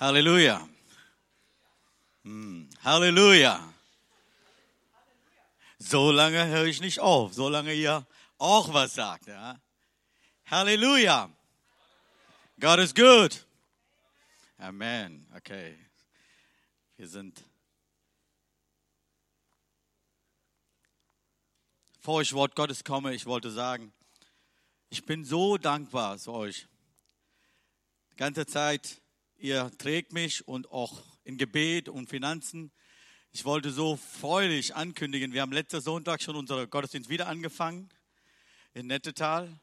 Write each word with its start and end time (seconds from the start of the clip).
Halleluja. 0.00 0.66
Hm, 2.24 2.70
Halleluja. 2.82 3.74
So 5.78 6.10
lange 6.10 6.46
höre 6.46 6.64
ich 6.64 6.80
nicht 6.80 7.00
auf, 7.00 7.34
so 7.34 7.50
lange 7.50 7.74
ihr 7.74 8.06
auch 8.38 8.72
was 8.72 8.94
sagt. 8.94 9.26
Ja? 9.26 9.60
Halleluja. 10.46 11.30
Gott 12.58 12.78
ist 12.78 12.96
gut. 12.96 13.44
Amen. 14.56 15.26
Okay. 15.36 15.78
Wir 16.96 17.06
sind. 17.06 17.44
Bevor 21.98 22.22
ich 22.22 22.32
Wort 22.32 22.56
Gottes 22.56 22.84
komme, 22.84 23.14
ich 23.14 23.26
wollte 23.26 23.50
sagen, 23.50 23.92
ich 24.88 25.04
bin 25.04 25.26
so 25.26 25.58
dankbar 25.58 26.16
zu 26.16 26.32
euch. 26.32 26.66
Die 28.12 28.16
ganze 28.16 28.46
Zeit, 28.46 28.99
ihr 29.40 29.70
trägt 29.78 30.12
mich 30.12 30.46
und 30.46 30.70
auch 30.70 31.02
in 31.24 31.38
Gebet 31.38 31.88
und 31.88 32.08
Finanzen. 32.08 32.70
Ich 33.32 33.44
wollte 33.44 33.70
so 33.70 33.96
freudig 33.96 34.74
ankündigen, 34.74 35.32
wir 35.32 35.42
haben 35.42 35.52
letzten 35.52 35.80
Sonntag 35.80 36.22
schon 36.22 36.36
unseren 36.36 36.68
Gottesdienst 36.68 37.08
wieder 37.08 37.26
angefangen 37.28 37.88
in 38.74 38.86
Nettetal. 38.86 39.60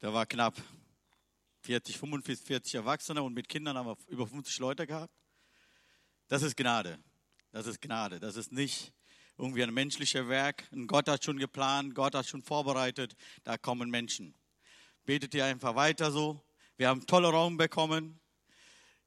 Da 0.00 0.12
war 0.12 0.26
knapp 0.26 0.56
40, 1.60 1.98
45, 1.98 2.46
40 2.46 2.74
Erwachsene 2.76 3.22
und 3.22 3.34
mit 3.34 3.48
Kindern 3.48 3.76
haben 3.76 3.86
wir 3.86 3.96
über 4.08 4.26
50 4.26 4.58
Leute 4.58 4.86
gehabt. 4.86 5.12
Das 6.28 6.42
ist 6.42 6.56
Gnade. 6.56 6.98
Das 7.52 7.66
ist 7.66 7.80
Gnade. 7.80 8.18
Das 8.18 8.36
ist 8.36 8.52
nicht 8.52 8.92
irgendwie 9.38 9.62
ein 9.62 9.72
menschliches 9.72 10.28
Werk. 10.28 10.64
Gott 10.86 11.08
hat 11.08 11.24
schon 11.24 11.38
geplant, 11.38 11.94
Gott 11.94 12.14
hat 12.14 12.26
schon 12.26 12.42
vorbereitet. 12.42 13.14
Da 13.44 13.56
kommen 13.56 13.90
Menschen. 13.90 14.34
Betet 15.04 15.34
ihr 15.34 15.44
einfach 15.44 15.74
weiter 15.74 16.10
so. 16.10 16.40
Wir 16.76 16.88
haben 16.88 17.06
tolle 17.06 17.28
Raum 17.28 17.56
bekommen. 17.56 18.20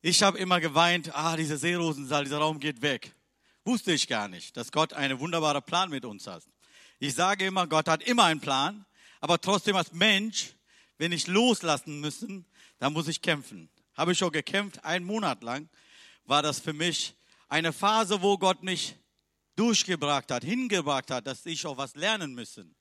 Ich 0.01 0.23
habe 0.23 0.37
immer 0.37 0.61
geweint, 0.61 1.13
ah, 1.13 1.35
dieser 1.35 1.57
Seerosensaal, 1.57 2.23
dieser 2.23 2.37
Raum 2.37 2.59
geht 2.59 2.81
weg. 2.81 3.13
Wusste 3.65 3.91
ich 3.91 4.07
gar 4.07 4.29
nicht, 4.29 4.55
dass 4.55 4.71
Gott 4.71 4.93
einen 4.93 5.19
wunderbaren 5.19 5.61
Plan 5.61 5.89
mit 5.89 6.05
uns 6.05 6.25
hat. 6.25 6.43
Ich 6.99 7.15
sage 7.15 7.45
immer, 7.45 7.67
Gott 7.67 7.89
hat 7.89 8.03
immer 8.03 8.23
einen 8.23 8.39
Plan, 8.39 8.85
aber 9.19 9.41
trotzdem 9.41 9.75
als 9.75 9.91
Mensch, 9.91 10.55
wenn 10.97 11.11
ich 11.11 11.27
loslassen 11.27 11.99
müssen, 11.99 12.45
dann 12.77 12.93
muss 12.93 13.09
ich 13.09 13.21
kämpfen. 13.21 13.69
Habe 13.93 14.13
ich 14.13 14.17
schon 14.17 14.31
gekämpft, 14.31 14.85
einen 14.85 15.05
Monat 15.05 15.43
lang 15.43 15.67
war 16.23 16.41
das 16.43 16.59
für 16.59 16.73
mich 16.73 17.15
eine 17.49 17.73
Phase, 17.73 18.21
wo 18.21 18.37
Gott 18.37 18.63
mich 18.63 18.95
durchgebracht 19.57 20.31
hat, 20.31 20.45
hingebracht 20.45 21.11
hat, 21.11 21.27
dass 21.27 21.45
ich 21.45 21.65
auch 21.65 21.75
was 21.75 21.95
lernen 21.95 22.33
müssen. 22.33 22.73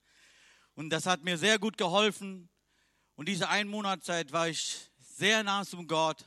Und 0.74 0.90
das 0.90 1.06
hat 1.06 1.24
mir 1.24 1.36
sehr 1.36 1.58
gut 1.58 1.76
geholfen. 1.76 2.48
Und 3.16 3.28
diese 3.28 3.48
ein 3.48 3.66
Monat 3.66 4.06
war 4.30 4.48
ich 4.48 4.88
sehr 5.00 5.42
nah 5.42 5.64
zum 5.64 5.88
Gott. 5.88 6.24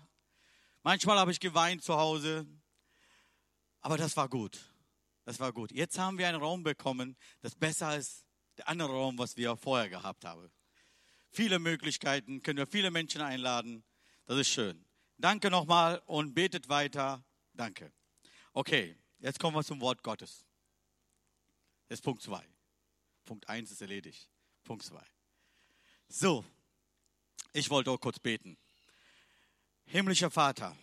Manchmal 0.83 1.19
habe 1.19 1.31
ich 1.31 1.39
geweint 1.39 1.83
zu 1.83 1.95
Hause, 1.95 2.47
aber 3.81 3.97
das 3.97 4.17
war 4.17 4.27
gut. 4.29 4.59
Das 5.25 5.39
war 5.39 5.53
gut. 5.53 5.71
Jetzt 5.71 5.99
haben 5.99 6.17
wir 6.17 6.27
einen 6.27 6.41
Raum 6.41 6.63
bekommen, 6.63 7.15
das 7.41 7.55
besser 7.55 7.95
ist 7.95 8.25
der 8.57 8.67
andere 8.67 8.91
Raum, 8.91 9.17
was 9.17 9.37
wir 9.37 9.55
vorher 9.55 9.89
gehabt 9.89 10.25
haben. 10.25 10.51
Viele 11.29 11.59
Möglichkeiten, 11.59 12.41
können 12.41 12.57
wir 12.57 12.67
viele 12.67 12.91
Menschen 12.91 13.21
einladen. 13.21 13.83
Das 14.25 14.37
ist 14.37 14.49
schön. 14.49 14.85
Danke 15.17 15.51
nochmal 15.51 16.01
und 16.05 16.33
betet 16.33 16.67
weiter. 16.67 17.23
Danke. 17.53 17.93
Okay, 18.53 18.97
jetzt 19.19 19.39
kommen 19.39 19.55
wir 19.55 19.63
zum 19.63 19.79
Wort 19.81 20.01
Gottes. 20.03 20.43
Das 21.87 21.99
ist 21.99 22.03
Punkt 22.03 22.23
2. 22.23 22.43
Punkt 23.25 23.47
1 23.47 23.71
ist 23.71 23.81
erledigt. 23.81 24.29
Punkt 24.63 24.83
2. 24.83 24.99
So, 26.09 26.43
ich 27.53 27.69
wollte 27.69 27.91
auch 27.91 27.99
kurz 27.99 28.19
beten. 28.19 28.57
Himmlischer 29.91 30.31
Vater, 30.31 30.73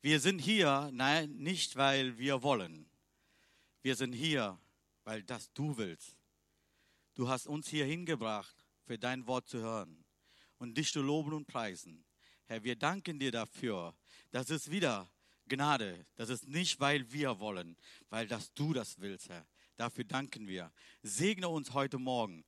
wir 0.00 0.18
sind 0.18 0.40
hier, 0.40 0.90
nein, 0.92 1.36
nicht 1.36 1.76
weil 1.76 2.18
wir 2.18 2.42
wollen. 2.42 2.90
Wir 3.80 3.94
sind 3.94 4.12
hier, 4.12 4.58
weil 5.04 5.22
das 5.22 5.52
du 5.52 5.76
willst. 5.76 6.16
Du 7.14 7.28
hast 7.28 7.46
uns 7.46 7.68
hier 7.68 7.84
hingebracht, 7.84 8.56
für 8.82 8.98
dein 8.98 9.24
Wort 9.28 9.46
zu 9.46 9.58
hören 9.58 10.04
und 10.58 10.76
dich 10.76 10.90
zu 10.90 11.00
loben 11.00 11.32
und 11.32 11.46
preisen. 11.46 12.04
Herr, 12.46 12.64
wir 12.64 12.74
danken 12.74 13.20
dir 13.20 13.30
dafür. 13.30 13.94
Das 14.32 14.50
ist 14.50 14.72
wieder 14.72 15.08
Gnade. 15.46 16.06
Das 16.16 16.30
ist 16.30 16.48
nicht, 16.48 16.80
weil 16.80 17.12
wir 17.12 17.38
wollen, 17.38 17.76
weil 18.10 18.26
dass 18.26 18.52
du 18.52 18.72
das 18.72 18.98
willst, 18.98 19.28
Herr. 19.28 19.46
Dafür 19.76 20.02
danken 20.02 20.48
wir. 20.48 20.72
Segne 21.04 21.48
uns 21.48 21.72
heute 21.72 21.98
Morgen 21.98 22.44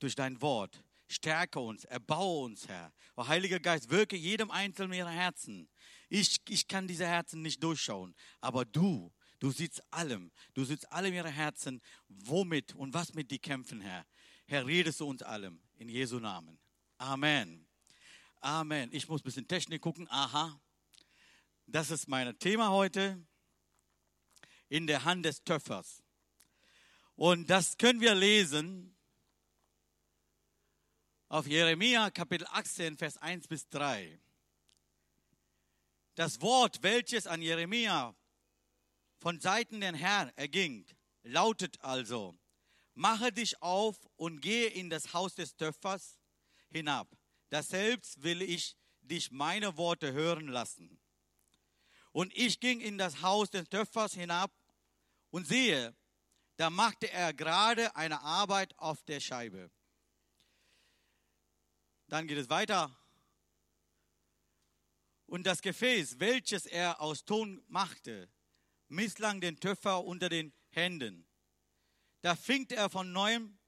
durch 0.00 0.16
dein 0.16 0.42
Wort. 0.42 0.82
Stärke 1.12 1.60
uns, 1.60 1.84
erbaue 1.84 2.44
uns, 2.44 2.68
Herr. 2.68 2.92
O 3.16 3.26
Heiliger 3.26 3.60
Geist, 3.60 3.90
wirke 3.90 4.16
jedem 4.16 4.50
Einzelnen 4.50 4.94
ihrer 4.94 5.10
Herzen. 5.10 5.68
Ich, 6.08 6.40
ich 6.48 6.66
kann 6.66 6.88
diese 6.88 7.06
Herzen 7.06 7.42
nicht 7.42 7.62
durchschauen, 7.62 8.14
aber 8.40 8.64
du, 8.64 9.12
du 9.38 9.50
siehst 9.50 9.82
allem, 9.92 10.32
du 10.54 10.64
siehst 10.64 10.90
allem 10.90 11.14
ihre 11.14 11.30
Herzen, 11.30 11.80
womit 12.08 12.74
und 12.74 12.94
was 12.94 13.14
mit 13.14 13.30
die 13.30 13.38
kämpfen, 13.38 13.80
Herr. 13.80 14.06
Herr, 14.46 14.66
redest 14.66 15.00
du 15.00 15.06
uns 15.06 15.22
allem, 15.22 15.62
in 15.76 15.88
Jesu 15.88 16.18
Namen. 16.18 16.58
Amen. 16.98 17.66
Amen. 18.40 18.90
Ich 18.92 19.08
muss 19.08 19.20
ein 19.20 19.24
bisschen 19.24 19.48
Technik 19.48 19.82
gucken. 19.82 20.08
Aha. 20.10 20.60
Das 21.66 21.90
ist 21.90 22.08
mein 22.08 22.38
Thema 22.38 22.70
heute. 22.70 23.24
In 24.68 24.86
der 24.86 25.04
Hand 25.04 25.24
des 25.24 25.44
Töpfers. 25.44 26.02
Und 27.14 27.50
das 27.50 27.76
können 27.76 28.00
wir 28.00 28.14
lesen 28.14 28.91
auf 31.32 31.46
Jeremia 31.46 32.10
Kapitel 32.10 32.46
18, 32.50 32.98
Vers 32.98 33.16
1 33.16 33.48
bis 33.48 33.66
3. 33.70 34.20
Das 36.14 36.42
Wort, 36.42 36.82
welches 36.82 37.26
an 37.26 37.40
Jeremia 37.40 38.14
von 39.16 39.40
Seiten 39.40 39.80
den 39.80 39.94
Herrn 39.94 40.30
erging, 40.36 40.84
lautet 41.22 41.80
also, 41.80 42.38
mache 42.92 43.32
dich 43.32 43.62
auf 43.62 43.96
und 44.16 44.42
gehe 44.42 44.68
in 44.68 44.90
das 44.90 45.14
Haus 45.14 45.34
des 45.34 45.56
Töpfers 45.56 46.18
hinab. 46.68 47.08
Das 47.48 47.68
selbst 47.68 48.22
will 48.22 48.42
ich 48.42 48.76
dich 49.00 49.30
meine 49.30 49.78
Worte 49.78 50.12
hören 50.12 50.48
lassen. 50.48 51.00
Und 52.10 52.36
ich 52.36 52.60
ging 52.60 52.82
in 52.82 52.98
das 52.98 53.22
Haus 53.22 53.48
des 53.48 53.70
Töpfers 53.70 54.12
hinab 54.12 54.52
und 55.30 55.46
sehe, 55.46 55.96
da 56.58 56.68
machte 56.68 57.10
er 57.10 57.32
gerade 57.32 57.96
eine 57.96 58.20
Arbeit 58.20 58.78
auf 58.78 59.02
der 59.04 59.20
Scheibe. 59.20 59.70
Dann 62.12 62.26
geht 62.26 62.36
es 62.36 62.50
weiter 62.50 62.94
und 65.24 65.44
das 65.44 65.62
Gefäß, 65.62 66.20
welches 66.20 66.66
er 66.66 67.00
aus 67.00 67.24
Ton 67.24 67.64
machte, 67.68 68.30
misslang 68.88 69.40
den 69.40 69.58
Töpfer 69.58 70.04
unter 70.04 70.28
den 70.28 70.52
Händen. 70.68 71.26
Da 72.20 72.36
fing 72.36 72.68
er 72.68 72.90
von 72.90 73.12
neuem 73.12 73.58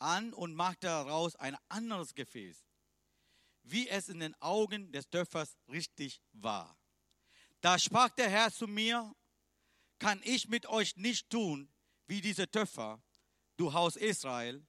an 0.00 0.34
und 0.34 0.54
machte 0.54 0.86
daraus 0.88 1.34
ein 1.36 1.56
anderes 1.70 2.14
Gefäß, 2.14 2.66
wie 3.62 3.88
es 3.88 4.10
in 4.10 4.20
den 4.20 4.34
Augen 4.42 4.92
des 4.92 5.08
Töpfers 5.08 5.56
richtig 5.68 6.20
war. 6.32 6.78
Da 7.62 7.78
sprach 7.78 8.10
der 8.10 8.28
Herr 8.28 8.52
zu 8.52 8.66
mir, 8.66 9.16
kann 9.98 10.20
ich 10.24 10.46
mit 10.50 10.66
euch 10.66 10.94
nicht 10.96 11.30
tun, 11.30 11.72
wie 12.06 12.20
diese 12.20 12.50
Töpfer, 12.50 13.02
du 13.56 13.72
Haus 13.72 13.96
Israel? 13.96 14.62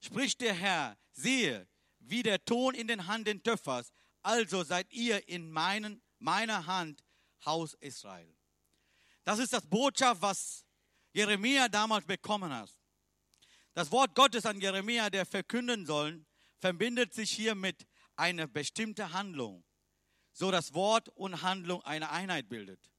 Spricht 0.00 0.40
der 0.40 0.54
Herr, 0.54 0.96
siehe, 1.10 1.66
wie 2.00 2.22
der 2.22 2.44
Ton 2.44 2.74
in 2.74 2.88
den 2.88 3.06
Hand 3.06 3.26
des 3.26 3.42
Töpfers 3.42 3.92
also 4.22 4.62
seid 4.62 4.90
ihr 4.92 5.26
in 5.28 5.50
meinen, 5.50 6.02
meiner 6.18 6.66
Hand, 6.66 7.04
Haus 7.44 7.74
Israel. 7.80 8.36
Das 9.24 9.38
ist 9.38 9.52
das 9.52 9.66
Botschaft, 9.66 10.20
was 10.20 10.66
Jeremia 11.12 11.68
damals 11.68 12.04
bekommen 12.04 12.52
hat. 12.52 12.70
Das 13.72 13.90
Wort 13.90 14.14
Gottes 14.14 14.44
an 14.44 14.60
Jeremia, 14.60 15.08
der 15.08 15.24
verkünden 15.24 15.86
soll, 15.86 16.24
verbindet 16.58 17.14
sich 17.14 17.30
hier 17.30 17.54
mit 17.54 17.86
einer 18.16 18.46
bestimmten 18.46 19.12
Handlung, 19.12 19.64
so 20.32 20.50
dass 20.50 20.74
Wort 20.74 21.08
und 21.10 21.40
Handlung 21.42 21.82
eine 21.84 22.10
Einheit 22.10 22.48
bildet. 22.48 22.90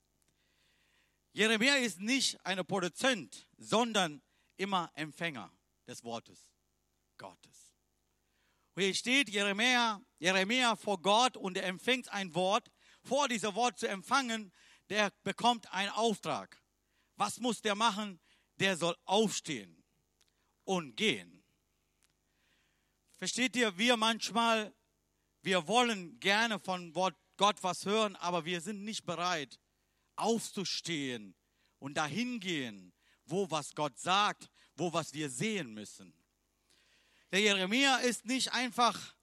Jeremia 1.33 1.75
ist 1.75 1.99
nicht 1.99 2.43
ein 2.45 2.65
Produzent, 2.65 3.47
sondern 3.57 4.21
immer 4.57 4.91
Empfänger 4.95 5.51
des 5.87 6.03
Wortes 6.03 6.49
Gottes. 7.17 7.60
Hier 8.77 8.93
steht 8.95 9.29
Jeremia, 9.29 10.01
Jeremia 10.19 10.75
vor 10.75 11.01
Gott 11.01 11.35
und 11.35 11.57
er 11.57 11.65
empfängt 11.65 12.09
ein 12.09 12.33
Wort. 12.33 12.71
Vor 13.03 13.27
diesem 13.27 13.53
Wort 13.55 13.79
zu 13.79 13.87
empfangen, 13.87 14.53
der 14.89 15.11
bekommt 15.23 15.71
einen 15.73 15.89
Auftrag. 15.89 16.61
Was 17.15 17.39
muss 17.39 17.61
der 17.61 17.75
machen? 17.75 18.19
Der 18.59 18.77
soll 18.77 18.95
aufstehen 19.05 19.83
und 20.63 20.95
gehen. 20.95 21.43
Versteht 23.17 23.55
ihr, 23.55 23.77
wir 23.77 23.97
manchmal, 23.97 24.73
wir 25.41 25.67
wollen 25.67 26.19
gerne 26.19 26.59
von 26.59 26.93
Gott 26.93 27.63
was 27.63 27.85
hören, 27.85 28.15
aber 28.15 28.45
wir 28.45 28.61
sind 28.61 28.83
nicht 28.83 29.05
bereit, 29.05 29.59
aufzustehen 30.15 31.35
und 31.79 31.95
dahin 31.95 32.39
gehen, 32.39 32.93
wo 33.25 33.49
was 33.49 33.73
Gott 33.73 33.99
sagt, 33.99 34.49
wo 34.75 34.93
was 34.93 35.13
wir 35.13 35.29
sehen 35.29 35.73
müssen. 35.73 36.20
Der 37.31 37.39
Jeremia 37.39 37.97
ist 37.97 38.25
nicht 38.25 38.51
einfach 38.51 39.15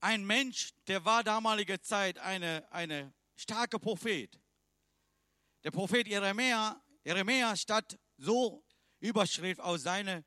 ein 0.00 0.24
Mensch, 0.24 0.72
der 0.86 1.04
war 1.04 1.24
damaliger 1.24 1.82
Zeit 1.82 2.18
eine, 2.18 2.66
eine 2.70 3.12
starke 3.34 3.80
Prophet. 3.80 4.38
Der 5.64 5.72
Prophet 5.72 6.06
Jeremia, 6.06 6.80
Jeremia 7.02 7.56
statt 7.56 7.98
so 8.16 8.64
Überschrift 9.00 9.60
aus 9.60 9.82
seiner 9.82 10.22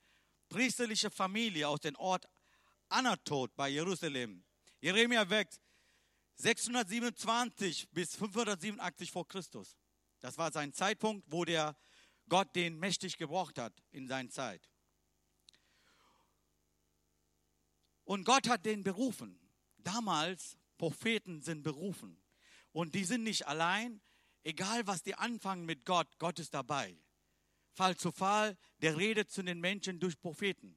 priesterlichen 0.50 1.10
Familie, 1.10 1.70
aus 1.70 1.80
dem 1.80 1.96
Ort 1.96 2.28
Anatot 2.90 3.56
bei 3.56 3.70
Jerusalem. 3.70 4.44
Jeremia 4.82 5.30
wächst 5.30 5.62
627 6.36 7.90
bis 7.92 8.16
587 8.16 9.10
vor 9.10 9.26
Christus. 9.26 9.78
Das 10.20 10.38
war 10.38 10.52
sein 10.52 10.74
Zeitpunkt, 10.74 11.26
wo 11.32 11.46
der 11.46 11.78
Gott 12.28 12.54
den 12.56 12.78
mächtig 12.78 13.18
gebraucht 13.18 13.58
hat 13.58 13.74
in 13.92 14.08
seiner 14.08 14.30
Zeit. 14.30 14.70
Und 18.10 18.24
Gott 18.24 18.50
hat 18.50 18.66
den 18.66 18.82
berufen. 18.84 19.40
Damals, 19.78 20.58
Propheten 20.80 21.44
sind 21.44 21.62
berufen. 21.62 22.20
Und 22.72 22.96
die 22.96 23.04
sind 23.04 23.22
nicht 23.22 23.46
allein. 23.46 24.02
Egal, 24.42 24.88
was 24.88 25.04
die 25.04 25.14
anfangen 25.14 25.64
mit 25.64 25.86
Gott, 25.86 26.08
Gott 26.18 26.40
ist 26.40 26.56
dabei. 26.56 26.98
Fall 27.72 27.96
zu 27.98 28.12
Fall, 28.12 28.58
der 28.82 28.98
redet 28.98 29.30
zu 29.30 29.44
den 29.44 29.60
Menschen 29.60 30.00
durch 30.00 30.20
Propheten. 30.20 30.76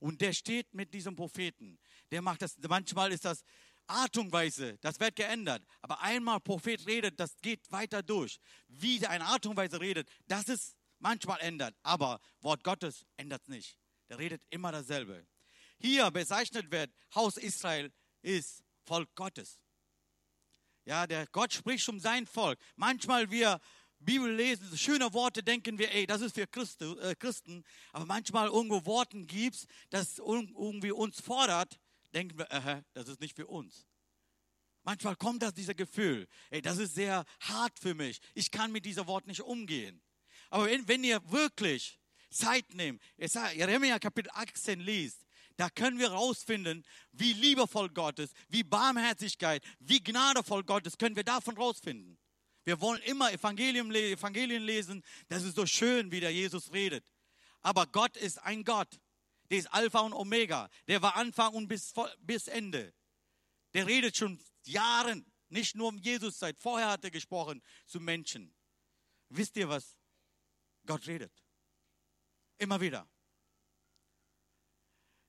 Und 0.00 0.22
der 0.22 0.32
steht 0.32 0.74
mit 0.74 0.92
diesem 0.92 1.14
Propheten. 1.14 1.78
Der 2.10 2.20
macht 2.20 2.42
das, 2.42 2.58
manchmal 2.58 3.12
ist 3.12 3.26
das 3.26 3.44
Art 3.86 4.16
und 4.16 4.32
Weise, 4.32 4.76
das 4.78 4.98
wird 4.98 5.14
geändert. 5.14 5.64
Aber 5.82 6.00
einmal 6.00 6.40
Prophet 6.40 6.84
redet, 6.88 7.20
das 7.20 7.36
geht 7.42 7.70
weiter 7.70 8.02
durch. 8.02 8.40
Wie 8.66 9.06
eine 9.06 9.26
Art 9.26 9.46
und 9.46 9.56
Weise 9.56 9.80
redet, 9.80 10.10
das 10.26 10.48
ist 10.48 10.76
manchmal 10.98 11.38
ändert. 11.42 11.76
Aber 11.84 12.18
Wort 12.40 12.64
Gottes 12.64 13.06
ändert 13.16 13.42
es 13.42 13.48
nicht. 13.48 13.78
Der 14.08 14.18
redet 14.18 14.42
immer 14.50 14.72
dasselbe. 14.72 15.28
Hier 15.82 16.10
bezeichnet 16.12 16.70
wird, 16.70 16.92
Haus 17.14 17.36
Israel 17.36 17.92
ist 18.22 18.62
Volk 18.84 19.12
Gottes. 19.16 19.58
Ja, 20.84 21.08
der 21.08 21.26
Gott 21.26 21.52
spricht 21.52 21.88
um 21.88 21.98
sein 21.98 22.24
Volk. 22.26 22.58
Manchmal 22.76 23.30
wir 23.32 23.60
Bibel 23.98 24.32
lesen, 24.32 24.76
schöne 24.78 25.12
Worte, 25.12 25.42
denken 25.42 25.78
wir, 25.78 25.92
ey, 25.92 26.06
das 26.06 26.20
ist 26.20 26.36
für 26.36 26.46
Christen, 26.46 26.96
äh, 26.98 27.16
Christen. 27.16 27.64
Aber 27.92 28.06
manchmal 28.06 28.48
irgendwo 28.48 28.84
Worten 28.86 29.26
gibt, 29.26 29.66
das 29.90 30.18
irgendwie 30.18 30.92
uns 30.92 31.20
fordert, 31.20 31.80
denken 32.14 32.38
wir, 32.38 32.50
äh, 32.50 32.82
das 32.94 33.08
ist 33.08 33.20
nicht 33.20 33.34
für 33.34 33.48
uns. 33.48 33.86
Manchmal 34.84 35.16
kommt 35.16 35.42
das 35.42 35.54
dieser 35.54 35.74
Gefühl, 35.74 36.28
ey, 36.50 36.62
das 36.62 36.78
ist 36.78 36.94
sehr 36.94 37.24
hart 37.40 37.78
für 37.78 37.94
mich. 37.94 38.20
Ich 38.34 38.52
kann 38.52 38.70
mit 38.70 38.84
dieser 38.84 39.08
Wort 39.08 39.26
nicht 39.26 39.40
umgehen. 39.40 40.00
Aber 40.50 40.66
wenn, 40.66 40.86
wenn 40.86 41.02
ihr 41.02 41.20
wirklich 41.30 42.00
Zeit 42.30 42.72
nehmt, 42.74 43.02
Jeremia 43.16 43.98
Kapitel 43.98 44.30
18 44.32 44.80
liest, 44.80 45.26
da 45.56 45.70
können 45.70 45.98
wir 45.98 46.12
rausfinden, 46.12 46.84
wie 47.12 47.32
liebevoll 47.32 47.88
Gott 47.90 48.18
ist, 48.18 48.34
wie 48.48 48.62
Barmherzigkeit, 48.62 49.62
wie 49.80 50.02
gnadevoll 50.02 50.64
Gott 50.64 50.86
ist, 50.86 50.98
können 50.98 51.16
wir 51.16 51.24
davon 51.24 51.56
rausfinden. 51.56 52.18
Wir 52.64 52.80
wollen 52.80 53.02
immer 53.02 53.32
Evangelium, 53.32 53.90
Evangelien 53.90 54.62
lesen. 54.62 55.02
Das 55.28 55.42
ist 55.42 55.56
so 55.56 55.66
schön, 55.66 56.10
wie 56.12 56.20
der 56.20 56.32
Jesus 56.32 56.72
redet. 56.72 57.04
Aber 57.60 57.86
Gott 57.86 58.16
ist 58.16 58.38
ein 58.42 58.64
Gott. 58.64 59.00
Der 59.50 59.58
ist 59.58 59.72
Alpha 59.72 60.00
und 60.00 60.12
Omega. 60.12 60.68
Der 60.86 61.02
war 61.02 61.16
Anfang 61.16 61.54
und 61.54 61.68
bis, 61.68 61.92
bis 62.20 62.48
Ende. 62.48 62.94
Der 63.74 63.86
redet 63.86 64.16
schon 64.16 64.38
Jahren, 64.64 65.26
nicht 65.48 65.74
nur 65.74 65.88
um 65.88 65.98
Jesus 65.98 66.38
Zeit. 66.38 66.58
Vorher 66.58 66.88
hat 66.88 67.04
er 67.04 67.10
gesprochen 67.10 67.62
zu 67.86 68.00
Menschen. 68.00 68.54
Wisst 69.28 69.56
ihr 69.56 69.68
was? 69.68 69.96
Gott 70.86 71.06
redet. 71.06 71.32
Immer 72.58 72.80
wieder. 72.80 73.08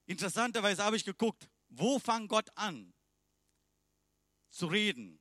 Interessanterweise 0.05 0.83
habe 0.83 0.97
ich 0.97 1.05
geguckt, 1.05 1.49
wo 1.69 1.99
fängt 1.99 2.29
Gott 2.29 2.49
an 2.55 2.93
zu 4.49 4.67
reden? 4.67 5.19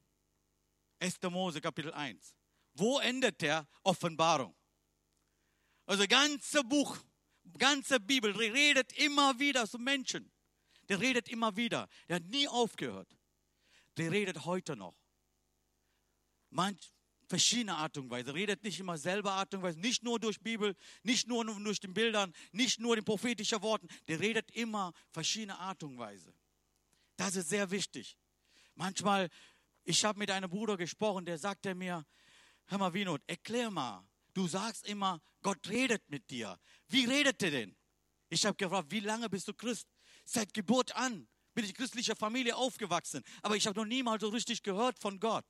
1. 0.99 1.21
Mose 1.23 1.61
Kapitel 1.61 1.93
1. 1.93 2.35
Wo 2.75 2.99
endet 2.99 3.41
der 3.41 3.69
Offenbarung? 3.83 4.57
Also 5.87 6.07
ganze 6.07 6.63
Buch, 6.65 6.97
ganze 7.59 8.01
Bibel 8.01 8.33
redet 8.33 8.93
immer 8.95 9.39
wieder 9.39 9.69
zu 9.69 9.79
Menschen. 9.79 10.33
Der 10.89 11.01
redet 11.01 11.29
immer 11.29 11.57
wieder. 11.57 11.89
Der 12.09 12.17
hat 12.17 12.25
nie 12.25 12.49
aufgehört. 12.49 13.17
Der 13.97 14.11
redet 14.11 14.45
heute 14.45 14.77
noch. 14.77 14.97
Manch, 16.51 16.93
verschiedene 17.33 17.75
Art 17.75 17.97
und 17.97 18.11
Weise. 18.11 18.35
Redet 18.35 18.63
nicht 18.63 18.79
immer 18.79 18.99
selber 18.99 19.33
Art 19.33 19.55
und 19.55 19.63
Weise, 19.63 19.81
nicht 19.81 20.03
nur 20.03 20.21
durch 20.21 20.39
Bibel, 20.39 20.77
nicht 21.03 21.27
nur 21.27 21.47
durch 21.47 21.81
den 21.81 21.95
Bildern, 21.95 22.31
nicht 22.53 22.79
nur 22.79 22.95
den 22.95 23.07
prophetischen 23.07 23.63
Worten. 23.63 23.89
Der 24.07 24.21
redet 24.21 24.51
immer 24.51 24.93
verschiedene 25.13 25.59
Art 25.59 25.83
und 25.83 25.97
Weise. 25.97 26.35
Das 27.17 27.35
ist 27.35 27.49
sehr 27.49 27.71
wichtig. 27.71 28.19
Manchmal, 28.75 29.31
ich 29.83 30.05
habe 30.05 30.19
mit 30.19 30.31
einem 30.31 30.51
Bruder 30.51 30.77
gesprochen, 30.77 31.25
der 31.25 31.39
sagte 31.39 31.75
mir, 31.75 32.05
hör 32.67 32.79
mal, 32.79 32.93
Winot, 32.93 33.23
erklär 33.27 33.71
mal. 33.71 34.07
Du 34.35 34.47
sagst 34.47 34.87
immer, 34.87 35.19
Gott 35.41 35.67
redet 35.71 36.03
mit 36.11 36.29
dir. 36.29 36.61
Wie 36.89 37.07
redet 37.07 37.43
er 37.43 37.51
denn? 37.51 37.75
Ich 38.29 38.45
habe 38.45 38.57
gefragt, 38.57 38.91
wie 38.91 39.01
lange 39.01 39.31
bist 39.31 39.49
du 39.49 39.55
Christ? 39.55 39.89
Seit 40.27 40.53
Geburt 40.53 40.95
an 40.95 41.27
bin 41.55 41.65
ich 41.65 41.71
in 41.71 41.77
christlicher 41.77 42.15
Familie 42.15 42.57
aufgewachsen, 42.57 43.23
aber 43.41 43.57
ich 43.57 43.67
habe 43.67 43.81
noch 43.81 43.87
niemals 43.87 44.21
so 44.21 44.29
richtig 44.29 44.63
gehört 44.63 44.99
von 44.99 45.19
Gott. 45.19 45.47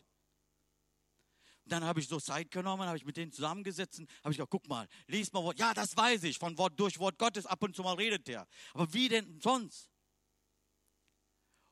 Dann 1.73 1.85
habe 1.85 2.01
ich 2.01 2.09
so 2.09 2.21
Zeit 2.21 2.51
genommen, 2.51 2.87
habe 2.87 2.99
ich 2.99 3.07
mit 3.07 3.17
denen 3.17 3.33
zusammengesetzt, 3.33 3.99
habe 4.23 4.33
ich 4.33 4.37
gesagt, 4.37 4.51
guck 4.51 4.69
mal, 4.69 4.87
lies 5.07 5.33
mal 5.33 5.43
Wort. 5.43 5.59
Ja, 5.59 5.73
das 5.73 5.97
weiß 5.97 6.25
ich, 6.25 6.37
von 6.37 6.59
Wort 6.59 6.79
durch 6.79 6.99
Wort 6.99 7.19
Gottes, 7.19 7.47
ab 7.47 7.63
und 7.63 7.75
zu 7.75 7.83
mal 7.83 7.95
redet 7.95 8.29
der. 8.29 8.47
Aber 8.75 8.93
wie 8.93 9.09
denn 9.09 9.41
sonst? 9.41 9.91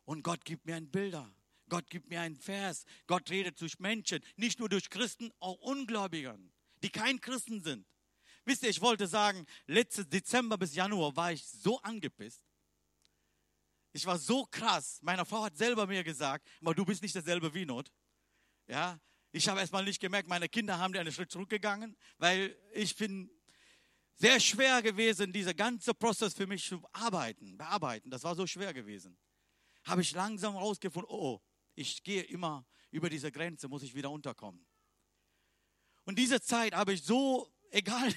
Und 0.07 0.23
Gott 0.23 0.43
gibt 0.47 0.65
mir 0.65 0.77
ein 0.77 0.91
Bilder. 0.91 1.31
Gott 1.69 1.91
gibt 1.91 2.09
mir 2.09 2.23
einen 2.23 2.37
Vers. 2.37 2.87
Gott 3.07 3.29
redet 3.29 3.61
durch 3.61 3.79
Menschen, 3.79 4.25
nicht 4.37 4.59
nur 4.59 4.71
durch 4.71 4.89
Christen, 4.89 5.31
auch 5.39 5.57
Ungläubigern, 5.57 6.51
die 6.83 6.89
kein 6.89 7.21
Christen 7.21 7.61
sind. 7.61 7.87
Wisst 8.47 8.63
ihr, 8.63 8.71
ich 8.71 8.81
wollte 8.81 9.07
sagen, 9.07 9.45
letztes 9.67 10.09
Dezember 10.09 10.57
bis 10.57 10.75
Januar 10.75 11.15
war 11.15 11.31
ich 11.31 11.47
so 11.47 11.79
angepisst. 11.83 12.43
Ich 13.93 14.07
war 14.07 14.19
so 14.19 14.47
krass. 14.47 14.99
Meine 15.03 15.27
Frau 15.27 15.45
hat 15.45 15.59
selber 15.59 15.87
mir 15.87 16.03
gesagt, 16.03 16.49
aber 16.63 16.75
du 16.75 16.87
bist 16.87 17.03
nicht 17.03 17.15
derselbe 17.15 17.53
Wienot. 17.53 17.93
Ja, 18.67 18.99
ich 19.33 19.49
habe 19.49 19.61
erstmal 19.61 19.85
nicht 19.85 20.01
gemerkt, 20.01 20.29
meine 20.29 20.49
Kinder 20.49 20.79
haben 20.79 20.95
einen 20.97 21.13
Schritt 21.13 21.31
zurückgegangen, 21.31 21.97
weil 22.19 22.57
ich 22.73 22.97
bin 22.97 23.31
sehr 24.17 24.39
schwer 24.41 24.83
gewesen, 24.83 25.33
dieser 25.33 25.55
ganze 25.55 25.95
Prozess 25.95 26.35
für 26.35 26.47
mich 26.47 26.67
zu 26.67 26.83
arbeiten, 26.93 27.57
bearbeiten. 27.57 28.11
Das 28.11 28.25
war 28.25 28.35
so 28.35 28.47
schwer 28.47 28.75
gewesen. 28.75 29.17
Habe 29.85 30.03
ich 30.03 30.13
langsam 30.13 30.57
rausgefunden, 30.57 31.11
oh, 31.11 31.35
oh, 31.35 31.43
ich 31.75 32.03
gehe 32.03 32.23
immer 32.23 32.67
über 32.91 33.09
diese 33.09 33.33
Grenze, 33.33 33.69
muss 33.69 33.83
ich 33.83 33.95
wieder 33.95 34.11
unterkommen. 34.11 34.67
Und 36.05 36.19
diese 36.19 36.41
Zeit 36.41 36.75
habe 36.75 36.93
ich 36.93 37.03
so, 37.03 37.49
egal 37.71 38.13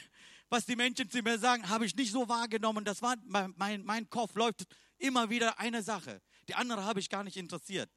was 0.50 0.66
die 0.66 0.76
Menschen 0.76 1.10
zu 1.10 1.22
mir 1.22 1.40
sagen, 1.40 1.68
habe 1.68 1.86
ich 1.86 1.96
nicht 1.96 2.12
so 2.12 2.28
wahrgenommen. 2.30 2.86
Das 2.86 3.02
war, 3.02 3.16
mein, 3.26 3.54
mein, 3.58 3.84
mein 3.84 4.10
Kopf 4.10 4.36
läuft 4.36 4.66
immer 4.98 5.30
wieder 5.30 5.58
eine 5.60 5.82
Sache. 5.82 6.22
Die 6.48 6.54
andere 6.54 6.84
habe 6.84 7.00
ich 7.00 7.10
gar 7.10 7.24
nicht 7.24 7.38
interessiert. 7.38 7.90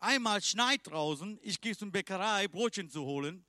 Einmal 0.00 0.40
schneit 0.42 0.86
draußen, 0.86 1.38
ich 1.42 1.60
gehe 1.60 1.76
zum 1.76 1.90
Bäckerei, 1.90 2.46
Brotchen 2.46 2.88
zu 2.88 3.04
holen. 3.04 3.44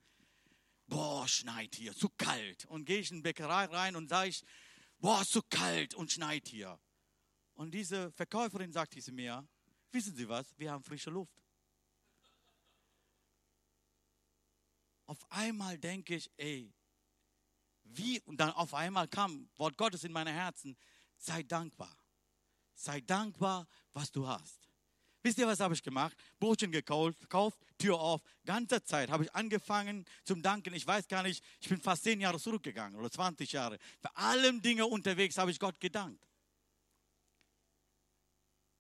Boah, 0.88 1.28
schneit 1.28 1.76
hier, 1.76 1.96
zu 1.96 2.10
kalt. 2.10 2.66
Und 2.66 2.86
gehe 2.86 3.00
ich 3.00 3.12
in 3.12 3.18
die 3.18 3.22
Bäckerei 3.22 3.66
rein 3.66 3.96
und 3.96 4.10
sage 4.10 4.30
ich, 4.30 4.44
boah, 4.98 5.24
zu 5.24 5.44
kalt 5.44 5.94
und 5.94 6.12
schneit 6.12 6.48
hier. 6.48 6.80
Und 7.54 7.72
diese 7.72 8.12
Verkäuferin 8.14 8.72
sagte 8.72 9.00
zu 9.00 9.12
mir, 9.12 9.48
wissen 9.92 10.16
Sie 10.16 10.28
was, 10.28 10.58
wir 10.58 10.72
haben 10.72 10.84
frische 10.84 11.12
Luft. 11.12 11.40
Auf 15.06 15.32
einmal 15.32 15.78
denke 15.78 16.16
ich, 16.16 16.32
ey, 16.38 16.74
wie, 17.84 18.22
und 18.22 18.38
dann 18.38 18.52
auf 18.52 18.74
einmal 18.74 19.08
kam 19.08 19.50
Wort 19.56 19.78
Gottes 19.78 20.04
in 20.04 20.12
meine 20.12 20.32
Herzen, 20.32 20.78
sei 21.18 21.44
dankbar. 21.44 21.96
Sei 22.76 23.02
dankbar, 23.02 23.68
was 23.94 24.12
du 24.12 24.28
hast. 24.28 24.69
Wisst 25.22 25.38
ihr, 25.38 25.48
was 25.48 25.60
habe 25.60 25.74
ich 25.74 25.84
gemacht? 25.84 26.16
Brotchen 26.40 26.72
gekauft, 26.72 27.18
Tür 27.78 28.00
auf. 28.00 28.22
Ganze 28.46 28.84
Zeit 28.84 29.10
habe 29.10 29.26
ich 29.26 29.36
angefangen 29.36 30.06
zum 30.24 30.42
Danken. 30.42 30.74
Ich 30.74 30.88
weiß 30.88 31.08
gar 31.08 31.24
nicht, 31.24 31.44
ich 31.60 31.68
bin 31.68 31.82
fast 31.82 32.04
zehn 32.04 32.22
Jahre 32.22 32.40
zurückgegangen 32.40 32.98
oder 32.98 33.12
20 33.12 33.52
Jahre. 33.52 33.78
Für 34.00 34.16
allen 34.16 34.62
Dinge 34.62 34.86
unterwegs 34.86 35.38
habe 35.38 35.52
ich 35.52 35.60
Gott 35.60 35.80
gedankt. 35.80 36.26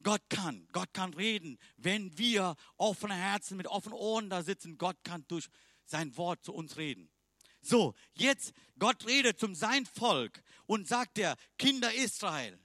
Gott 0.02 0.22
kann, 0.30 0.66
Gott 0.72 0.94
kann 0.94 1.14
reden. 1.14 1.60
Wenn 1.76 2.18
wir 2.18 2.56
offene 2.78 3.16
Herzen 3.16 3.58
mit 3.58 3.68
offenen 3.68 3.98
Ohren 3.98 4.30
da 4.30 4.44
sitzen, 4.44 4.78
Gott 4.78 4.98
kann 5.04 5.26
durch 5.28 5.50
sein 5.86 6.16
Wort 6.16 6.44
zu 6.44 6.54
uns 6.54 6.78
reden. 6.78 7.10
So, 7.62 7.94
jetzt 8.14 8.54
Gott 8.78 9.06
redet 9.06 9.40
zum 9.40 9.56
sein 9.56 9.86
Volk 9.86 10.42
und 10.66 10.88
sagt 10.88 11.18
er, 11.18 11.36
Kinder 11.58 11.94
Israel, 11.94 12.58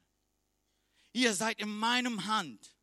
ihr 1.12 1.34
seid 1.34 1.58
in 1.58 1.76
meinem 1.76 2.26
Hand. 2.26 2.73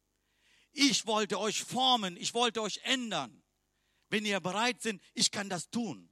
Ich 0.72 1.06
wollte 1.06 1.40
euch 1.40 1.64
formen, 1.64 2.18
ich 2.18 2.34
wollte 2.34 2.62
euch 2.62 2.80
ändern. 2.84 3.44
Wenn 4.10 4.26
ihr 4.26 4.40
bereit 4.40 4.82
seid, 4.82 5.00
ich 5.14 5.32
kann 5.32 5.50
das 5.50 5.70
tun. 5.70 6.10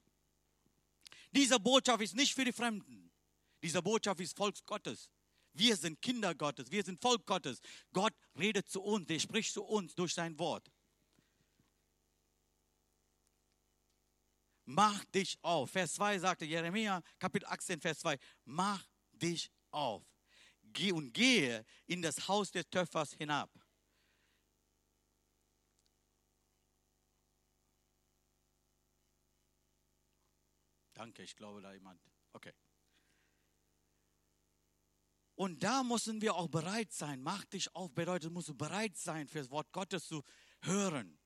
Diese 1.31 1.59
Botschaft 1.59 2.01
ist 2.01 2.15
nicht 2.15 2.33
für 2.33 2.45
die 2.45 2.53
Fremden. 2.53 3.11
Diese 3.61 3.81
Botschaft 3.81 4.19
ist 4.21 4.35
Volks 4.35 4.63
Gottes. 4.65 5.09
Wir 5.53 5.75
sind 5.75 6.01
Kinder 6.01 6.33
Gottes, 6.35 6.71
wir 6.71 6.83
sind 6.83 7.01
Volk 7.01 7.25
Gottes. 7.25 7.59
Gott 7.91 8.13
redet 8.37 8.69
zu 8.69 8.81
uns, 8.81 9.07
der 9.07 9.19
spricht 9.19 9.53
zu 9.53 9.63
uns 9.63 9.95
durch 9.95 10.13
sein 10.13 10.37
Wort. 10.39 10.71
Mach 14.65 15.03
dich 15.05 15.37
auf. 15.41 15.71
Vers 15.71 15.93
2 15.95 16.19
sagte 16.19 16.45
Jeremia, 16.45 17.01
Kapitel 17.17 17.47
18, 17.47 17.81
Vers 17.81 17.99
2. 17.99 18.19
Mach 18.45 18.87
dich 19.11 19.51
auf. 19.71 20.03
Geh 20.61 20.91
und 20.91 21.11
gehe 21.11 21.65
in 21.87 22.03
das 22.03 22.27
Haus 22.27 22.51
des 22.51 22.69
Töpfers 22.69 23.13
hinab. 23.13 23.49
Danke, 30.99 31.23
ich 31.23 31.37
glaube 31.37 31.61
da 31.61 31.71
jemand. 31.71 31.97
Okay. 32.33 32.51
Und 35.35 35.63
da 35.63 35.81
müssen 35.81 36.19
wir 36.19 36.35
auch 36.35 36.49
bereit 36.49 36.91
sein. 36.91 37.21
Mach 37.21 37.45
dich 37.45 37.73
auf 37.73 37.93
bedeutet, 37.93 38.33
musst 38.33 38.49
du 38.49 38.53
bereit 38.53 38.97
sein, 38.97 39.29
für 39.29 39.37
das 39.37 39.49
Wort 39.49 39.71
Gottes 39.71 40.05
zu 40.05 40.21
hören. 40.63 41.17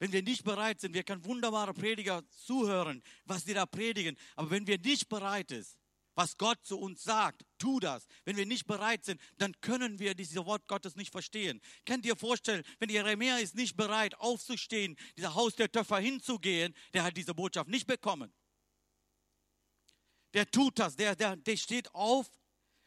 Wenn 0.00 0.10
wir 0.10 0.24
nicht 0.24 0.42
bereit 0.42 0.80
sind, 0.80 0.94
wir 0.94 1.04
können 1.04 1.24
wunderbare 1.24 1.72
Prediger 1.72 2.28
zuhören, 2.28 3.04
was 3.24 3.44
die 3.44 3.54
da 3.54 3.66
predigen. 3.66 4.16
Aber 4.34 4.50
wenn 4.50 4.66
wir 4.66 4.80
nicht 4.80 5.08
bereit 5.08 5.50
sind, 5.50 5.68
was 6.16 6.36
Gott 6.36 6.58
zu 6.64 6.76
uns 6.76 7.04
sagt, 7.04 7.46
tu 7.56 7.78
das. 7.78 8.06
Wenn 8.24 8.36
wir 8.36 8.46
nicht 8.46 8.66
bereit 8.66 9.04
sind, 9.04 9.20
dann 9.38 9.58
können 9.60 10.00
wir 10.00 10.14
dieses 10.16 10.36
Wort 10.44 10.66
Gottes 10.66 10.96
nicht 10.96 11.12
verstehen. 11.12 11.60
Könnt 11.86 12.04
ihr 12.04 12.16
vorstellen, 12.16 12.64
wenn 12.80 12.90
Jeremia 12.90 13.38
ist 13.38 13.54
nicht 13.54 13.76
bereit 13.76 14.16
aufzustehen, 14.16 14.96
dieser 15.16 15.34
Haus 15.34 15.54
der 15.54 15.70
Töpfer 15.70 16.00
hinzugehen, 16.00 16.74
der 16.92 17.04
hat 17.04 17.16
diese 17.16 17.32
Botschaft 17.32 17.70
nicht 17.70 17.86
bekommen. 17.86 18.34
Der 20.34 20.50
tut 20.50 20.78
das, 20.78 20.96
der, 20.96 21.16
der, 21.16 21.36
der 21.36 21.56
steht 21.56 21.92
auf 21.94 22.30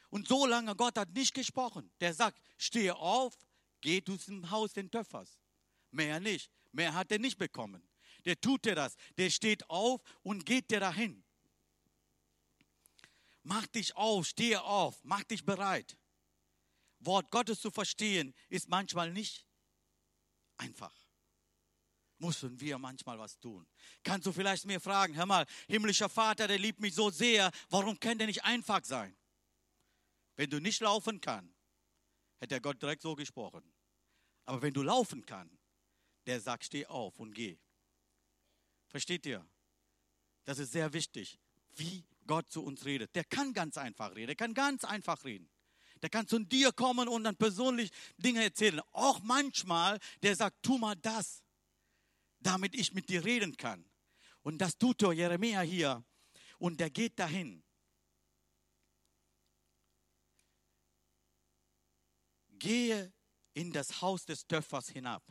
und 0.10 0.28
so 0.28 0.46
lange 0.46 0.76
Gott 0.76 0.98
hat 0.98 1.10
nicht 1.14 1.34
gesprochen. 1.34 1.92
Der 2.00 2.14
sagt, 2.14 2.40
stehe 2.58 2.96
auf, 2.96 3.38
geh 3.82 4.00
du 4.00 4.16
zum 4.16 4.50
Haus 4.50 4.74
des 4.74 4.90
Töpfers. 4.90 5.40
Mehr 5.92 6.20
nicht. 6.20 6.52
Mehr 6.72 6.94
hat 6.94 7.12
er 7.12 7.20
nicht 7.20 7.38
bekommen. 7.38 7.88
Der 8.26 8.40
tut 8.40 8.66
dir 8.66 8.76
das. 8.76 8.96
Der 9.18 9.30
steht 9.30 9.70
auf 9.70 10.02
und 10.22 10.46
geht 10.46 10.72
dir 10.72 10.80
dahin. 10.80 11.24
Mach 13.44 13.68
dich 13.68 13.96
auf, 13.96 14.26
stehe 14.26 14.62
auf, 14.64 15.04
mach 15.04 15.24
dich 15.24 15.44
bereit. 15.46 15.98
Wort 17.00 17.30
Gottes 17.30 17.60
zu 17.60 17.72
verstehen 17.72 18.34
ist 18.50 18.70
manchmal 18.70 19.12
nicht 19.12 19.46
einfach. 20.58 21.02
Müssen 22.24 22.60
wir 22.62 22.77
manchmal 22.77 23.20
was 23.20 23.38
tun. 23.38 23.68
Kannst 24.01 24.25
du 24.25 24.32
vielleicht 24.32 24.65
mir 24.65 24.80
fragen, 24.80 25.15
hör 25.15 25.25
mal, 25.25 25.46
himmlischer 25.68 26.08
Vater, 26.08 26.48
der 26.48 26.58
liebt 26.58 26.80
mich 26.80 26.96
so 26.96 27.10
sehr, 27.10 27.51
warum 27.70 28.00
kann 28.00 28.18
der 28.18 28.27
nicht 28.27 28.46
einfach 28.46 28.84
sein? 28.86 29.13
Wenn 30.38 30.50
du 30.50 30.60
nicht 30.60 30.80
laufen 30.80 31.20
kannst, 31.20 31.53
hätte 32.39 32.56
der 32.56 32.62
Gott 32.62 32.82
direkt 32.82 33.01
so 33.01 33.13
gesprochen. 33.13 33.63
Aber 34.46 34.62
wenn 34.62 34.74
du 34.74 34.84
laufen 34.84 35.25
kannst, 35.25 35.58
der 36.25 36.39
sagt, 36.39 36.63
steh 36.63 36.86
auf 36.86 37.20
und 37.20 37.34
geh. 37.34 37.58
Versteht 38.88 39.25
ihr? 39.25 39.46
Das 40.46 40.60
ist 40.60 40.72
sehr 40.72 40.94
wichtig, 40.94 41.39
wie 41.75 42.06
Gott 42.25 42.50
zu 42.50 42.63
uns 42.63 42.86
redet. 42.86 43.13
Der 43.15 43.25
kann 43.25 43.53
ganz 43.53 43.77
einfach 43.77 44.15
reden, 44.15 44.27
der 44.27 44.36
kann 44.36 44.53
ganz 44.53 44.86
einfach 44.86 45.25
reden. 45.25 45.50
Der 46.01 46.10
kann 46.10 46.27
zu 46.27 46.39
dir 46.39 46.72
kommen 46.72 47.08
und 47.08 47.24
dann 47.25 47.36
persönlich 47.36 47.92
Dinge 48.18 48.44
erzählen. 48.44 48.82
Auch 48.92 49.22
manchmal, 49.22 50.00
der 50.22 50.36
sagt, 50.36 50.62
tu 50.62 50.77
mal 50.77 50.96
das, 50.96 51.44
damit 52.44 52.76
ich 52.76 52.94
mit 52.94 53.10
dir 53.10 53.24
reden 53.24 53.58
kann. 53.58 53.86
Und 54.42 54.60
das 54.60 54.78
tut 54.78 55.02
der 55.02 55.14
Jeremia 55.14 55.62
hier. 55.62 56.04
Und 56.60 56.80
der 56.80 56.90
geht 56.90 57.18
dahin. 57.20 57.64
Gehe 62.52 63.14
in 63.54 63.72
das 63.72 64.02
Haus 64.02 64.26
des 64.26 64.48
Töpfers 64.48 64.90
hinab 64.90 65.24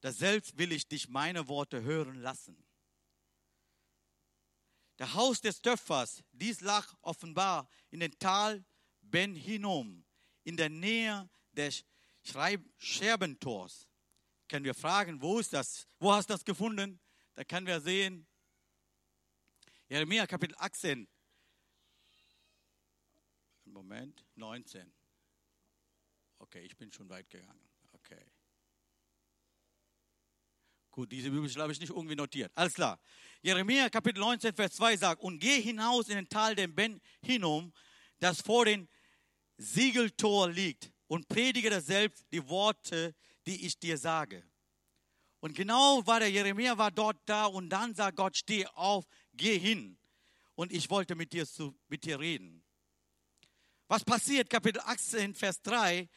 da 0.00 0.12
selbst 0.12 0.56
will 0.56 0.72
ich 0.72 0.88
dich 0.88 1.08
meine 1.08 1.48
Worte 1.48 1.82
hören 1.82 2.16
lassen. 2.16 2.64
Der 4.98 5.14
Haus 5.14 5.40
des 5.40 5.62
Töpfers, 5.62 6.22
dies 6.32 6.60
lag 6.60 6.92
offenbar 7.02 7.68
in 7.90 8.00
dem 8.00 8.18
Tal 8.18 8.64
Ben 9.00 9.34
Hinnom, 9.34 10.04
in 10.44 10.56
der 10.56 10.68
Nähe 10.68 11.28
des 11.52 11.84
Scherbentors. 12.78 13.88
Können 14.50 14.64
wir 14.64 14.74
fragen, 14.74 15.22
wo 15.22 15.38
ist 15.38 15.52
das? 15.52 15.86
Wo 16.00 16.12
hast 16.12 16.28
du 16.28 16.34
das 16.34 16.44
gefunden? 16.44 16.98
Da 17.34 17.44
können 17.44 17.68
wir 17.68 17.80
sehen, 17.80 18.26
Jeremia 19.88 20.26
Kapitel 20.26 20.56
18, 20.58 21.06
Moment, 23.66 24.24
19. 24.34 24.92
Okay, 26.40 26.62
ich 26.62 26.76
bin 26.76 26.90
schon 26.90 27.08
weit 27.08 27.30
gegangen. 27.30 27.70
Okay. 27.92 28.20
Gut, 30.90 31.12
diese 31.12 31.30
Bibel 31.30 31.48
habe 31.54 31.72
ich 31.72 31.78
nicht 31.78 31.90
irgendwie 31.90 32.16
notiert. 32.16 32.50
Alles 32.56 32.74
klar. 32.74 33.00
Jeremia 33.42 33.88
Kapitel 33.88 34.18
19, 34.18 34.52
Vers 34.56 34.72
2 34.72 34.96
sagt, 34.96 35.22
und 35.22 35.38
geh 35.38 35.60
hinaus 35.60 36.08
in 36.08 36.16
den 36.16 36.28
Tal 36.28 36.56
den 36.56 36.74
Ben 36.74 37.00
Hinnom, 37.22 37.72
das 38.18 38.40
vor 38.40 38.64
dem 38.64 38.88
Siegeltor 39.58 40.50
liegt, 40.50 40.92
und 41.06 41.28
predige 41.28 41.70
das 41.70 41.86
selbst 41.86 42.26
die 42.32 42.48
Worte, 42.48 43.14
die 43.46 43.66
ich 43.66 43.78
dir 43.78 43.98
sage. 43.98 44.44
Und 45.40 45.54
genau 45.54 46.06
war 46.06 46.20
der 46.20 46.30
Jeremia 46.30 46.76
war 46.76 46.90
dort 46.90 47.16
da 47.26 47.46
und 47.46 47.70
dann 47.70 47.94
sagt 47.94 48.16
Gott, 48.16 48.36
steh 48.36 48.66
auf, 48.66 49.06
geh 49.32 49.58
hin. 49.58 49.98
Und 50.54 50.72
ich 50.72 50.90
wollte 50.90 51.14
mit 51.14 51.32
dir, 51.32 51.46
zu, 51.46 51.78
mit 51.88 52.04
dir 52.04 52.20
reden. 52.20 52.62
Was 53.88 54.04
passiert? 54.04 54.50
Kapitel 54.50 54.80
18, 54.84 55.34
Vers 55.34 55.62
3. 55.62 56.08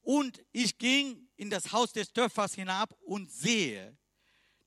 Und 0.00 0.44
ich 0.50 0.76
ging 0.78 1.28
in 1.36 1.48
das 1.48 1.72
Haus 1.72 1.92
des 1.92 2.12
Töpfers 2.12 2.54
hinab 2.54 2.92
und 3.04 3.30
sehe, 3.30 3.96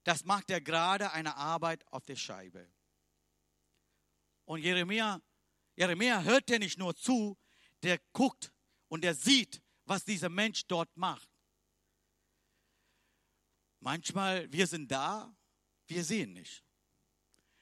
das 0.05 0.23
macht 0.23 0.49
er 0.49 0.61
gerade 0.61 1.11
eine 1.11 1.35
Arbeit 1.35 1.85
auf 1.91 2.05
der 2.05 2.15
Scheibe. 2.15 2.71
Und 4.45 4.61
Jeremia, 4.61 5.21
Jeremia 5.75 6.21
hört 6.21 6.49
ja 6.49 6.57
nicht 6.57 6.77
nur 6.77 6.95
zu, 6.95 7.37
der 7.83 7.99
guckt 8.13 8.53
und 8.87 9.03
der 9.03 9.15
sieht, 9.15 9.61
was 9.83 10.05
dieser 10.05 10.29
Mensch 10.29 10.65
dort 10.67 10.95
macht. 10.95 11.34
Manchmal, 13.85 14.51
wir 14.51 14.67
sind 14.67 14.91
da, 14.91 15.33
wir 15.85 16.03
sehen 16.03 16.33
nicht. 16.33 16.65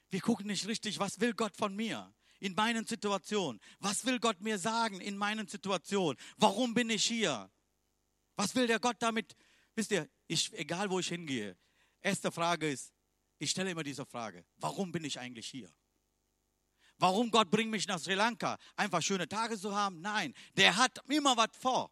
Wir 0.09 0.21
gucken 0.21 0.47
nicht 0.47 0.65
richtig, 0.67 0.97
was 0.97 1.19
will 1.19 1.33
Gott 1.33 1.55
von 1.55 1.75
mir 1.75 2.15
in 2.39 2.55
meinen 2.55 2.87
Situationen? 2.87 3.59
Was 3.79 4.05
will 4.05 4.19
Gott 4.19 4.39
mir 4.41 4.57
sagen 4.57 5.01
in 5.01 5.17
meinen 5.17 5.47
Situationen? 5.47 6.17
Warum 6.37 6.73
bin 6.73 6.89
ich 6.89 7.05
hier? 7.05 7.51
Was 8.37 8.55
will 8.55 8.67
der 8.67 8.79
Gott 8.79 8.95
damit? 8.99 9.35
Wisst 9.75 9.91
ihr, 9.91 10.09
ich, 10.27 10.51
egal 10.53 10.89
wo 10.89 10.99
ich 10.99 11.09
hingehe, 11.09 11.57
Erste 12.03 12.33
Frage 12.33 12.69
ist, 12.69 12.93
ich 13.39 13.51
stelle 13.51 13.71
immer 13.71 13.83
diese 13.83 14.05
Frage, 14.05 14.45
warum 14.57 14.91
bin 14.91 15.05
ich 15.05 15.17
eigentlich 15.19 15.47
hier? 15.47 15.73
Warum 16.97 17.31
Gott 17.31 17.49
bringt 17.49 17.71
mich 17.71 17.87
nach 17.87 17.99
Sri 17.99 18.13
Lanka? 18.13 18.57
Einfach 18.75 19.01
schöne 19.01 19.27
Tage 19.27 19.57
zu 19.57 19.73
haben? 19.73 20.01
Nein, 20.01 20.33
der 20.55 20.75
hat 20.75 20.99
immer 21.09 21.35
was 21.37 21.55
vor. 21.57 21.91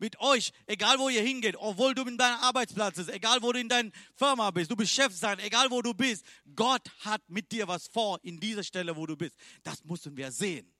Mit 0.00 0.18
euch, 0.18 0.52
egal 0.66 0.98
wo 0.98 1.08
ihr 1.08 1.22
hingeht, 1.22 1.54
obwohl 1.56 1.94
du 1.94 2.02
in 2.02 2.18
deinem 2.18 2.40
Arbeitsplatz 2.40 2.96
bist, 2.96 3.10
egal 3.10 3.40
wo 3.42 3.52
du 3.52 3.60
in 3.60 3.68
deiner 3.68 3.92
Firma 4.16 4.50
bist, 4.50 4.70
du 4.70 4.74
bist 4.74 4.92
Chef 4.92 5.14
sein, 5.14 5.38
egal 5.38 5.70
wo 5.70 5.80
du 5.80 5.94
bist, 5.94 6.24
Gott 6.56 6.90
hat 7.04 7.22
mit 7.28 7.52
dir 7.52 7.68
was 7.68 7.86
vor 7.86 8.18
in 8.22 8.40
dieser 8.40 8.64
Stelle, 8.64 8.96
wo 8.96 9.06
du 9.06 9.16
bist. 9.16 9.36
Das 9.62 9.84
müssen 9.84 10.16
wir 10.16 10.32
sehen. 10.32 10.74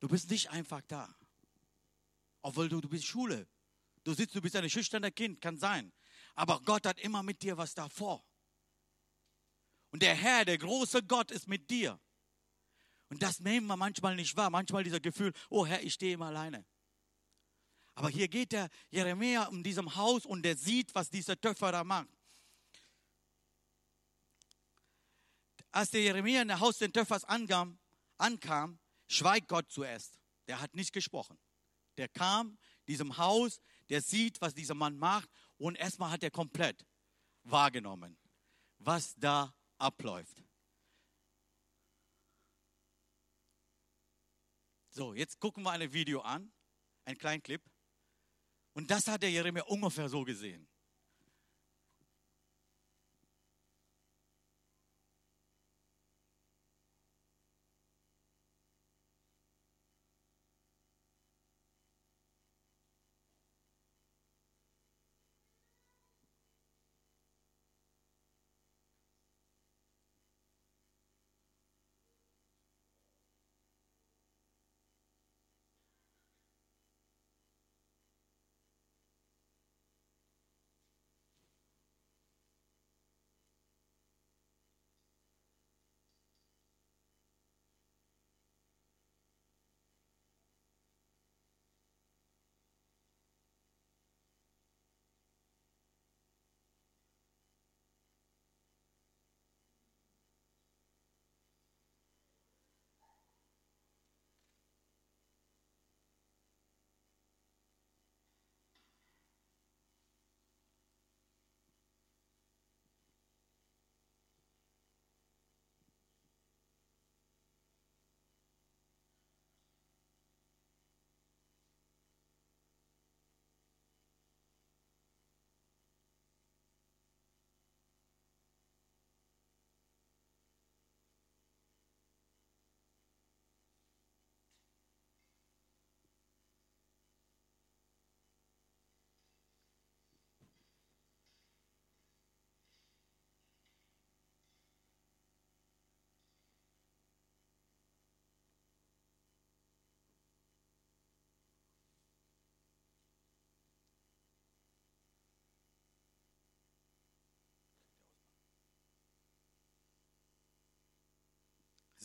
Du 0.00 0.08
bist 0.08 0.28
nicht 0.28 0.50
einfach 0.50 0.82
da. 0.88 1.14
Obwohl 2.42 2.68
du, 2.68 2.80
du 2.80 2.88
bist 2.88 3.06
Schule, 3.06 3.46
Du 4.04 4.12
sitzt, 4.12 4.34
du 4.34 4.42
bist 4.42 4.54
ein 4.54 4.68
schüchterner 4.68 5.10
Kind, 5.10 5.40
kann 5.40 5.56
sein. 5.56 5.92
Aber 6.34 6.60
Gott 6.60 6.86
hat 6.86 7.00
immer 7.00 7.22
mit 7.22 7.42
dir 7.42 7.56
was 7.56 7.74
davor. 7.74 8.24
Und 9.90 10.02
der 10.02 10.14
Herr, 10.14 10.44
der 10.44 10.58
große 10.58 11.02
Gott 11.04 11.30
ist 11.30 11.48
mit 11.48 11.70
dir. 11.70 11.98
Und 13.14 13.22
das 13.22 13.38
nehmen 13.38 13.68
wir 13.68 13.76
manchmal 13.76 14.16
nicht 14.16 14.36
wahr. 14.36 14.50
Manchmal 14.50 14.82
dieser 14.82 14.98
Gefühl, 14.98 15.32
oh 15.48 15.64
Herr, 15.64 15.80
ich 15.84 15.94
stehe 15.94 16.14
immer 16.14 16.26
alleine. 16.26 16.64
Aber 17.94 18.08
hier 18.08 18.26
geht 18.26 18.50
der 18.50 18.68
Jeremia 18.90 19.44
um 19.44 19.62
diesem 19.62 19.94
Haus 19.94 20.26
und 20.26 20.42
der 20.42 20.56
sieht, 20.56 20.92
was 20.96 21.10
dieser 21.10 21.40
Töpfer 21.40 21.70
da 21.70 21.84
macht. 21.84 22.08
Als 25.70 25.92
der 25.92 26.02
Jeremia 26.02 26.42
in 26.42 26.48
das 26.48 26.58
Haus 26.58 26.78
des 26.78 26.90
Töpfers 26.90 27.24
ankam, 27.24 27.78
ankam, 28.18 28.80
schweigt 29.06 29.46
Gott 29.46 29.70
zuerst. 29.70 30.18
Der 30.48 30.60
hat 30.60 30.74
nicht 30.74 30.92
gesprochen. 30.92 31.38
Der 31.98 32.08
kam 32.08 32.58
diesem 32.88 33.16
Haus, 33.16 33.60
der 33.90 34.02
sieht, 34.02 34.40
was 34.40 34.54
dieser 34.54 34.74
Mann 34.74 34.98
macht 34.98 35.30
und 35.56 35.76
erstmal 35.76 36.10
hat 36.10 36.24
er 36.24 36.32
komplett 36.32 36.84
wahrgenommen, 37.44 38.18
was 38.78 39.14
da 39.14 39.54
abläuft. 39.78 40.42
So, 44.96 45.12
jetzt 45.12 45.40
gucken 45.40 45.64
wir 45.64 45.72
ein 45.72 45.92
Video 45.92 46.20
an, 46.20 46.52
ein 47.04 47.18
kleinen 47.18 47.42
Clip. 47.42 47.60
Und 48.74 48.92
das 48.92 49.08
hat 49.08 49.22
der 49.22 49.30
Jeremia 49.30 49.64
ungefähr 49.64 50.08
so 50.08 50.22
gesehen. 50.22 50.68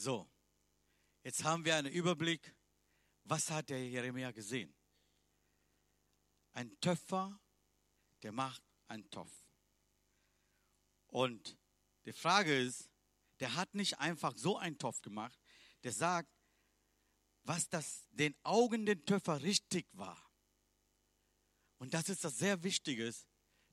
So, 0.01 0.31
jetzt 1.23 1.43
haben 1.43 1.65
wir 1.65 1.75
einen 1.75 1.91
Überblick. 1.91 2.55
Was 3.25 3.51
hat 3.51 3.69
der 3.69 3.85
Jeremia 3.85 4.31
gesehen? 4.31 4.73
Ein 6.53 6.79
Töpfer, 6.79 7.37
der 8.23 8.31
macht 8.31 8.63
einen 8.87 9.09
Topf. 9.09 9.45
Und 11.07 11.57
die 12.05 12.13
Frage 12.13 12.61
ist, 12.61 12.89
der 13.41 13.55
hat 13.55 13.75
nicht 13.75 13.99
einfach 13.99 14.37
so 14.37 14.57
einen 14.57 14.77
Topf 14.77 15.01
gemacht, 15.01 15.37
der 15.83 15.91
sagt, 15.91 16.31
was 17.43 17.67
das 17.67 18.07
den 18.11 18.37
Augen 18.43 18.85
den 18.85 19.05
Töpfer 19.05 19.41
richtig 19.41 19.85
war. 19.91 20.31
Und 21.77 21.93
das 21.93 22.07
ist 22.07 22.23
das 22.23 22.37
sehr 22.37 22.63
Wichtiges. 22.63 23.27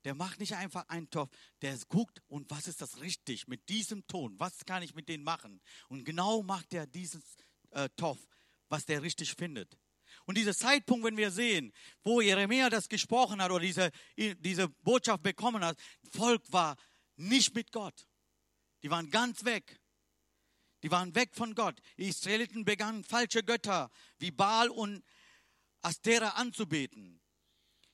Der 0.06 0.14
macht 0.14 0.38
nicht 0.38 0.54
einfach 0.54 0.88
einen 0.88 1.10
Topf, 1.10 1.36
der 1.62 1.76
guckt 1.88 2.22
und 2.28 2.48
was 2.48 2.68
ist 2.68 2.80
das 2.80 3.00
richtig 3.00 3.48
mit 3.48 3.68
diesem 3.68 4.06
Ton, 4.06 4.38
was 4.38 4.64
kann 4.64 4.84
ich 4.84 4.94
mit 4.94 5.08
denen 5.08 5.24
machen. 5.24 5.60
Und 5.88 6.04
genau 6.04 6.44
macht 6.44 6.72
er 6.74 6.86
diesen 6.86 7.24
äh, 7.72 7.88
Topf, 7.96 8.20
was 8.68 8.86
der 8.86 9.02
richtig 9.02 9.34
findet. 9.34 9.76
Und 10.24 10.38
dieser 10.38 10.54
Zeitpunkt, 10.54 11.04
wenn 11.04 11.16
wir 11.16 11.32
sehen, 11.32 11.72
wo 12.04 12.20
Jeremia 12.20 12.70
das 12.70 12.88
gesprochen 12.88 13.42
hat 13.42 13.50
oder 13.50 13.64
diese, 13.64 13.90
diese 14.16 14.68
Botschaft 14.68 15.24
bekommen 15.24 15.64
hat, 15.64 15.76
Volk 16.12 16.44
war 16.52 16.76
nicht 17.16 17.52
mit 17.56 17.72
Gott. 17.72 18.06
Die 18.84 18.90
waren 18.90 19.10
ganz 19.10 19.44
weg. 19.44 19.80
Die 20.84 20.90
waren 20.92 21.16
weg 21.16 21.30
von 21.34 21.56
Gott. 21.56 21.80
Die 21.98 22.06
Israeliten 22.06 22.64
begannen 22.64 23.02
falsche 23.02 23.42
Götter 23.42 23.90
wie 24.18 24.30
Baal 24.30 24.70
und 24.70 25.02
Astera 25.82 26.28
anzubeten. 26.28 27.20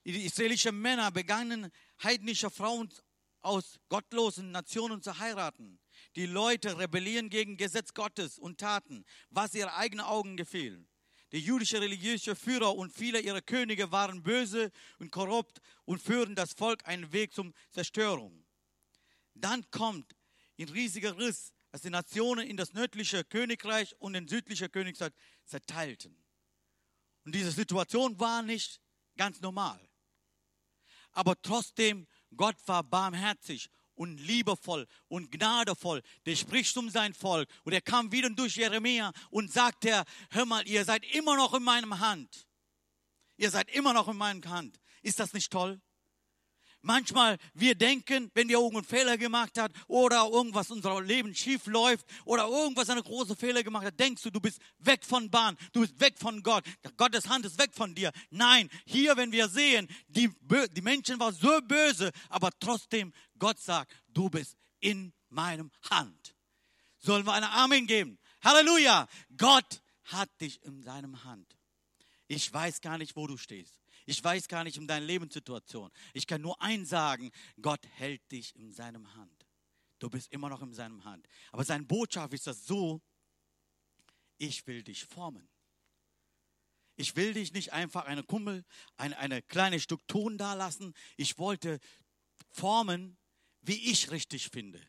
Die 0.05 0.25
israelischen 0.25 0.81
Männer 0.81 1.11
begannen 1.11 1.71
heidnische 2.03 2.51
Frauen 2.51 2.93
aus 3.41 3.79
gottlosen 3.89 4.51
Nationen 4.51 5.03
zu 5.03 5.19
heiraten. 5.19 5.79
Die 6.17 6.27
Leute 6.27 6.79
rebellieren 6.79 7.31
gegen 7.31 7.57
Gesetz 7.57 7.95
Gottes 7.95 8.39
und 8.39 8.59
taten, 8.59 9.05
was 9.31 9.55
ihre 9.55 9.75
eigenen 9.75 10.07
Augen 10.07 10.37
gefiel. 10.37 10.87
Die 11.33 11.39
jüdische 11.39 11.81
religiöse 11.81 12.37
Führer 12.37 12.77
und 12.77 12.93
viele 12.93 13.21
ihrer 13.21 13.41
Könige 13.41 13.91
waren 13.91 14.23
böse 14.23 14.71
und 14.99 15.11
korrupt 15.11 15.61
und 15.85 16.03
führen 16.03 16.35
das 16.35 16.53
Volk 16.53 16.87
einen 16.87 17.13
Weg 17.13 17.33
zum 17.33 17.55
Zerstörung. 17.71 18.45
Dann 19.35 19.69
kommt 19.71 20.15
ein 20.59 20.69
riesiger 20.69 21.17
Riss, 21.17 21.53
als 21.71 21.83
die 21.83 21.91
Nationen 21.91 22.47
in 22.47 22.59
das 22.59 22.75
nördliche 22.75 23.25
Königreich 23.25 23.97
und 23.99 24.13
den 24.13 24.29
südlichen 24.29 24.71
Königreich 24.71 25.13
zerteilten. 25.47 26.23
Und 27.25 27.35
diese 27.35 27.51
Situation 27.51 28.19
war 28.21 28.43
nicht 28.43 28.81
ganz 29.17 29.41
normal. 29.41 29.81
Aber 31.13 31.41
trotzdem, 31.41 32.07
Gott 32.37 32.57
war 32.67 32.83
barmherzig 32.83 33.69
und 33.95 34.19
liebevoll 34.19 34.87
und 35.09 35.31
gnadevoll. 35.31 36.03
Der 36.27 36.37
spricht 36.37 36.77
um 36.77 36.91
sein 36.91 37.15
Volk. 37.15 37.49
Und 37.65 37.73
er 37.73 37.81
kam 37.81 38.11
wieder 38.11 38.31
durch 38.31 38.57
Jeremia 38.57 39.13
und 39.31 39.53
sagte, 39.53 40.05
hör 40.31 40.45
mal, 40.47 40.67
ihr 40.67 40.85
seid 40.85 41.05
immer 41.15 41.37
noch 41.37 41.55
in 41.55 41.63
meinem 41.63 41.99
Hand. 42.01 42.49
Ihr 43.37 43.51
seid 43.51 43.71
immer 43.71 43.93
noch 43.93 44.09
in 44.09 44.17
meinem 44.17 44.45
Hand. 44.49 44.81
Ist 45.03 45.19
das 45.21 45.33
nicht 45.33 45.51
toll? 45.51 45.81
Manchmal 46.83 47.39
wir 47.55 47.77
denken, 47.77 48.31
wenn 48.35 48.49
wir 48.49 48.57
irgendeinen 48.57 48.85
Fehler 48.85 49.17
gemacht 49.17 49.57
hat 49.59 49.73
oder 49.87 50.29
irgendwas 50.29 50.69
in 50.69 50.77
unserem 50.77 51.05
Leben 51.05 51.35
schief 51.35 51.67
läuft 51.67 52.05
oder 52.25 52.49
irgendwas 52.49 52.91
eine 52.91 53.03
große 53.03 53.37
Fehler 53.37 53.63
gemacht 53.63 53.87
hat, 53.87 53.99
denkst 53.99 54.23
du, 54.23 54.31
du 54.31 54.41
bist 54.41 54.61
weg 54.79 55.05
von 55.05 55.31
Bahn, 55.31 55.57
du 55.73 55.81
bist 55.81 55.99
weg 56.01 56.19
von 56.19 56.43
Gott. 56.43 56.65
Gottes 56.97 57.29
Hand 57.29 57.47
ist 57.47 57.59
weg 57.59 57.73
von 57.73 57.95
dir. 57.95 58.11
Nein, 58.31 58.69
hier, 58.85 59.17
wenn 59.17 59.31
wir 59.31 59.49
sehen, 59.49 59.89
die, 60.09 60.29
die 60.73 60.83
Menschen 60.83 61.21
waren 61.21 61.35
so 61.35 61.61
böse, 61.63 62.11
aber 62.29 62.51
trotzdem 62.59 63.13
Gott 63.39 63.61
sagt, 63.61 63.93
du 64.09 64.29
bist 64.29 64.57
in 64.81 65.13
meinem 65.29 65.71
Hand. 65.89 66.35
Sollen 66.99 67.27
wir 67.27 67.33
eine 67.33 67.51
Amen 67.51 67.87
geben? 67.87 68.19
Halleluja! 68.43 69.07
Gott 69.37 69.83
hat 70.05 70.29
dich 70.41 70.63
in 70.65 70.83
seinem 70.83 71.23
Hand. 71.25 71.57
Ich 72.27 72.53
weiß 72.53 72.81
gar 72.81 72.99
nicht, 72.99 73.15
wo 73.15 73.27
du 73.27 73.37
stehst. 73.37 73.82
Ich 74.07 74.23
weiß 74.23 74.49
gar 74.49 74.65
nicht 74.65 74.79
um 74.79 74.87
deine 74.87 75.07
Lebenssituation. 75.07 75.91
Ich 76.13 76.27
kann 76.27 76.41
nur 76.41 76.61
eins 76.61 76.89
sagen, 76.89 77.31
Gott 77.61 77.87
hält 77.95 78.31
dich 78.33 78.55
in 78.57 78.73
seinem 78.73 79.15
Hand. 79.15 79.47
Du 79.99 80.11
bist 80.11 80.33
immer 80.33 80.49
noch 80.49 80.63
in 80.63 80.75
seinem 80.75 81.05
Hand. 81.05 81.29
Aber 81.53 81.65
seine 81.65 81.85
Botschaft 81.85 82.35
ist 82.35 82.47
das 82.47 82.67
so, 82.67 83.01
ich 84.39 84.67
will 84.67 84.83
dich 84.83 85.05
formen. 85.05 85.49
Ich 86.97 87.17
will 87.17 87.33
dich 87.35 87.53
nicht 87.53 87.73
einfach 87.73 88.05
eine 88.05 88.23
Kummel, 88.23 88.65
eine, 88.97 89.17
eine 89.19 89.43
kleine 89.43 89.81
Stück 89.81 90.07
Ton 90.09 90.37
da 90.37 90.55
lassen. 90.55 90.93
Ich 91.17 91.39
wollte 91.39 91.79
formen, 92.51 93.17
wie 93.61 93.91
ich 93.91 94.11
richtig 94.11 94.49
finde. 94.49 94.81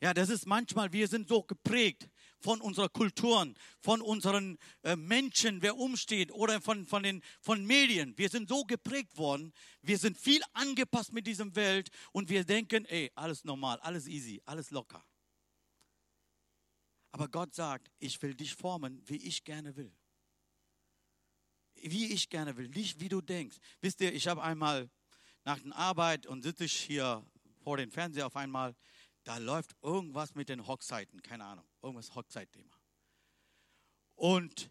Ja, 0.00 0.14
das 0.14 0.28
ist 0.28 0.46
manchmal, 0.46 0.92
wir 0.92 1.08
sind 1.08 1.28
so 1.28 1.42
geprägt 1.42 2.08
von 2.40 2.60
unserer 2.60 2.88
Kulturen, 2.88 3.54
von 3.80 4.00
unseren 4.00 4.58
äh, 4.82 4.96
Menschen, 4.96 5.62
wer 5.62 5.76
umsteht 5.76 6.32
oder 6.32 6.60
von, 6.60 6.86
von 6.86 7.02
den 7.02 7.22
von 7.40 7.64
Medien. 7.64 8.16
Wir 8.16 8.28
sind 8.28 8.48
so 8.48 8.64
geprägt 8.64 9.16
worden, 9.16 9.52
wir 9.82 9.98
sind 9.98 10.16
viel 10.18 10.42
angepasst 10.52 11.12
mit 11.12 11.26
diesem 11.26 11.54
Welt 11.56 11.90
und 12.12 12.28
wir 12.28 12.44
denken, 12.44 12.84
ey, 12.86 13.10
alles 13.14 13.44
normal, 13.44 13.78
alles 13.80 14.06
easy, 14.06 14.40
alles 14.44 14.70
locker. 14.70 15.04
Aber 17.10 17.28
Gott 17.28 17.54
sagt, 17.54 17.90
ich 17.98 18.20
will 18.22 18.34
dich 18.34 18.54
formen, 18.54 19.02
wie 19.06 19.16
ich 19.16 19.44
gerne 19.44 19.74
will. 19.76 19.92
Wie 21.74 22.12
ich 22.12 22.28
gerne 22.28 22.56
will, 22.56 22.68
nicht 22.68 23.00
wie 23.00 23.08
du 23.08 23.20
denkst. 23.20 23.56
Wisst 23.80 24.00
ihr, 24.00 24.12
ich 24.12 24.28
habe 24.28 24.42
einmal 24.42 24.90
nach 25.44 25.58
der 25.58 25.74
Arbeit 25.76 26.26
und 26.26 26.42
sitze 26.42 26.64
ich 26.64 26.74
hier 26.74 27.24
vor 27.62 27.76
dem 27.76 27.90
Fernseher 27.90 28.26
auf 28.26 28.36
einmal 28.36 28.76
da 29.28 29.36
läuft 29.36 29.76
irgendwas 29.82 30.34
mit 30.34 30.48
den 30.48 30.66
Hochzeiten, 30.66 31.20
keine 31.20 31.44
Ahnung, 31.44 31.68
irgendwas 31.82 32.14
Hochzeitthema. 32.14 32.74
Und 34.14 34.70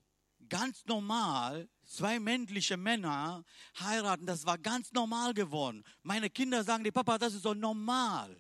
ganz 0.50 0.84
normal, 0.86 1.70
zwei 1.86 2.20
männliche 2.20 2.76
Männer 2.76 3.46
heiraten, 3.80 4.26
das 4.26 4.48
war 4.48 4.58
ganz 4.58 4.92
normal 4.94 5.36
geworden. 5.36 5.84
Meine 6.02 6.32
Kinder 6.32 6.64
sagen, 6.64 6.84
die 6.84 6.92
Papa, 6.92 7.20
das 7.20 7.36
ist 7.36 7.44
so 7.44 7.54
normal. 7.54 8.36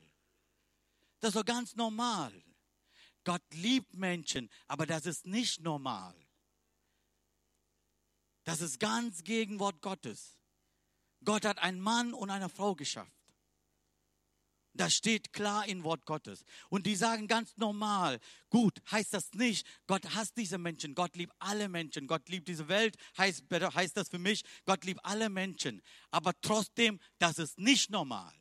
Das 1.19 1.30
ist 1.30 1.36
so 1.36 1.43
ganz 1.43 1.75
normal. 1.75 2.43
Gott 3.23 3.43
liebt 3.51 3.93
Menschen, 3.93 4.49
aber 4.65 4.88
das 4.88 5.06
ist 5.06 5.27
nicht 5.27 5.62
normal. 5.62 6.15
Das 8.43 8.60
ist 8.62 8.80
ganz 8.80 9.23
gegen 9.23 9.60
Wort 9.60 9.84
Gottes. 9.84 10.39
Gott 11.23 11.45
hat 11.45 11.60
einen 11.60 11.80
Mann 11.80 12.15
und 12.15 12.32
eine 12.32 12.49
Frau 12.49 12.73
geschaffen. 12.73 13.16
Das 14.77 14.93
steht 14.93 15.33
klar 15.33 15.67
im 15.67 15.83
Wort 15.83 16.05
Gottes. 16.05 16.45
Und 16.69 16.85
die 16.85 16.95
sagen 16.95 17.27
ganz 17.27 17.57
normal, 17.57 18.19
gut, 18.49 18.79
heißt 18.91 19.13
das 19.13 19.33
nicht, 19.33 19.67
Gott 19.87 20.03
hasst 20.13 20.37
diese 20.37 20.57
Menschen, 20.57 20.93
Gott 20.93 21.15
liebt 21.15 21.33
alle 21.39 21.67
Menschen, 21.67 22.07
Gott 22.07 22.29
liebt 22.29 22.47
diese 22.47 22.67
Welt, 22.67 22.95
heißt, 23.17 23.45
heißt 23.51 23.97
das 23.97 24.09
für 24.09 24.19
mich, 24.19 24.43
Gott 24.65 24.85
liebt 24.85 25.03
alle 25.03 25.29
Menschen. 25.29 25.81
Aber 26.11 26.31
trotzdem, 26.41 26.99
das 27.17 27.39
ist 27.39 27.57
nicht 27.59 27.89
normal. 27.89 28.31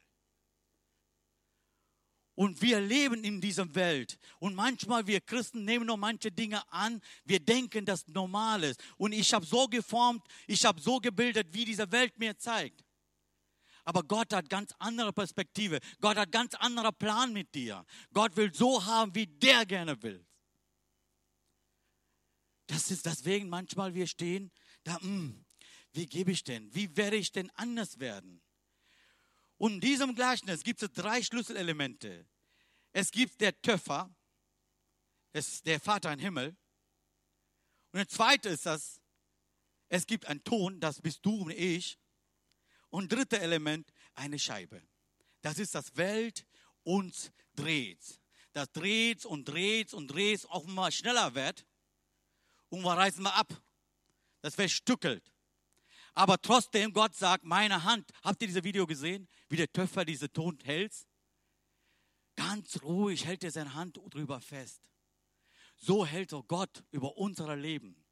Und 2.37 2.61
wir 2.61 2.81
leben 2.81 3.25
in 3.25 3.41
dieser 3.41 3.75
Welt. 3.75 4.19
Und 4.39 4.55
manchmal, 4.55 5.07
wir 5.07 5.23
Christen 5.23 5.65
nehmen 5.65 5.87
nur 5.87 5.97
manche 5.97 6.31
Dinge 6.31 6.71
an. 6.71 7.01
Wir 7.25 7.41
denken, 7.41 7.87
das 7.87 8.07
normal 8.09 8.63
ist. 8.63 8.83
Und 8.99 9.13
ich 9.13 9.33
habe 9.33 9.47
so 9.47 9.67
geformt, 9.67 10.23
ich 10.47 10.63
habe 10.67 10.79
so 10.79 10.99
gebildet, 10.99 11.49
wie 11.53 11.65
diese 11.65 11.91
Welt 11.91 12.19
mir 12.19 12.37
zeigt. 12.37 12.85
Aber 13.87 14.03
Gott 14.03 14.33
hat 14.33 14.51
ganz 14.51 14.75
andere 14.81 15.13
Perspektive. 15.13 15.79
Gott 16.01 16.17
hat 16.17 16.33
ganz 16.33 16.55
anderer 16.55 16.91
Plan 16.91 17.33
mit 17.33 17.55
dir. 17.55 17.87
Gott 18.13 18.37
will 18.37 18.53
so 18.53 18.85
haben, 18.85 19.15
wie 19.15 19.29
der 19.29 19.65
gerne 19.65 20.03
will. 20.03 20.27
Das 22.67 22.91
ist 22.91 23.07
deswegen 23.07 23.49
manchmal 23.49 23.95
wir 23.95 24.09
stehen 24.09 24.51
da, 24.83 24.95
mh, 24.95 25.03
hm, 25.03 25.45
wie 25.93 26.07
gebe 26.07 26.33
ich 26.33 26.43
denn? 26.43 26.75
Wie 26.75 26.97
werde 26.97 27.17
ich 27.17 27.31
denn 27.31 27.49
anders 27.51 28.01
werden? 28.01 28.43
Und 29.57 29.75
in 29.75 29.81
diesem 29.81 30.15
Gleichnis 30.17 30.65
gibt 30.65 30.83
es 30.83 30.93
drei 30.93 31.23
Schlüsselelemente. 31.23 32.27
Es 32.93 33.13
gibt 33.13 33.41
der 33.41 33.61
Töpfer, 33.63 34.13
das 35.33 35.49
ist 35.49 35.67
der 35.67 35.81
Vater 35.81 36.13
im 36.13 36.19
Himmel. 36.19 36.57
Und 37.93 37.99
der 37.99 38.09
zweite 38.09 38.49
ist 38.49 38.67
das, 38.67 39.01
es 39.89 40.07
gibt 40.07 40.27
einen 40.27 40.43
Ton, 40.43 40.81
das 40.81 41.01
bist 41.01 41.25
du 41.25 41.43
und 41.43 41.53
ich. 41.53 41.99
Und 42.97 43.13
dritte 43.13 43.39
Element, 43.39 43.93
eine 44.15 44.39
Scheibe. 44.39 44.81
Das 45.43 45.59
ist 45.59 45.75
das 45.75 45.99
Welt 45.99 46.47
uns 46.83 47.31
dreht. 47.55 48.23
Das 48.55 48.73
dreht 48.73 49.27
und 49.27 49.45
dreht 49.45 49.93
und 49.93 50.07
dreht, 50.07 50.49
auch 50.49 50.65
mal 50.65 50.91
schneller 50.91 51.35
wird. 51.35 51.67
Und 52.71 52.83
wir 52.83 52.97
reißen 52.97 53.23
mal 53.23 53.35
ab. 53.35 53.53
Das 54.41 54.57
wird 54.57 54.71
stückelt. 54.71 55.31
Aber 56.15 56.41
trotzdem, 56.41 56.91
Gott 56.95 57.15
sagt, 57.15 57.45
meine 57.45 57.85
Hand, 57.85 58.11
habt 58.23 58.41
ihr 58.41 58.49
dieses 58.49 58.65
Video 58.65 58.87
gesehen, 58.87 59.29
wie 59.51 59.57
der 59.57 59.71
Töpfer 59.71 60.07
diese 60.07 60.33
Ton 60.33 60.59
hält? 60.65 60.95
Ganz 62.35 62.83
ruhig 62.83 63.27
hält 63.27 63.45
er 63.45 63.51
seine 63.51 63.75
Hand 63.75 64.01
drüber 64.09 64.41
fest. 64.41 64.81
So 65.77 66.07
hält 66.07 66.33
er 66.33 66.45
Gott 66.45 66.83
über 66.93 67.19
unser 67.19 67.57
Leben. 67.57 68.03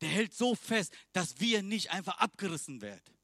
Der 0.00 0.08
hält 0.08 0.34
so 0.34 0.56
fest, 0.56 0.92
dass 1.12 1.38
wir 1.38 1.62
nicht 1.62 1.92
einfach 1.92 2.18
abgerissen 2.18 2.80
werden 2.80 3.17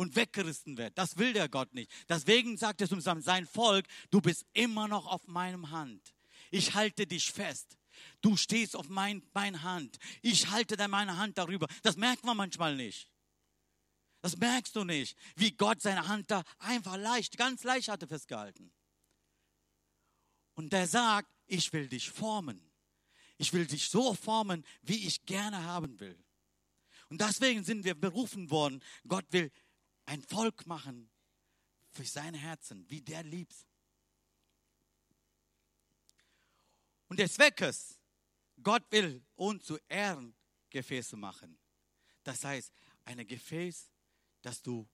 und 0.00 0.16
weggerissen 0.16 0.78
wird. 0.78 0.96
Das 0.96 1.18
will 1.18 1.34
der 1.34 1.50
Gott 1.50 1.74
nicht. 1.74 1.92
Deswegen 2.08 2.56
sagt 2.56 2.80
er 2.80 2.88
zu 2.88 2.98
sein 3.00 3.46
Volk, 3.46 3.86
du 4.10 4.22
bist 4.22 4.46
immer 4.54 4.88
noch 4.88 5.04
auf 5.06 5.26
meinem 5.26 5.72
Hand. 5.72 6.14
Ich 6.50 6.72
halte 6.72 7.06
dich 7.06 7.30
fest. 7.30 7.76
Du 8.22 8.38
stehst 8.38 8.76
auf 8.76 8.88
mein, 8.88 9.22
meine 9.34 9.62
Hand. 9.62 9.98
Ich 10.22 10.48
halte 10.48 10.88
meine 10.88 11.18
Hand 11.18 11.36
darüber. 11.36 11.66
Das 11.82 11.98
merkt 11.98 12.24
man 12.24 12.34
manchmal 12.38 12.76
nicht. 12.76 13.10
Das 14.22 14.38
merkst 14.38 14.74
du 14.74 14.84
nicht, 14.84 15.18
wie 15.36 15.52
Gott 15.52 15.82
seine 15.82 16.08
Hand 16.08 16.30
da 16.30 16.44
einfach 16.60 16.96
leicht, 16.96 17.36
ganz 17.36 17.62
leicht 17.62 17.88
hatte 17.88 18.06
festgehalten. 18.06 18.72
Und 20.54 20.72
der 20.72 20.88
sagt, 20.88 21.28
ich 21.46 21.74
will 21.74 21.88
dich 21.88 22.08
formen. 22.08 22.72
Ich 23.36 23.52
will 23.52 23.66
dich 23.66 23.90
so 23.90 24.14
formen, 24.14 24.64
wie 24.80 25.06
ich 25.06 25.26
gerne 25.26 25.62
haben 25.64 26.00
will. 26.00 26.18
Und 27.10 27.20
deswegen 27.20 27.64
sind 27.64 27.84
wir 27.84 27.94
berufen 27.94 28.50
worden. 28.50 28.82
Gott 29.06 29.26
will 29.30 29.50
ein 30.10 30.22
Volk 30.24 30.66
machen 30.66 31.08
für 31.92 32.04
seine 32.04 32.36
Herzen, 32.36 32.84
wie 32.90 33.00
der 33.00 33.22
liebt. 33.22 33.64
Und 37.06 37.20
der 37.20 37.30
Zweck 37.30 37.60
ist, 37.60 38.00
Gott 38.60 38.82
will 38.90 39.24
uns 39.36 39.64
zu 39.64 39.78
Ehrengefäße 39.88 41.16
machen. 41.16 41.56
Das 42.24 42.42
heißt, 42.42 42.72
ein 43.04 43.24
Gefäß, 43.24 43.88
dass 44.42 44.60
du, 44.60 44.88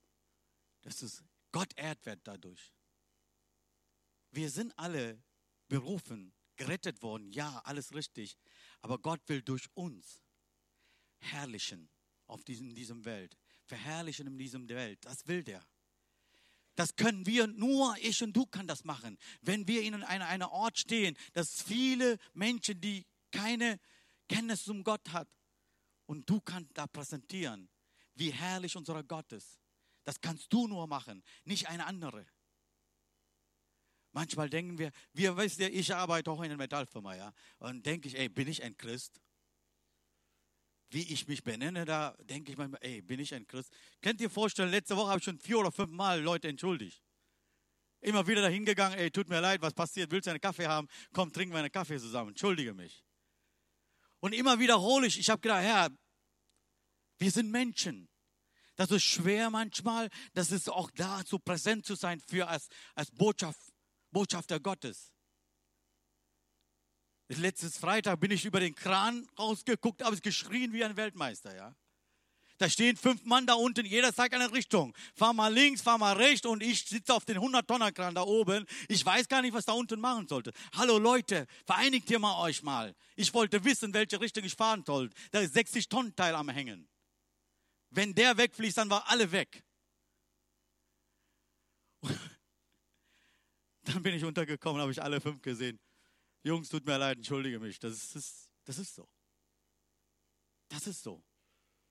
dass 0.82 0.98
du 0.98 1.08
Gott 1.50 1.72
ehrt 1.76 2.04
wird 2.04 2.20
dadurch. 2.24 2.74
Wir 4.32 4.50
sind 4.50 4.78
alle 4.78 5.22
berufen, 5.68 6.34
gerettet 6.56 7.00
worden, 7.00 7.32
ja, 7.32 7.60
alles 7.64 7.94
richtig. 7.94 8.36
Aber 8.82 8.98
Gott 8.98 9.26
will 9.28 9.40
durch 9.40 9.66
uns 9.72 10.22
herrlichen 11.20 11.88
auf 12.26 12.44
diesem, 12.44 12.74
diesem 12.74 13.06
Welt, 13.06 13.38
verherrlichen 13.66 14.26
in 14.26 14.38
diesem 14.38 14.68
Welt. 14.68 15.04
Das 15.04 15.26
will 15.26 15.42
der. 15.44 15.64
Das 16.74 16.94
können 16.94 17.24
wir 17.24 17.46
nur, 17.46 17.96
ich 18.00 18.22
und 18.22 18.36
du 18.36 18.44
kann 18.46 18.66
das 18.66 18.84
machen. 18.84 19.18
Wenn 19.40 19.66
wir 19.66 19.82
in 19.82 19.94
einem 19.94 20.22
eine 20.26 20.52
Ort 20.52 20.78
stehen, 20.78 21.16
dass 21.32 21.62
viele 21.62 22.18
Menschen, 22.34 22.80
die 22.80 23.06
keine 23.30 23.80
Kenntnis 24.28 24.64
zum 24.64 24.84
Gott 24.84 25.12
hat, 25.12 25.28
und 26.06 26.28
du 26.28 26.40
kannst 26.40 26.70
da 26.74 26.86
präsentieren, 26.86 27.68
wie 28.14 28.30
herrlich 28.30 28.76
unser 28.76 29.02
Gott 29.02 29.32
ist. 29.32 29.58
Das 30.04 30.20
kannst 30.20 30.52
du 30.52 30.68
nur 30.68 30.86
machen, 30.86 31.22
nicht 31.44 31.68
eine 31.68 31.84
andere. 31.84 32.26
Manchmal 34.12 34.48
denken 34.48 34.78
wir, 34.78 34.92
wir 35.12 35.36
weißt 35.36 35.58
ja, 35.58 35.68
ich 35.68 35.94
arbeite 35.94 36.30
auch 36.30 36.38
in 36.38 36.46
einer 36.46 36.56
Metallfirma, 36.56 37.16
ja, 37.16 37.34
und 37.58 37.84
denke 37.84 38.08
ich, 38.08 38.16
ey, 38.16 38.28
bin 38.28 38.48
ich 38.48 38.62
ein 38.62 38.76
Christ? 38.76 39.20
Wie 40.90 41.12
ich 41.12 41.26
mich 41.26 41.42
benenne, 41.42 41.84
da 41.84 42.16
denke 42.22 42.52
ich 42.52 42.58
manchmal, 42.58 42.80
ey, 42.82 43.02
bin 43.02 43.18
ich 43.18 43.34
ein 43.34 43.46
Christ? 43.46 43.72
Könnt 44.00 44.20
ihr 44.20 44.30
vorstellen, 44.30 44.70
letzte 44.70 44.96
Woche 44.96 45.08
habe 45.08 45.18
ich 45.18 45.24
schon 45.24 45.38
vier 45.38 45.58
oder 45.58 45.72
fünf 45.72 45.90
Mal 45.90 46.20
Leute 46.20 46.48
entschuldigt. 46.48 47.02
Immer 48.00 48.26
wieder 48.26 48.42
dahin 48.42 48.64
gegangen, 48.64 48.96
ey, 48.96 49.10
tut 49.10 49.28
mir 49.28 49.40
leid, 49.40 49.62
was 49.62 49.74
passiert, 49.74 50.10
willst 50.12 50.26
du 50.26 50.30
einen 50.30 50.40
Kaffee 50.40 50.66
haben? 50.66 50.86
Komm, 51.12 51.32
trinken 51.32 51.52
wir 51.52 51.58
einen 51.58 51.72
Kaffee 51.72 51.98
zusammen, 51.98 52.30
entschuldige 52.30 52.72
mich. 52.72 53.04
Und 54.20 54.32
immer 54.32 54.58
wiederhole 54.58 55.06
ich, 55.06 55.18
ich 55.18 55.28
habe 55.28 55.40
gedacht, 55.40 55.62
Herr, 55.62 55.90
wir 57.18 57.30
sind 57.30 57.50
Menschen. 57.50 58.08
Das 58.76 58.90
ist 58.90 59.04
schwer 59.04 59.50
manchmal, 59.50 60.10
das 60.34 60.52
ist 60.52 60.68
auch 60.68 60.90
da, 60.92 61.22
so 61.26 61.38
präsent 61.38 61.86
zu 61.86 61.94
sein 61.94 62.20
für 62.20 62.46
als, 62.46 62.68
als 62.94 63.10
Botschaft, 63.10 63.58
Botschafter 64.10 64.60
Gottes. 64.60 65.15
Letztes 67.28 67.78
Freitag 67.78 68.20
bin 68.20 68.30
ich 68.30 68.44
über 68.44 68.60
den 68.60 68.74
Kran 68.74 69.26
rausgeguckt, 69.38 70.02
habe 70.04 70.14
es 70.14 70.22
geschrien 70.22 70.72
wie 70.72 70.84
ein 70.84 70.96
Weltmeister, 70.96 71.54
ja. 71.56 71.74
Da 72.58 72.70
stehen 72.70 72.96
fünf 72.96 73.24
Mann 73.24 73.46
da 73.46 73.54
unten, 73.54 73.84
jeder 73.84 74.14
zeigt 74.14 74.34
eine 74.34 74.50
Richtung. 74.52 74.94
Fahr 75.14 75.34
mal 75.34 75.52
links, 75.52 75.82
fahr 75.82 75.98
mal 75.98 76.16
rechts 76.16 76.46
und 76.46 76.62
ich 76.62 76.86
sitze 76.86 77.12
auf 77.12 77.26
den 77.26 77.36
100-Tonner-Kran 77.38 78.14
da 78.14 78.22
oben. 78.22 78.64
Ich 78.88 79.04
weiß 79.04 79.28
gar 79.28 79.42
nicht, 79.42 79.52
was 79.52 79.66
da 79.66 79.72
unten 79.72 80.00
machen 80.00 80.26
sollte. 80.26 80.52
Hallo 80.74 80.98
Leute, 80.98 81.46
vereinigt 81.66 82.08
ihr 82.10 82.18
mal 82.18 82.40
euch 82.42 82.62
mal. 82.62 82.94
Ich 83.14 83.34
wollte 83.34 83.62
wissen, 83.64 83.92
welche 83.92 84.20
Richtung 84.20 84.44
ich 84.44 84.54
fahren 84.54 84.84
soll. 84.86 85.10
Da 85.32 85.40
ist 85.40 85.54
60-Tonnen-Teil 85.54 86.34
am 86.34 86.48
Hängen. 86.48 86.88
Wenn 87.90 88.14
der 88.14 88.38
wegfließt, 88.38 88.78
dann 88.78 88.88
war 88.88 89.06
alle 89.10 89.30
weg. 89.32 89.62
Dann 93.84 94.02
bin 94.02 94.14
ich 94.14 94.24
untergekommen, 94.24 94.82
habe 94.82 94.90
ich 94.90 95.00
alle 95.00 95.20
fünf 95.20 95.40
gesehen. 95.42 95.78
Jungs, 96.46 96.68
tut 96.68 96.86
mir 96.86 96.96
leid, 96.96 97.16
entschuldige 97.16 97.58
mich. 97.58 97.80
Das 97.80 98.14
ist, 98.14 98.48
das 98.64 98.78
ist 98.78 98.94
so. 98.94 99.08
Das 100.68 100.86
ist 100.86 101.02
so. 101.02 101.20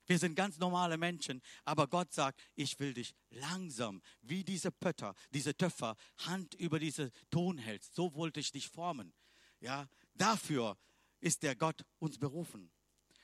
Wir 0.05 0.17
sind 0.17 0.33
ganz 0.33 0.59
normale 0.59 0.97
Menschen, 0.97 1.41
aber 1.65 1.87
Gott 1.87 2.13
sagt, 2.13 2.41
ich 2.55 2.79
will 2.79 2.93
dich 2.93 3.13
langsam, 3.31 4.01
wie 4.21 4.45
diese 4.45 4.71
Pötter, 4.71 5.13
diese 5.31 5.57
Töpfer, 5.57 5.97
Hand 6.19 6.53
über 6.53 6.79
diese 6.79 7.11
Ton 7.29 7.57
hältst. 7.57 7.95
So 7.95 8.15
wollte 8.15 8.39
ich 8.39 8.53
dich 8.53 8.69
formen. 8.69 9.13
Ja, 9.59 9.89
dafür 10.13 10.77
ist 11.19 11.43
der 11.43 11.57
Gott 11.57 11.83
uns 11.99 12.17
berufen. 12.17 12.71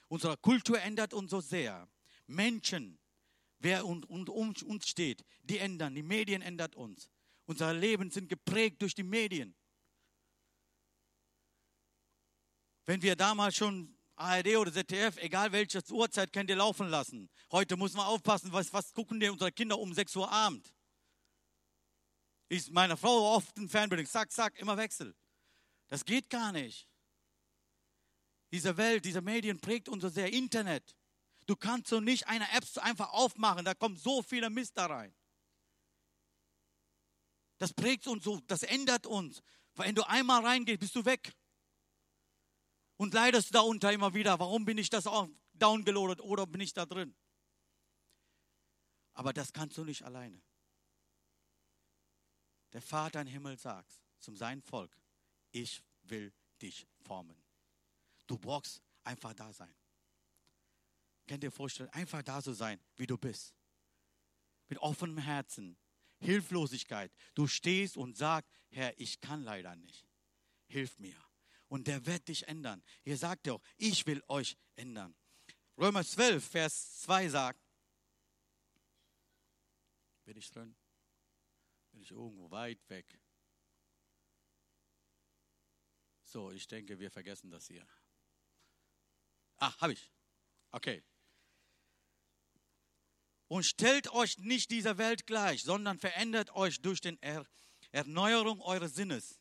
Unsere 0.09 0.35
Kultur 0.35 0.81
ändert 0.81 1.13
uns 1.13 1.31
so 1.31 1.39
sehr. 1.39 1.87
Menschen, 2.27 2.99
wer 3.59 3.85
um, 3.85 4.03
um, 4.03 4.27
um 4.27 4.53
uns 4.65 4.85
steht, 4.85 5.23
die 5.43 5.59
ändern. 5.59 5.95
Die 5.95 6.03
Medien 6.03 6.41
ändern 6.41 6.73
uns. 6.73 7.09
Unser 7.45 7.73
Leben 7.73 8.11
sind 8.11 8.27
geprägt 8.27 8.81
durch 8.81 8.95
die 8.95 9.03
Medien. 9.03 9.55
Wenn 12.91 13.01
wir 13.01 13.15
damals 13.15 13.55
schon 13.55 13.95
ARD 14.17 14.57
oder 14.57 14.73
ZDF, 14.73 15.15
egal 15.19 15.49
welche 15.53 15.81
Uhrzeit, 15.91 16.33
könnt 16.33 16.49
ihr 16.49 16.57
laufen 16.57 16.89
lassen. 16.89 17.29
Heute 17.49 17.77
muss 17.77 17.93
man 17.93 18.05
aufpassen, 18.05 18.51
was, 18.51 18.73
was 18.73 18.93
gucken 18.93 19.17
denn 19.17 19.31
unsere 19.31 19.49
Kinder 19.49 19.79
um 19.79 19.93
6 19.93 20.13
Uhr 20.17 20.29
Abend? 20.29 20.75
Ist 22.49 22.69
meine 22.69 22.97
Frau 22.97 23.33
oft 23.33 23.57
im 23.57 23.69
Fernbedienung, 23.69 24.11
zack, 24.11 24.29
zack, 24.29 24.59
immer 24.59 24.75
Wechsel. 24.75 25.15
Das 25.87 26.03
geht 26.03 26.29
gar 26.29 26.51
nicht. 26.51 26.89
Diese 28.51 28.75
Welt, 28.75 29.05
diese 29.05 29.21
Medien 29.21 29.61
prägt 29.61 29.87
uns 29.87 30.01
so 30.01 30.09
sehr. 30.09 30.33
Internet. 30.33 30.93
Du 31.45 31.55
kannst 31.55 31.87
so 31.87 32.01
nicht 32.01 32.27
eine 32.27 32.51
App 32.51 32.65
einfach 32.81 33.13
aufmachen, 33.13 33.63
da 33.63 33.73
kommt 33.73 33.99
so 33.99 34.21
viel 34.21 34.49
Mist 34.49 34.75
da 34.75 34.87
rein. 34.87 35.15
Das 37.57 37.73
prägt 37.73 38.05
uns 38.07 38.25
so, 38.25 38.41
das 38.47 38.63
ändert 38.63 39.07
uns. 39.07 39.41
Wenn 39.75 39.95
du 39.95 40.03
einmal 40.09 40.45
reingehst, 40.45 40.81
bist 40.81 40.95
du 40.97 41.05
weg. 41.05 41.33
Und 43.01 43.15
leidest 43.15 43.55
darunter 43.55 43.91
immer 43.91 44.13
wieder. 44.13 44.37
Warum 44.37 44.63
bin 44.63 44.77
ich 44.77 44.91
das 44.91 45.07
auch 45.07 45.27
downgeloadet 45.53 46.21
oder 46.21 46.45
bin 46.45 46.61
ich 46.61 46.71
da 46.71 46.85
drin? 46.85 47.15
Aber 49.13 49.33
das 49.33 49.51
kannst 49.51 49.75
du 49.79 49.83
nicht 49.83 50.03
alleine. 50.03 50.39
Der 52.73 52.81
Vater 52.83 53.21
im 53.21 53.27
Himmel 53.27 53.57
sagt 53.57 53.99
zum 54.19 54.37
seinem 54.37 54.61
Volk, 54.61 54.95
ich 55.49 55.81
will 56.03 56.31
dich 56.61 56.85
formen. 56.99 57.41
Du 58.27 58.37
brauchst 58.37 58.83
einfach 59.03 59.33
da 59.33 59.51
sein. 59.51 59.73
Könnt 61.25 61.43
ihr 61.43 61.51
vorstellen, 61.51 61.89
einfach 61.89 62.21
da 62.21 62.39
so 62.39 62.53
sein, 62.53 62.79
wie 62.97 63.07
du 63.07 63.17
bist. 63.17 63.55
Mit 64.67 64.77
offenem 64.77 65.17
Herzen, 65.17 65.75
Hilflosigkeit. 66.19 67.11
Du 67.33 67.47
stehst 67.47 67.97
und 67.97 68.15
sagst, 68.15 68.51
Herr, 68.69 68.93
ich 68.99 69.19
kann 69.21 69.41
leider 69.41 69.75
nicht. 69.75 70.05
Hilf 70.67 70.99
mir. 70.99 71.30
Und 71.71 71.87
der 71.87 72.05
wird 72.05 72.27
dich 72.27 72.49
ändern. 72.49 72.83
Ihr 73.05 73.15
sagt 73.15 73.47
ja 73.47 73.53
auch, 73.53 73.61
ich 73.77 74.05
will 74.05 74.21
euch 74.27 74.57
ändern. 74.75 75.15
Römer 75.77 76.03
12, 76.03 76.45
Vers 76.45 76.99
2 77.03 77.29
sagt, 77.29 77.61
bin 80.25 80.35
ich 80.35 80.51
drin? 80.51 80.75
Bin 81.91 82.01
ich 82.01 82.11
irgendwo 82.11 82.51
weit 82.51 82.89
weg? 82.89 83.17
So, 86.25 86.51
ich 86.51 86.67
denke, 86.67 86.99
wir 86.99 87.09
vergessen 87.09 87.49
das 87.49 87.67
hier. 87.67 87.87
Ah, 89.55 89.73
habe 89.79 89.93
ich. 89.93 90.11
Okay. 90.71 91.01
Und 93.47 93.63
stellt 93.63 94.11
euch 94.11 94.37
nicht 94.39 94.71
dieser 94.71 94.97
Welt 94.97 95.25
gleich, 95.25 95.63
sondern 95.63 95.99
verändert 95.99 96.53
euch 96.53 96.81
durch 96.81 96.99
die 96.99 97.17
er 97.21 97.47
Erneuerung 97.93 98.59
eures 98.59 98.93
Sinnes, 98.93 99.39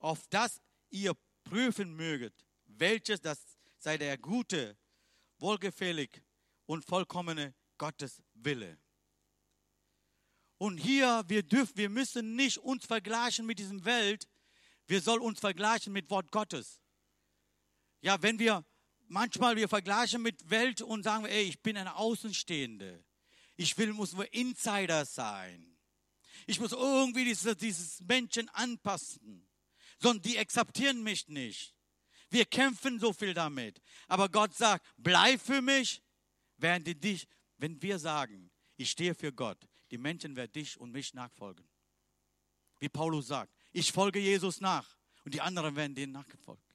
auf 0.00 0.26
das 0.30 0.60
ihr 0.90 1.16
prüfen 1.54 1.94
möget, 1.94 2.34
welches 2.66 3.20
das 3.20 3.38
sei 3.78 3.96
der 3.96 4.18
gute, 4.18 4.76
wohlgefällig 5.38 6.20
und 6.66 6.84
vollkommene 6.84 7.54
Gottes 7.78 8.20
Wille. 8.34 8.76
Und 10.58 10.78
hier, 10.78 11.22
wir 11.28 11.44
dürfen, 11.44 11.76
wir 11.76 11.90
müssen 11.90 12.34
nicht 12.34 12.58
uns 12.58 12.86
vergleichen 12.86 13.46
mit 13.46 13.60
diesem 13.60 13.84
Welt, 13.84 14.26
wir 14.88 15.00
sollen 15.00 15.20
uns 15.20 15.38
vergleichen 15.38 15.92
mit 15.92 16.10
Wort 16.10 16.32
Gottes. 16.32 16.80
Ja, 18.00 18.20
wenn 18.20 18.40
wir 18.40 18.64
manchmal 19.06 19.54
wir 19.54 19.68
vergleichen 19.68 20.22
mit 20.22 20.50
Welt 20.50 20.82
und 20.82 21.04
sagen, 21.04 21.24
ey, 21.24 21.44
ich 21.44 21.62
bin 21.62 21.76
eine 21.76 21.94
Außenstehende. 21.94 23.04
Ich 23.54 23.78
will, 23.78 23.92
muss 23.92 24.12
nur 24.12 24.32
Insider 24.34 25.04
sein. 25.04 25.78
Ich 26.48 26.58
muss 26.58 26.72
irgendwie 26.72 27.24
dieses, 27.24 27.56
dieses 27.58 28.00
Menschen 28.00 28.48
anpassen. 28.48 29.48
Sondern 29.98 30.22
die 30.22 30.38
akzeptieren 30.38 31.02
mich 31.02 31.28
nicht. 31.28 31.74
Wir 32.30 32.44
kämpfen 32.44 32.98
so 32.98 33.12
viel 33.12 33.34
damit. 33.34 33.80
Aber 34.08 34.28
Gott 34.28 34.54
sagt, 34.54 34.84
bleib 34.96 35.40
für 35.40 35.62
mich, 35.62 36.02
während 36.56 36.86
die 36.86 36.98
dich, 36.98 37.28
wenn 37.58 37.80
wir 37.80 37.98
sagen, 37.98 38.50
ich 38.76 38.90
stehe 38.90 39.14
für 39.14 39.32
Gott, 39.32 39.58
die 39.90 39.98
Menschen 39.98 40.34
werden 40.34 40.52
dich 40.52 40.78
und 40.78 40.90
mich 40.90 41.14
nachfolgen. 41.14 41.66
Wie 42.80 42.88
Paulus 42.88 43.28
sagt, 43.28 43.54
ich 43.72 43.92
folge 43.92 44.18
Jesus 44.18 44.60
nach 44.60 44.98
und 45.24 45.32
die 45.32 45.40
anderen 45.40 45.76
werden 45.76 45.94
denen 45.94 46.12
nachgefolgt. 46.12 46.74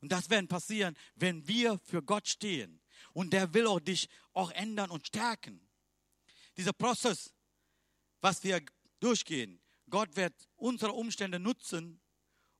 Und 0.00 0.12
das 0.12 0.28
wird 0.28 0.48
passieren, 0.48 0.96
wenn 1.14 1.48
wir 1.48 1.78
für 1.78 2.02
Gott 2.02 2.28
stehen. 2.28 2.82
Und 3.14 3.32
der 3.32 3.54
will 3.54 3.66
auch 3.66 3.80
dich 3.80 4.10
auch 4.34 4.50
ändern 4.50 4.90
und 4.90 5.06
stärken. 5.06 5.66
Dieser 6.58 6.74
Prozess, 6.74 7.32
was 8.20 8.44
wir 8.44 8.62
durchgehen, 9.00 9.62
Gott 9.88 10.14
wird 10.16 10.34
unsere 10.56 10.92
Umstände 10.92 11.38
nutzen, 11.38 12.00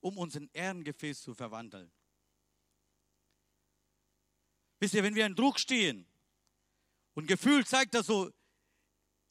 um 0.05 0.19
uns 0.19 0.37
in 0.37 0.51
Ehrengefäß 0.53 1.23
zu 1.23 1.35
verwandeln. 1.35 1.91
Wisst 4.79 4.93
ihr, 4.93 5.03
wenn 5.03 5.15
wir 5.15 5.25
in 5.25 5.35
Druck 5.35 5.59
stehen 5.59 6.07
und 7.15 7.27
Gefühl 7.27 7.65
zeigt 7.65 7.95
das 7.95 8.07
so, 8.07 8.31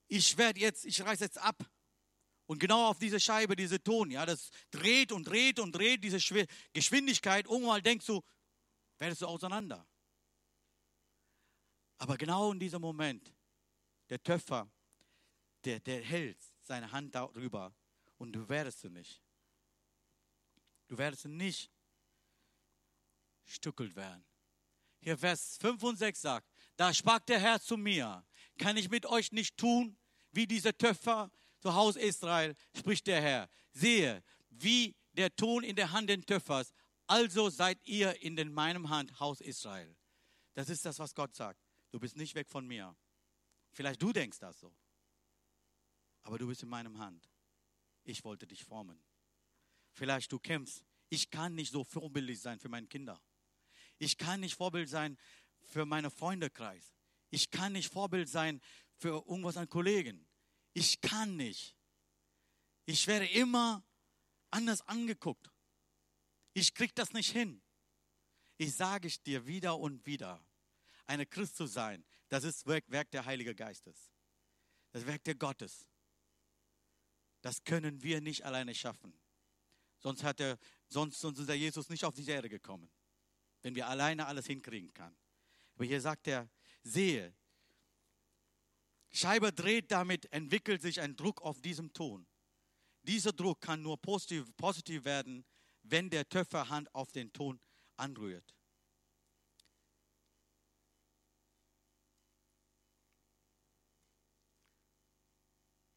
ich 0.07 0.35
werde 0.35 0.59
jetzt, 0.59 0.83
ich 0.85 0.99
reiße 0.99 1.25
jetzt 1.25 1.37
ab. 1.37 1.63
Und 2.47 2.57
genau 2.57 2.89
auf 2.89 2.97
diese 2.97 3.19
Scheibe, 3.19 3.55
diese 3.55 3.81
Ton, 3.83 4.09
ja, 4.09 4.25
das 4.25 4.49
dreht 4.71 5.11
und 5.11 5.25
dreht 5.25 5.59
und 5.59 5.73
dreht 5.73 6.03
diese 6.03 6.17
Geschwindigkeit. 6.73 7.45
Irgendwann 7.45 7.83
denkst 7.83 8.07
du, 8.07 8.23
werdest 8.97 9.21
du 9.21 9.27
auseinander. 9.27 9.87
Aber 11.99 12.17
genau 12.17 12.51
in 12.51 12.59
diesem 12.59 12.81
Moment, 12.81 13.31
der 14.09 14.21
Töpfer, 14.23 14.69
der, 15.65 15.79
der 15.79 16.01
hält 16.01 16.43
seine 16.63 16.91
Hand 16.91 17.13
darüber 17.13 17.75
und 18.17 18.33
du 18.33 18.49
werdest 18.49 18.83
du 18.83 18.89
nicht. 18.89 19.22
Du 20.87 20.97
werdest 20.97 21.25
nicht 21.25 21.71
stückelt 23.45 23.95
werden. 23.95 24.23
Hier 24.99 25.17
Vers 25.17 25.57
5 25.59 25.83
und 25.83 25.97
6 25.97 26.21
sagt, 26.21 26.49
da 26.75 26.93
sprach 26.93 27.19
der 27.19 27.39
Herr 27.39 27.61
zu 27.61 27.77
mir, 27.77 28.25
kann 28.57 28.77
ich 28.77 28.89
mit 28.89 29.05
euch 29.05 29.31
nicht 29.31 29.57
tun, 29.57 29.97
wie 30.31 30.47
dieser 30.47 30.77
Töpfer 30.77 31.31
zu 31.59 31.73
Haus 31.73 31.95
Israel, 31.95 32.55
spricht 32.75 33.07
der 33.07 33.21
Herr. 33.21 33.49
Sehe, 33.71 34.23
wie 34.49 34.95
der 35.13 35.35
Ton 35.35 35.63
in 35.63 35.75
der 35.75 35.91
Hand 35.91 36.09
des 36.09 36.25
Töpfers, 36.25 36.73
also 37.07 37.49
seid 37.49 37.79
ihr 37.85 38.21
in 38.21 38.35
den 38.35 38.51
meinem 38.51 38.89
Hand, 38.89 39.19
Haus 39.19 39.41
Israel. 39.41 39.95
Das 40.53 40.69
ist 40.69 40.85
das, 40.85 40.99
was 40.99 41.13
Gott 41.13 41.35
sagt. 41.35 41.59
Du 41.91 41.99
bist 41.99 42.15
nicht 42.15 42.35
weg 42.35 42.49
von 42.49 42.65
mir. 42.65 42.95
Vielleicht 43.71 44.01
du 44.01 44.13
denkst 44.13 44.39
das 44.39 44.59
so. 44.59 44.73
Aber 46.23 46.37
du 46.37 46.47
bist 46.47 46.63
in 46.63 46.69
meinem 46.69 46.97
Hand. 46.99 47.29
Ich 48.03 48.23
wollte 48.23 48.47
dich 48.47 48.63
formen. 48.63 49.03
Vielleicht 49.93 50.31
du 50.31 50.39
kämpfst. 50.39 50.83
Ich 51.09 51.29
kann 51.29 51.55
nicht 51.55 51.71
so 51.71 51.83
vorbildlich 51.83 52.41
sein 52.41 52.59
für 52.59 52.69
meine 52.69 52.87
Kinder. 52.87 53.21
Ich 53.99 54.17
kann 54.17 54.39
nicht 54.39 54.55
Vorbild 54.55 54.89
sein 54.89 55.17
für 55.61 55.85
meinen 55.85 56.11
Freundekreis. 56.11 56.93
Ich 57.29 57.49
kann 57.51 57.73
nicht 57.73 57.91
Vorbild 57.91 58.27
sein 58.27 58.61
für 58.97 59.23
irgendwas 59.27 59.57
an 59.57 59.69
Kollegen. 59.69 60.27
Ich 60.73 60.99
kann 61.01 61.35
nicht. 61.37 61.75
Ich 62.85 63.07
werde 63.07 63.27
immer 63.27 63.83
anders 64.49 64.81
angeguckt. 64.87 65.51
Ich 66.53 66.73
krieg 66.73 66.93
das 66.95 67.13
nicht 67.13 67.31
hin. 67.31 67.61
Ich 68.57 68.75
sage 68.75 69.07
es 69.07 69.21
dir 69.21 69.45
wieder 69.47 69.77
und 69.77 70.05
wieder. 70.05 70.43
Eine 71.05 71.25
Christ 71.25 71.57
zu 71.57 71.65
sein, 71.65 72.05
das 72.29 72.43
ist 72.43 72.65
Werk, 72.65 72.85
Werk 72.87 73.11
der 73.11 73.25
Heiligen 73.25 73.55
Geistes. 73.55 74.11
Das 74.91 75.05
Werk 75.05 75.23
der 75.23 75.35
Gottes. 75.35 75.87
Das 77.41 77.63
können 77.63 78.01
wir 78.01 78.21
nicht 78.21 78.45
alleine 78.45 78.73
schaffen. 78.73 79.13
Sonst, 80.03 80.23
hat 80.23 80.41
er, 80.41 80.59
sonst, 80.89 81.19
sonst 81.19 81.39
ist 81.39 81.47
der 81.47 81.57
Jesus 81.57 81.89
nicht 81.89 82.03
auf 82.03 82.13
die 82.13 82.27
Erde 82.27 82.49
gekommen. 82.49 82.91
Wenn 83.61 83.73
wir 83.73 83.87
alleine 83.87 84.27
alles 84.27 84.45
hinkriegen 84.45 84.93
kann. 84.93 85.15
Aber 85.75 85.85
hier 85.85 86.01
sagt 86.01 86.27
er, 86.27 86.49
sehe, 86.83 87.33
Scheibe 89.11 89.53
dreht, 89.53 89.91
damit 89.91 90.31
entwickelt 90.33 90.81
sich 90.81 90.99
ein 90.99 91.15
Druck 91.15 91.41
auf 91.41 91.61
diesem 91.61 91.93
Ton. 91.93 92.27
Dieser 93.03 93.31
Druck 93.31 93.61
kann 93.61 93.81
nur 93.81 94.01
positiv, 94.01 94.45
positiv 94.57 95.05
werden, 95.05 95.45
wenn 95.83 96.09
der 96.09 96.27
Töpfer 96.27 96.67
Hand 96.69 96.93
auf 96.93 97.11
den 97.11 97.31
Ton 97.31 97.59
anrührt. 97.95 98.55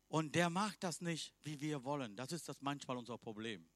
Und 0.09 0.35
der 0.35 0.49
macht 0.51 0.83
das 0.85 1.01
nicht, 1.01 1.35
wie 1.42 1.61
wir 1.61 1.85
wollen. 1.85 2.16
Das 2.16 2.33
ist 2.33 2.49
das 2.49 2.61
manchmal 2.61 2.97
unser 2.97 3.19
Problem. 3.19 3.69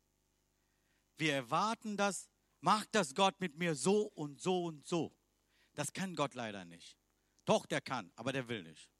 Wir 1.20 1.34
erwarten 1.34 1.98
das, 1.98 2.30
macht 2.60 2.94
das 2.94 3.14
Gott 3.14 3.38
mit 3.40 3.54
mir 3.54 3.74
so 3.74 4.04
und 4.14 4.40
so 4.40 4.64
und 4.64 4.86
so. 4.86 5.14
Das 5.74 5.92
kann 5.92 6.16
Gott 6.16 6.34
leider 6.34 6.64
nicht. 6.64 6.96
Doch, 7.44 7.66
der 7.66 7.82
kann, 7.82 8.10
aber 8.16 8.32
der 8.32 8.48
will 8.48 8.62
nicht. 8.62 8.90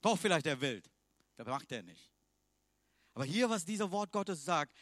Doch 0.00 0.16
vielleicht 0.16 0.46
er 0.46 0.60
will. 0.60 0.82
Das 1.34 1.46
macht 1.48 1.72
er 1.72 1.82
nicht. 1.82 2.12
Aber 3.12 3.24
hier, 3.24 3.50
was 3.50 3.64
dieser 3.64 3.90
Wort 3.90 4.12
Gottes 4.12 4.44
sagt, 4.44 4.72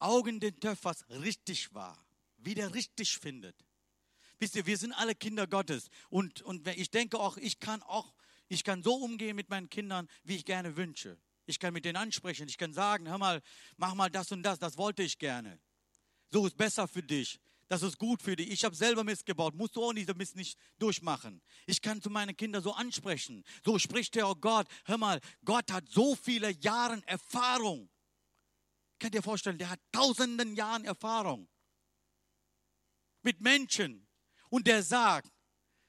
Augen 0.00 0.40
den 0.40 0.58
Töpfers 0.58 1.08
richtig 1.08 1.72
war, 1.72 2.04
wie 2.38 2.54
der 2.54 2.74
richtig 2.74 3.16
findet. 3.16 3.64
Wisst 4.40 4.56
ihr, 4.56 4.66
wir 4.66 4.76
sind 4.76 4.92
alle 4.92 5.14
Kinder 5.14 5.46
Gottes. 5.46 5.88
Und, 6.10 6.42
und 6.42 6.66
ich 6.66 6.90
denke 6.90 7.18
auch, 7.18 7.36
ich 7.36 7.60
kann 7.60 7.82
auch, 7.84 8.12
ich 8.48 8.64
kann 8.64 8.82
so 8.82 8.96
umgehen 8.96 9.36
mit 9.36 9.50
meinen 9.50 9.70
Kindern, 9.70 10.08
wie 10.24 10.34
ich 10.34 10.44
gerne 10.44 10.76
wünsche. 10.76 11.16
Ich 11.48 11.58
kann 11.58 11.72
mit 11.72 11.84
denen 11.84 11.96
ansprechen. 11.96 12.46
Ich 12.48 12.58
kann 12.58 12.72
sagen, 12.72 13.08
hör 13.08 13.18
mal, 13.18 13.40
mach 13.76 13.94
mal 13.94 14.10
das 14.10 14.30
und 14.32 14.42
das, 14.42 14.58
das 14.58 14.76
wollte 14.76 15.02
ich 15.02 15.18
gerne. 15.18 15.58
So 16.30 16.46
ist 16.46 16.56
besser 16.56 16.86
für 16.86 17.02
dich. 17.02 17.40
Das 17.68 17.82
ist 17.82 17.98
gut 17.98 18.22
für 18.22 18.36
dich. 18.36 18.50
Ich 18.50 18.64
habe 18.64 18.74
selber 18.74 19.04
Mist 19.04 19.26
gebaut. 19.26 19.54
Musst 19.54 19.76
du 19.76 19.84
auch 19.84 19.92
diese 19.92 20.14
Mist 20.14 20.36
nicht 20.36 20.58
durchmachen. 20.78 21.42
Ich 21.66 21.82
kann 21.82 22.00
zu 22.00 22.10
meinen 22.10 22.36
Kindern 22.36 22.62
so 22.62 22.72
ansprechen. 22.72 23.44
So 23.64 23.78
spricht 23.78 24.14
der 24.14 24.28
oh 24.28 24.34
Gott. 24.34 24.66
Hör 24.84 24.98
mal, 24.98 25.20
Gott 25.44 25.70
hat 25.70 25.88
so 25.88 26.14
viele 26.14 26.50
Jahre 26.50 27.02
Erfahrung. 27.06 27.90
Könnt 28.98 29.14
ihr 29.14 29.22
vorstellen, 29.22 29.58
der 29.58 29.70
hat 29.70 29.80
tausenden 29.92 30.54
Jahren 30.54 30.84
Erfahrung 30.84 31.48
mit 33.22 33.40
Menschen. 33.40 34.06
Und 34.50 34.66
der 34.66 34.82
sagt, 34.82 35.30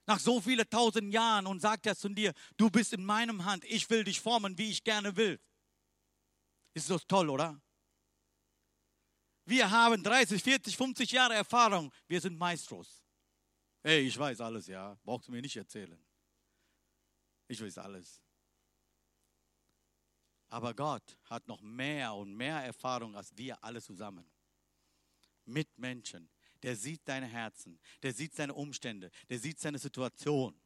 nach 0.06 0.20
so 0.20 0.42
vielen 0.42 0.70
tausend 0.70 1.14
Jahren 1.14 1.46
und 1.46 1.62
sagt 1.62 1.86
er 1.86 1.96
zu 1.96 2.10
dir, 2.10 2.34
du 2.58 2.70
bist 2.70 2.94
in 2.94 3.06
meinem 3.06 3.46
Hand, 3.46 3.64
ich 3.66 3.90
will 3.90 4.04
dich 4.04 4.20
formen, 4.20 4.58
wie 4.58 4.70
ich 4.70 4.84
gerne 4.84 5.16
will. 5.16 5.40
Ist 6.74 6.90
das 6.90 7.06
toll, 7.08 7.30
oder? 7.30 7.60
Wir 9.46 9.70
haben 9.70 10.04
30, 10.04 10.44
40, 10.44 10.78
50 10.78 11.12
Jahre 11.12 11.34
Erfahrung. 11.34 11.92
Wir 12.08 12.22
sind 12.22 12.38
Maestros. 12.38 13.04
Hey, 13.82 14.02
ich 14.02 14.18
weiß 14.18 14.42
alles, 14.42 14.68
ja. 14.68 14.98
Brauchst 15.04 15.28
du 15.28 15.32
mir 15.32 15.42
nicht 15.42 15.56
erzählen. 15.56 16.00
Ich 17.48 17.60
weiß 17.62 17.80
alles. 17.80 18.22
Aber 20.50 20.74
Gott 20.74 21.18
hat 21.26 21.48
noch 21.48 21.62
mehr 21.62 22.14
und 22.14 22.36
mehr 22.36 22.64
Erfahrung 22.64 23.16
als 23.16 23.36
wir 23.38 23.64
alle 23.64 23.82
zusammen. 23.82 24.30
Mit 25.46 25.78
Menschen. 25.78 26.30
Der 26.62 26.76
sieht 26.76 27.08
deine 27.08 27.26
Herzen, 27.26 27.80
der 28.04 28.14
sieht 28.14 28.36
seine 28.36 28.54
Umstände, 28.54 29.10
der 29.30 29.40
sieht 29.40 29.60
seine 29.60 29.80
Situation. 29.80 30.60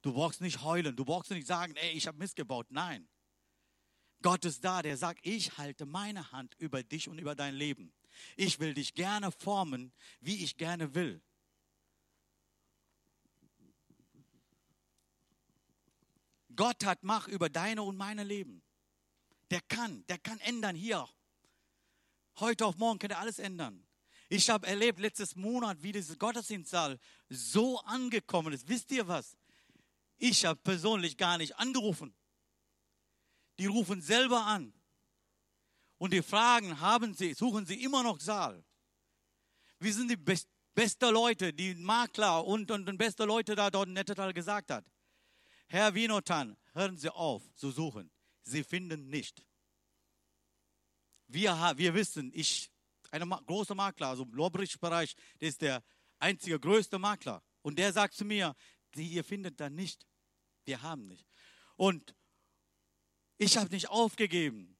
Du 0.00 0.14
brauchst 0.14 0.40
nicht 0.40 0.62
heulen, 0.62 0.96
du 0.96 1.04
brauchst 1.04 1.30
nicht 1.30 1.46
sagen, 1.46 1.76
ey, 1.76 1.90
ich 1.90 2.06
habe 2.06 2.16
missgebaut. 2.16 2.66
Nein. 2.70 3.06
Gott 4.22 4.44
ist 4.44 4.64
da, 4.64 4.82
der 4.82 4.96
sagt, 4.96 5.20
ich 5.26 5.56
halte 5.56 5.86
meine 5.86 6.30
Hand 6.32 6.54
über 6.58 6.82
dich 6.82 7.08
und 7.08 7.18
über 7.18 7.34
dein 7.34 7.54
Leben. 7.54 7.92
Ich 8.36 8.58
will 8.58 8.74
dich 8.74 8.94
gerne 8.94 9.32
formen, 9.32 9.92
wie 10.20 10.44
ich 10.44 10.56
gerne 10.56 10.94
will. 10.94 11.22
Gott 16.54 16.84
hat 16.84 17.02
Macht 17.02 17.28
über 17.28 17.48
deine 17.48 17.82
und 17.82 17.96
meine 17.96 18.24
Leben. 18.24 18.62
Der 19.50 19.62
kann, 19.62 20.04
der 20.08 20.18
kann 20.18 20.38
ändern 20.40 20.76
hier. 20.76 21.08
Heute 22.38 22.66
auf 22.66 22.76
morgen 22.76 22.98
kann 22.98 23.10
er 23.10 23.18
alles 23.18 23.38
ändern. 23.38 23.86
Ich 24.28 24.50
habe 24.50 24.66
erlebt 24.66 25.00
letztes 25.00 25.34
Monat, 25.34 25.82
wie 25.82 25.92
dieses 25.92 26.18
Gottesdienstsaal 26.18 26.98
so 27.28 27.80
angekommen 27.80 28.52
ist. 28.52 28.68
Wisst 28.68 28.92
ihr 28.92 29.08
was? 29.08 29.36
Ich 30.18 30.44
habe 30.44 30.60
persönlich 30.60 31.16
gar 31.16 31.38
nicht 31.38 31.58
angerufen. 31.58 32.14
Die 33.60 33.66
rufen 33.66 34.00
selber 34.00 34.46
an 34.46 34.72
und 35.98 36.14
die 36.14 36.22
fragen, 36.22 36.80
haben 36.80 37.12
sie, 37.12 37.34
suchen 37.34 37.66
sie 37.66 37.84
immer 37.84 38.02
noch 38.02 38.18
Saal? 38.18 38.64
Wir 39.78 39.92
sind 39.92 40.08
die 40.10 40.16
best, 40.16 40.48
beste 40.74 41.10
Leute, 41.10 41.52
die 41.52 41.74
Makler 41.74 42.42
und, 42.46 42.70
und, 42.70 42.88
und 42.88 42.96
beste 42.96 43.26
Leute 43.26 43.54
da 43.54 43.70
dort 43.70 43.88
in 43.88 43.92
Nettetal 43.92 44.32
gesagt 44.32 44.70
hat. 44.70 44.86
Herr 45.68 45.94
Winotan, 45.94 46.56
hören 46.72 46.96
Sie 46.96 47.10
auf 47.10 47.42
zu 47.54 47.70
suchen. 47.70 48.10
Sie 48.44 48.64
finden 48.64 49.10
nicht. 49.10 49.44
Wir, 51.26 51.52
wir 51.76 51.92
wissen, 51.92 52.32
ich, 52.34 52.72
ein 53.10 53.28
großer 53.28 53.74
Makler, 53.74 54.06
also 54.06 54.22
im 54.22 54.32
Lobrich-Bereich, 54.32 55.14
der 55.38 55.48
ist 55.50 55.60
der 55.60 55.84
einzige 56.18 56.58
größte 56.58 56.98
Makler. 56.98 57.42
Und 57.60 57.78
der 57.78 57.92
sagt 57.92 58.14
zu 58.14 58.24
mir, 58.24 58.56
ihr 58.96 59.22
findet 59.22 59.60
da 59.60 59.68
nicht. 59.68 60.06
Wir 60.64 60.80
haben 60.80 61.08
nicht. 61.08 61.28
Und 61.76 62.14
ich 63.40 63.56
habe 63.56 63.70
nicht 63.70 63.88
aufgegeben. 63.88 64.76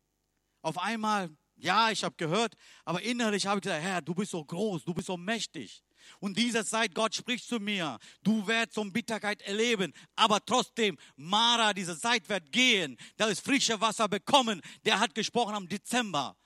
Auf 0.61 0.77
einmal, 0.77 1.31
ja, 1.57 1.91
ich 1.91 2.05
habe 2.05 2.15
gehört, 2.17 2.55
aber 2.85 3.01
innerlich 3.01 3.47
habe 3.47 3.59
ich 3.59 3.63
gesagt, 3.63 3.83
Herr, 3.83 4.03
du 4.03 4.15
bist 4.15 4.33
so 4.33 4.45
groß, 4.45 4.85
du 4.85 4.93
bist 4.93 5.07
so 5.07 5.17
mächtig. 5.17 5.83
Und 6.19 6.37
dieser 6.37 6.65
Zeit, 6.67 6.95
Gott 6.95 7.15
spricht 7.15 7.47
zu 7.47 7.59
mir, 7.59 7.99
du 8.23 8.47
wirst 8.47 8.75
so 8.75 8.85
Bitterkeit 8.85 9.41
erleben, 9.43 9.95
aber 10.15 10.45
trotzdem, 10.45 10.99
Mara, 11.17 11.73
diese 11.73 11.99
Zeit 11.99 12.29
wird 12.29 12.53
gehen, 12.53 12.99
da 13.17 13.29
ist 13.29 13.45
frische 13.45 13.81
Wasser 13.81 14.09
bekommen, 14.09 14.61
der 14.85 15.01
hat 15.01 15.15
gesprochen 15.15 15.55
am 15.55 15.69
Dezember. 15.69 16.37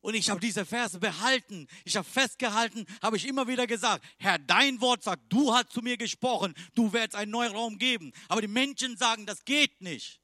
Und 0.00 0.14
ich 0.14 0.30
habe 0.30 0.40
diese 0.40 0.64
Verse 0.64 0.98
behalten, 0.98 1.66
ich 1.84 1.96
habe 1.96 2.08
festgehalten, 2.08 2.86
habe 3.02 3.18
ich 3.18 3.26
immer 3.26 3.46
wieder 3.46 3.66
gesagt, 3.66 4.02
Herr, 4.18 4.38
dein 4.38 4.80
Wort 4.80 5.02
sagt, 5.02 5.22
du 5.28 5.52
hast 5.52 5.70
zu 5.70 5.82
mir 5.82 5.98
gesprochen, 5.98 6.54
du 6.74 6.92
wirst 6.94 7.14
einen 7.14 7.32
neuen 7.32 7.52
Raum 7.52 7.76
geben. 7.76 8.12
Aber 8.28 8.40
die 8.40 8.48
Menschen 8.48 8.96
sagen, 8.96 9.26
das 9.26 9.44
geht 9.44 9.82
nicht. 9.82 10.20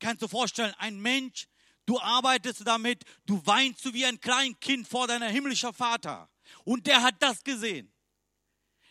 Kannst 0.00 0.22
du 0.22 0.28
vorstellen, 0.28 0.74
ein 0.78 0.98
Mensch, 0.98 1.46
du 1.86 2.00
arbeitest 2.00 2.66
damit, 2.66 3.04
du 3.26 3.40
weinst 3.46 3.84
du 3.84 3.92
wie 3.92 4.06
ein 4.06 4.18
Kleinkind 4.18 4.88
vor 4.88 5.06
deiner 5.06 5.28
himmlischen 5.28 5.72
Vater. 5.72 6.28
Und 6.64 6.86
der 6.86 7.02
hat 7.02 7.22
das 7.22 7.44
gesehen. 7.44 7.92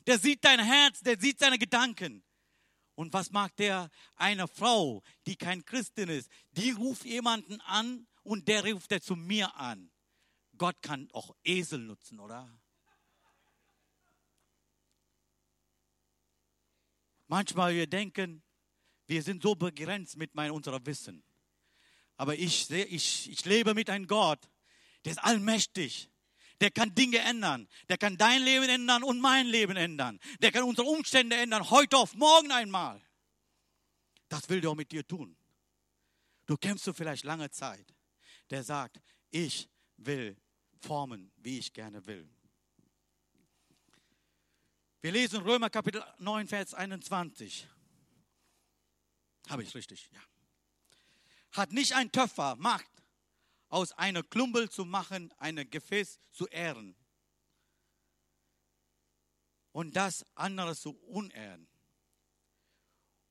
Der 0.07 0.17
sieht 0.17 0.45
dein 0.45 0.59
Herz, 0.59 1.01
der 1.01 1.19
sieht 1.19 1.41
deine 1.41 1.57
Gedanken. 1.57 2.23
Und 2.95 3.13
was 3.13 3.31
mag 3.31 3.55
der? 3.57 3.89
Eine 4.15 4.47
Frau, 4.47 5.03
die 5.25 5.35
kein 5.35 5.65
Christin 5.65 6.09
ist, 6.09 6.29
die 6.51 6.71
ruft 6.71 7.05
jemanden 7.05 7.59
an 7.61 8.07
und 8.23 8.47
der 8.47 8.65
ruft 8.65 8.91
er 8.91 9.01
zu 9.01 9.15
mir 9.15 9.55
an. 9.55 9.91
Gott 10.57 10.81
kann 10.81 11.09
auch 11.13 11.35
Esel 11.43 11.79
nutzen, 11.79 12.19
oder? 12.19 12.51
Manchmal 17.27 17.75
wir 17.75 17.87
denken, 17.87 18.43
wir 19.09 19.21
sind 19.21 19.43
so 19.43 19.55
begrenzt 19.55 20.15
mit 20.15 20.35
mein, 20.35 20.51
unserem 20.51 20.85
Wissen. 20.85 21.23
Aber 22.15 22.35
ich, 22.37 22.69
ich, 22.71 23.29
ich 23.29 23.45
lebe 23.45 23.73
mit 23.73 23.89
einem 23.89 24.07
Gott, 24.07 24.39
der 25.03 25.11
ist 25.11 25.19
allmächtig. 25.19 26.09
Der 26.61 26.71
kann 26.71 26.93
Dinge 26.95 27.19
ändern. 27.19 27.67
Der 27.87 27.97
kann 27.97 28.17
dein 28.17 28.41
Leben 28.41 28.69
ändern 28.69 29.03
und 29.03 29.19
mein 29.19 29.47
Leben 29.47 29.77
ändern. 29.77 30.19
Der 30.41 30.51
kann 30.51 30.63
unsere 30.63 30.87
Umstände 30.87 31.35
ändern, 31.35 31.69
heute 31.69 31.97
auf 31.97 32.15
morgen 32.15 32.51
einmal. 32.51 33.01
Das 34.29 34.47
will 34.49 34.61
der 34.61 34.69
auch 34.69 34.75
mit 34.75 34.91
dir 34.91 35.05
tun. 35.05 35.35
Du 36.45 36.57
kämpfst 36.57 36.87
du 36.87 36.93
vielleicht 36.93 37.23
lange 37.23 37.49
Zeit 37.49 37.93
der 38.49 38.63
sagt, 38.63 38.99
ich 39.29 39.69
will 39.97 40.35
formen, 40.79 41.31
wie 41.37 41.59
ich 41.59 41.71
gerne 41.73 42.05
will. 42.05 42.27
Wir 45.01 45.11
lesen 45.11 45.41
Römer 45.41 45.69
Kapitel 45.69 46.03
9, 46.17 46.47
Vers 46.47 46.73
21. 46.73 47.67
Habe 49.49 49.63
ich 49.63 49.75
richtig? 49.75 50.09
Ja. 50.13 50.21
Hat 51.51 51.71
nicht 51.71 51.93
ein 51.93 52.11
Töpfer 52.11 52.55
Macht, 52.55 52.89
aus 53.69 53.91
einer 53.93 54.23
Klumpel 54.23 54.69
zu 54.69 54.85
machen, 54.85 55.33
ein 55.37 55.69
Gefäß 55.69 56.19
zu 56.31 56.47
ehren 56.47 56.95
und 59.71 59.95
das 59.95 60.25
andere 60.35 60.75
zu 60.75 60.91
unehren. 60.91 61.67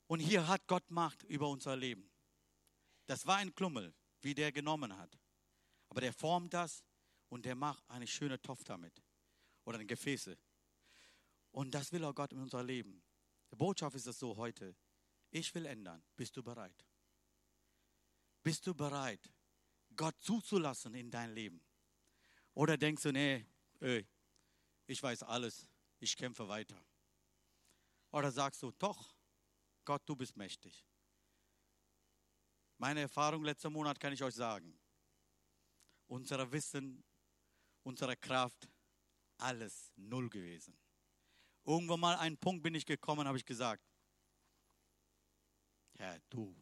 Und 0.06 0.20
hier 0.20 0.46
hat 0.48 0.66
Gott 0.66 0.90
Macht 0.90 1.22
über 1.24 1.48
unser 1.48 1.76
Leben. 1.76 2.10
Das 3.06 3.26
war 3.26 3.36
ein 3.36 3.54
Klummel 3.54 3.94
wie 4.20 4.34
der 4.34 4.52
genommen 4.52 4.96
hat. 4.96 5.18
Aber 5.88 6.00
der 6.00 6.12
formt 6.12 6.52
das 6.52 6.84
und 7.28 7.44
der 7.44 7.54
macht 7.54 7.88
eine 7.88 8.06
schöne 8.06 8.40
Topf 8.40 8.64
damit 8.64 9.02
oder 9.64 9.78
ein 9.78 9.86
Gefäße. 9.86 10.36
Und 11.50 11.74
das 11.74 11.92
will 11.92 12.04
auch 12.04 12.14
Gott 12.14 12.32
in 12.32 12.40
unser 12.40 12.62
Leben. 12.62 13.02
Die 13.50 13.56
Botschaft 13.56 13.96
ist 13.96 14.06
es 14.06 14.18
so 14.18 14.36
heute. 14.36 14.76
Ich 15.30 15.54
will 15.54 15.66
ändern. 15.66 16.02
Bist 16.16 16.36
du 16.36 16.42
bereit? 16.42 16.84
Bist 18.42 18.66
du 18.66 18.74
bereit, 18.74 19.30
Gott 19.94 20.14
zuzulassen 20.20 20.94
in 20.94 21.10
dein 21.10 21.34
Leben? 21.34 21.60
Oder 22.54 22.78
denkst 22.78 23.02
du, 23.02 23.12
nee, 23.12 23.46
ich 24.86 25.02
weiß 25.02 25.24
alles, 25.24 25.68
ich 25.98 26.16
kämpfe 26.16 26.48
weiter? 26.48 26.82
Oder 28.10 28.30
sagst 28.32 28.62
du, 28.62 28.70
doch, 28.78 29.14
Gott, 29.84 30.02
du 30.06 30.16
bist 30.16 30.36
mächtig. 30.36 30.86
Meine 32.78 33.00
Erfahrung 33.00 33.44
letzten 33.44 33.72
Monat 33.72 33.98
kann 34.00 34.12
ich 34.12 34.22
euch 34.22 34.34
sagen. 34.34 34.78
Unser 36.06 36.50
Wissen, 36.50 37.04
unsere 37.82 38.16
Kraft, 38.16 38.68
alles 39.36 39.92
null 39.96 40.30
gewesen. 40.30 40.78
Irgendwann 41.64 42.00
mal 42.00 42.16
einen 42.16 42.38
Punkt 42.38 42.62
bin 42.62 42.74
ich 42.74 42.86
gekommen, 42.86 43.26
habe 43.26 43.36
ich 43.36 43.44
gesagt, 43.44 43.84
Herr, 45.98 46.18
du, 46.30 46.56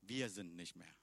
wir 0.00 0.30
sind 0.30 0.54
nicht 0.54 0.76
mehr. 0.76 0.94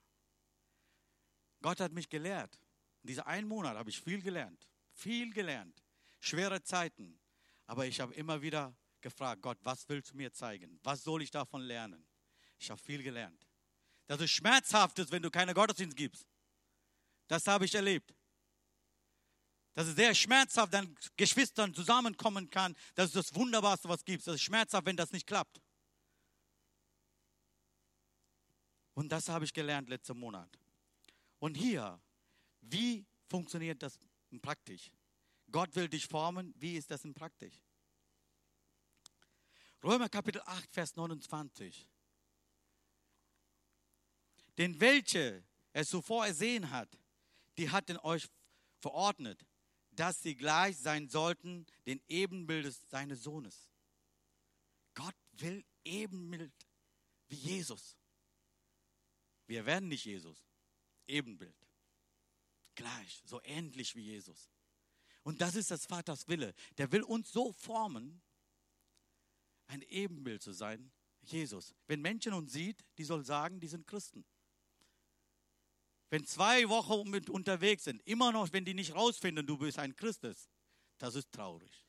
Gott 1.62 1.78
hat 1.80 1.92
mich 1.92 2.08
gelehrt. 2.08 2.58
In 3.02 3.08
diesem 3.08 3.24
einen 3.24 3.46
Monat 3.46 3.76
habe 3.76 3.90
ich 3.90 4.00
viel 4.00 4.22
gelernt, 4.22 4.66
viel 4.92 5.32
gelernt, 5.32 5.82
schwere 6.18 6.62
Zeiten. 6.62 7.20
Aber 7.66 7.86
ich 7.86 8.00
habe 8.00 8.14
immer 8.14 8.42
wieder 8.42 8.74
gefragt, 9.00 9.42
Gott, 9.42 9.58
was 9.62 9.88
willst 9.88 10.12
du 10.12 10.16
mir 10.16 10.32
zeigen? 10.32 10.80
Was 10.82 11.04
soll 11.04 11.22
ich 11.22 11.30
davon 11.30 11.62
lernen? 11.62 12.04
Ich 12.58 12.70
habe 12.70 12.80
viel 12.80 13.02
gelernt 13.02 13.46
dass 14.10 14.20
es 14.20 14.32
schmerzhaft 14.32 14.98
ist, 14.98 15.12
wenn 15.12 15.22
du 15.22 15.30
keine 15.30 15.54
Gottesdienst 15.54 15.96
gibst. 15.96 16.26
Das 17.28 17.46
habe 17.46 17.64
ich 17.64 17.72
erlebt. 17.76 18.12
Dass 19.72 19.86
es 19.86 19.94
sehr 19.94 20.12
schmerzhaft, 20.16 20.72
wenn 20.72 20.96
Geschwistern 21.16 21.72
zusammenkommen 21.72 22.50
kann. 22.50 22.74
Das 22.96 23.06
ist 23.06 23.14
das 23.14 23.34
Wunderbarste, 23.36 23.88
was 23.88 24.00
es 24.00 24.04
gibt. 24.04 24.26
Das 24.26 24.34
ist 24.34 24.42
schmerzhaft, 24.42 24.84
wenn 24.84 24.96
das 24.96 25.12
nicht 25.12 25.28
klappt. 25.28 25.60
Und 29.00 29.08
das 29.08 29.30
habe 29.30 29.46
ich 29.46 29.54
gelernt 29.54 29.88
letzten 29.88 30.18
Monat. 30.18 30.58
Und 31.38 31.54
hier, 31.54 31.98
wie 32.60 33.06
funktioniert 33.30 33.82
das 33.82 33.98
praktisch? 34.42 34.92
Gott 35.50 35.74
will 35.74 35.88
dich 35.88 36.06
formen. 36.06 36.52
Wie 36.58 36.76
ist 36.76 36.90
das 36.90 37.02
in 37.06 37.14
praktisch? 37.14 37.54
Römer 39.82 40.10
Kapitel 40.10 40.42
8, 40.44 40.70
Vers 40.70 40.96
29. 40.96 41.88
Denn 44.58 44.78
welche 44.78 45.44
er 45.72 45.86
zuvor 45.86 46.26
ersehen 46.26 46.70
hat, 46.70 46.98
die 47.56 47.70
hat 47.70 47.88
in 47.88 47.96
euch 48.00 48.28
verordnet, 48.80 49.46
dass 49.92 50.20
sie 50.20 50.36
gleich 50.36 50.76
sein 50.76 51.08
sollten 51.08 51.64
den 51.86 52.02
Ebenbildes 52.06 52.90
seines 52.90 53.22
Sohnes. 53.22 53.70
Gott 54.92 55.16
will 55.32 55.64
Ebenbild 55.84 56.52
wie 57.28 57.36
Jesus. 57.36 57.96
Wir 59.50 59.66
werden 59.66 59.88
nicht 59.88 60.04
Jesus. 60.04 60.46
Ebenbild. 61.08 61.56
Gleich, 62.76 63.20
so 63.24 63.40
ähnlich 63.42 63.96
wie 63.96 64.02
Jesus. 64.02 64.48
Und 65.24 65.40
das 65.40 65.56
ist 65.56 65.72
das 65.72 65.86
Vaters 65.86 66.28
Wille. 66.28 66.54
Der 66.78 66.92
will 66.92 67.02
uns 67.02 67.32
so 67.32 67.50
formen, 67.50 68.22
ein 69.66 69.82
Ebenbild 69.82 70.40
zu 70.40 70.52
sein, 70.52 70.92
Jesus. 71.22 71.74
Wenn 71.88 72.00
Menschen 72.00 72.32
uns 72.32 72.52
sieht, 72.52 72.84
die 72.96 73.02
soll 73.02 73.24
sagen, 73.24 73.58
die 73.58 73.66
sind 73.66 73.88
Christen. 73.88 74.24
Wenn 76.10 76.24
zwei 76.24 76.68
Wochen 76.68 77.10
mit 77.10 77.28
unterwegs 77.28 77.82
sind, 77.82 78.06
immer 78.06 78.30
noch, 78.30 78.52
wenn 78.52 78.64
die 78.64 78.74
nicht 78.74 78.94
rausfinden, 78.94 79.44
du 79.44 79.58
bist 79.58 79.80
ein 79.80 79.96
Christus, 79.96 80.48
das 80.98 81.16
ist 81.16 81.32
traurig. 81.32 81.88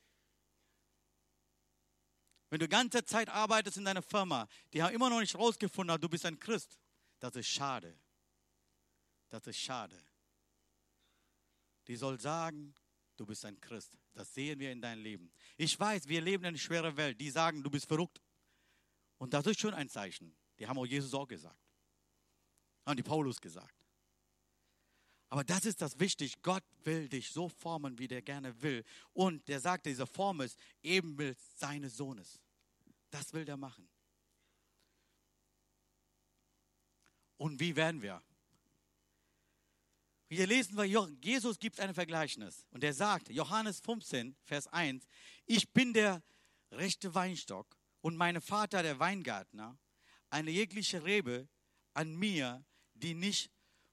Wenn 2.50 2.58
du 2.58 2.68
ganze 2.68 3.04
Zeit 3.04 3.28
arbeitest 3.28 3.76
in 3.76 3.84
deiner 3.84 4.02
Firma, 4.02 4.48
die 4.72 4.82
haben 4.82 4.92
immer 4.92 5.08
noch 5.08 5.20
nicht 5.20 5.36
rausgefunden, 5.36 6.00
du 6.00 6.08
bist 6.08 6.26
ein 6.26 6.40
Christ, 6.40 6.81
das 7.22 7.36
ist 7.36 7.46
schade. 7.46 7.96
Das 9.28 9.46
ist 9.46 9.58
schade. 9.58 9.96
Die 11.86 11.94
soll 11.94 12.18
sagen, 12.18 12.74
du 13.16 13.24
bist 13.24 13.44
ein 13.44 13.60
Christ. 13.60 13.96
Das 14.12 14.34
sehen 14.34 14.58
wir 14.58 14.72
in 14.72 14.82
deinem 14.82 15.04
Leben. 15.04 15.32
Ich 15.56 15.78
weiß, 15.78 16.08
wir 16.08 16.20
leben 16.20 16.42
in 16.42 16.48
einer 16.48 16.58
schweren 16.58 16.96
Welt. 16.96 17.20
Die 17.20 17.30
sagen, 17.30 17.62
du 17.62 17.70
bist 17.70 17.86
verrückt. 17.86 18.20
Und 19.18 19.32
das 19.32 19.46
ist 19.46 19.60
schon 19.60 19.72
ein 19.72 19.88
Zeichen. 19.88 20.34
Die 20.58 20.66
haben 20.66 20.76
auch 20.76 20.84
Jesus 20.84 21.14
auch 21.14 21.28
gesagt. 21.28 21.62
Haben 22.84 22.96
die 22.96 23.04
Paulus 23.04 23.40
gesagt. 23.40 23.78
Aber 25.28 25.44
das 25.44 25.64
ist 25.64 25.80
das 25.80 26.00
Wichtige. 26.00 26.34
Gott 26.42 26.64
will 26.82 27.08
dich 27.08 27.30
so 27.30 27.48
formen, 27.48 27.96
wie 28.00 28.08
der 28.08 28.20
gerne 28.20 28.60
will. 28.62 28.84
Und 29.12 29.46
der 29.46 29.60
sagte, 29.60 29.90
diese 29.90 30.08
Form 30.08 30.40
ist 30.40 30.58
Ebenbild 30.82 31.38
seines 31.54 31.96
Sohnes. 31.96 32.40
Das 33.10 33.32
will 33.32 33.44
der 33.44 33.56
machen. 33.56 33.88
Und 37.42 37.58
wie 37.58 37.74
werden 37.74 38.00
wir? 38.02 38.22
Hier 40.28 40.46
lesen 40.46 40.76
wir, 40.76 40.84
Jesus 41.20 41.58
gibt 41.58 41.80
ein 41.80 41.92
Vergleichnis. 41.92 42.64
Und 42.70 42.84
er 42.84 42.94
sagt, 42.94 43.30
Johannes 43.30 43.80
15, 43.80 44.36
Vers 44.44 44.68
1, 44.68 45.08
ich 45.46 45.68
bin 45.72 45.92
der 45.92 46.22
rechte 46.70 47.12
Weinstock 47.16 47.76
und 48.00 48.14
mein 48.14 48.40
Vater 48.40 48.84
der 48.84 49.00
Weingärtner. 49.00 49.76
Eine 50.30 50.52
jegliche 50.52 51.02
Rebe 51.02 51.48
an 51.94 52.14
mir, 52.14 52.64
die 52.94 53.14
nicht 53.14 53.50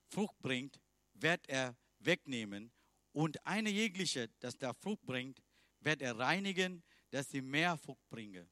Frucht 0.10 0.38
bringt, 0.44 0.80
wird 1.16 1.50
er 1.50 1.76
wegnehmen 1.98 2.72
und 3.14 3.44
eine 3.48 3.72
jegliche, 3.72 4.30
das 4.42 4.60
da 4.60 4.76
Frucht 4.76 5.08
bringt, 5.08 5.42
wird 5.80 6.04
er 6.04 6.20
reinigen, 6.20 6.84
dass 7.10 7.32
sie 7.32 7.42
mehr 7.42 7.80
Frucht 7.80 8.08
bringe. 8.10 8.48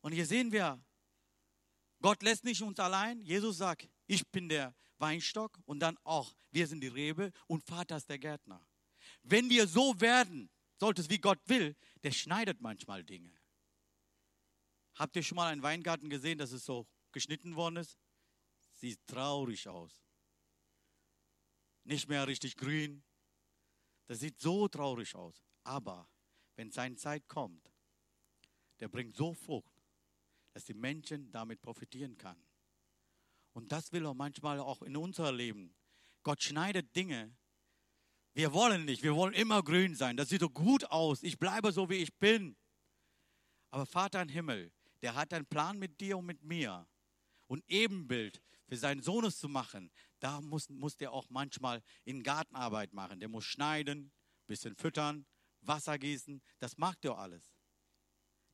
Und 0.00 0.12
hier 0.12 0.24
sehen 0.24 0.52
wir, 0.52 0.82
Gott 2.00 2.22
lässt 2.22 2.44
nicht 2.44 2.62
uns 2.62 2.78
allein. 2.78 3.20
Jesus 3.20 3.58
sagt, 3.58 3.88
ich 4.06 4.26
bin 4.28 4.48
der 4.48 4.74
Weinstock 4.98 5.58
und 5.66 5.80
dann 5.80 5.98
auch, 6.04 6.34
wir 6.50 6.66
sind 6.66 6.80
die 6.80 6.88
Rebe 6.88 7.32
und 7.46 7.62
Vater 7.64 7.96
ist 7.96 8.08
der 8.08 8.18
Gärtner. 8.18 8.66
Wenn 9.22 9.48
wir 9.50 9.66
so 9.66 10.00
werden, 10.00 10.50
sollte 10.78 11.02
es 11.02 11.10
wie 11.10 11.18
Gott 11.18 11.40
will, 11.46 11.76
der 12.02 12.12
schneidet 12.12 12.60
manchmal 12.60 13.04
Dinge. 13.04 13.32
Habt 14.94 15.16
ihr 15.16 15.22
schon 15.22 15.36
mal 15.36 15.50
einen 15.52 15.62
Weingarten 15.62 16.10
gesehen, 16.10 16.38
dass 16.38 16.52
es 16.52 16.64
so 16.64 16.86
geschnitten 17.12 17.56
worden 17.56 17.76
ist? 17.76 17.98
Sieht 18.74 19.06
traurig 19.06 19.68
aus. 19.68 20.02
nicht 21.84 22.08
mehr 22.08 22.26
richtig 22.26 22.56
grün. 22.56 23.02
Das 24.06 24.20
sieht 24.20 24.38
so 24.40 24.68
traurig 24.68 25.14
aus. 25.14 25.42
Aber 25.64 26.08
wenn 26.56 26.70
seine 26.70 26.96
Zeit 26.96 27.28
kommt, 27.28 27.70
der 28.80 28.88
bringt 28.88 29.16
so 29.16 29.34
Frucht, 29.34 29.69
dass 30.52 30.64
die 30.64 30.74
Menschen 30.74 31.30
damit 31.32 31.60
profitieren 31.62 32.16
kann. 32.16 32.42
Und 33.52 33.72
das 33.72 33.92
will 33.92 34.06
er 34.06 34.14
manchmal 34.14 34.60
auch 34.60 34.82
in 34.82 34.96
unser 34.96 35.32
Leben. 35.32 35.74
Gott 36.22 36.42
schneidet 36.42 36.94
Dinge. 36.94 37.36
Wir 38.32 38.52
wollen 38.52 38.84
nicht, 38.84 39.02
wir 39.02 39.14
wollen 39.16 39.34
immer 39.34 39.62
grün 39.62 39.94
sein. 39.94 40.16
Das 40.16 40.28
sieht 40.28 40.40
so 40.40 40.50
gut 40.50 40.84
aus. 40.84 41.22
Ich 41.22 41.38
bleibe 41.38 41.72
so, 41.72 41.90
wie 41.90 41.96
ich 41.96 42.16
bin. 42.18 42.56
Aber 43.70 43.86
Vater 43.86 44.22
im 44.22 44.28
Himmel, 44.28 44.72
der 45.02 45.14
hat 45.14 45.32
einen 45.32 45.46
Plan 45.46 45.78
mit 45.78 46.00
dir 46.00 46.18
und 46.18 46.26
mit 46.26 46.42
mir. 46.42 46.86
Und 47.46 47.64
Ebenbild 47.68 48.40
für 48.68 48.76
seinen 48.76 49.02
Sohnes 49.02 49.38
zu 49.38 49.48
machen, 49.48 49.90
da 50.20 50.40
muss, 50.40 50.68
muss 50.68 50.96
der 50.96 51.12
auch 51.12 51.28
manchmal 51.28 51.82
in 52.04 52.22
Gartenarbeit 52.22 52.92
machen. 52.92 53.18
Der 53.18 53.28
muss 53.28 53.44
schneiden, 53.44 54.12
bisschen 54.46 54.76
füttern, 54.76 55.26
Wasser 55.62 55.98
gießen. 55.98 56.40
Das 56.58 56.76
macht 56.76 57.04
er 57.04 57.18
alles. 57.18 57.52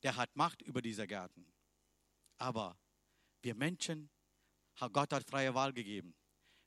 Der 0.03 0.15
hat 0.15 0.35
Macht 0.35 0.61
über 0.61 0.81
diese 0.81 1.05
Garten. 1.05 1.45
Aber 2.37 2.77
wir 3.41 3.55
Menschen, 3.55 4.09
Gott 4.93 5.11
hat 5.13 5.23
freie 5.23 5.53
Wahl 5.53 5.73
gegeben. 5.73 6.15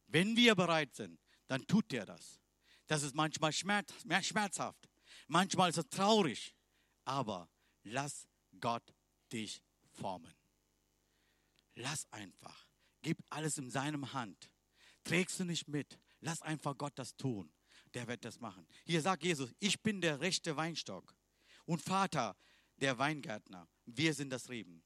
Wenn 0.07 0.37
wir 0.37 0.55
bereit 0.55 0.95
sind, 0.95 1.21
dann 1.47 1.67
tut 1.67 1.93
er 1.93 2.07
das. 2.07 2.41
Das 2.87 3.03
ist 3.03 3.15
manchmal 3.15 3.53
schmerzhaft, 3.53 4.91
manchmal 5.29 5.71
ist 5.71 5.79
es 5.79 5.89
traurig, 5.89 6.57
aber 7.05 7.49
lass 7.85 8.27
Gott 8.61 8.95
dich 9.33 9.63
formen. 9.93 10.35
Lass 11.77 12.11
einfach. 12.13 12.67
Gib 13.03 13.19
alles 13.31 13.59
in 13.59 13.71
seinem 13.71 14.13
Hand. 14.13 14.51
Trägst 15.05 15.41
du 15.41 15.45
nicht 15.45 15.69
mit. 15.69 15.99
Lass 16.21 16.43
einfach 16.43 16.77
Gott 16.77 16.93
das 16.97 17.17
tun. 17.17 17.53
Der 17.95 18.07
wird 18.07 18.25
das 18.25 18.41
machen. 18.41 18.67
Hier 18.85 19.01
sagt 19.01 19.23
Jesus, 19.23 19.55
ich 19.59 19.81
bin 19.81 20.01
der 20.01 20.21
rechte 20.21 20.57
Weinstock 20.57 21.15
und 21.65 21.81
Vater 21.81 22.37
der 22.77 22.99
Weingärtner. 22.99 23.69
Wir 23.87 24.15
sind 24.15 24.31
das 24.31 24.49
Reben. 24.49 24.83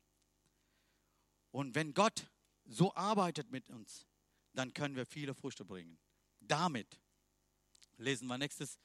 Und 1.54 1.76
wenn 1.76 1.94
Gott 1.94 2.26
so 2.64 2.92
arbeitet 2.96 3.52
mit 3.52 3.70
uns, 3.70 4.08
dann 4.54 4.74
können 4.74 4.96
wir 4.96 5.06
viele 5.06 5.36
Früchte 5.36 5.64
bringen. 5.64 5.96
Damit, 6.40 6.98
lesen 7.96 8.26
wir 8.26 8.36
nächstes, 8.38 8.80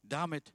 damit, 0.00 0.54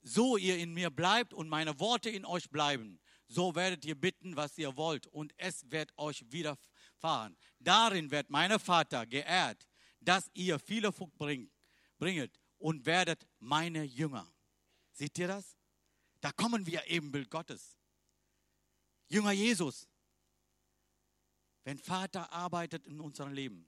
so 0.00 0.38
ihr 0.38 0.56
in 0.56 0.72
mir 0.72 0.88
bleibt 0.88 1.34
und 1.34 1.50
meine 1.50 1.78
Worte 1.78 2.08
in 2.08 2.24
euch 2.24 2.48
bleiben, 2.48 2.98
so 3.28 3.54
werdet 3.54 3.84
ihr 3.84 4.00
bitten, 4.00 4.34
was 4.34 4.56
ihr 4.56 4.74
wollt, 4.78 5.06
und 5.08 5.34
es 5.36 5.70
wird 5.70 5.92
euch 5.98 6.24
widerfahren. 6.32 7.36
Darin 7.58 8.10
wird 8.10 8.30
mein 8.30 8.58
Vater 8.58 9.04
geehrt, 9.04 9.68
dass 10.00 10.30
ihr 10.32 10.58
viele 10.58 10.90
Frucht 10.90 11.18
bringt, 11.18 11.52
bringet 11.98 12.40
und 12.56 12.86
werdet 12.86 13.26
meine 13.40 13.84
Jünger. 13.84 14.26
Seht 14.90 15.18
ihr 15.18 15.28
das? 15.28 15.58
Da 16.22 16.32
kommen 16.32 16.64
wir 16.64 16.86
Ebenbild 16.86 17.28
Gottes. 17.28 17.76
Jünger 19.08 19.32
Jesus. 19.32 19.86
Wenn 21.64 21.78
Vater 21.78 22.30
arbeitet 22.32 22.86
in 22.86 23.00
unserem 23.00 23.32
Leben, 23.32 23.66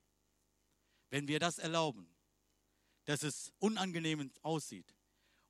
wenn 1.11 1.27
wir 1.29 1.41
das 1.41 1.59
erlauben, 1.59 2.09
dass 3.05 3.23
es 3.23 3.53
unangenehm 3.59 4.31
aussieht 4.43 4.95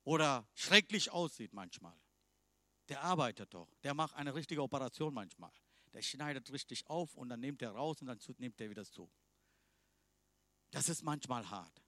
oder 0.03 0.47
schrecklich 0.53 1.11
aussieht 1.11 1.53
manchmal, 1.53 1.97
der 2.89 3.01
arbeitet 3.01 3.53
doch. 3.53 3.67
Der 3.83 3.93
macht 3.93 4.15
eine 4.15 4.33
richtige 4.33 4.61
Operation 4.63 5.13
manchmal. 5.13 5.51
Der 5.93 6.01
schneidet 6.01 6.51
richtig 6.51 6.87
auf 6.87 7.15
und 7.15 7.29
dann 7.29 7.39
nimmt 7.39 7.61
er 7.61 7.71
raus 7.71 8.01
und 8.01 8.07
dann 8.07 8.19
nimmt 8.37 8.61
er 8.61 8.69
wieder 8.69 8.85
zu. 8.85 9.11
Das 10.71 10.89
ist 10.89 11.03
manchmal 11.03 11.49
hart. 11.49 11.81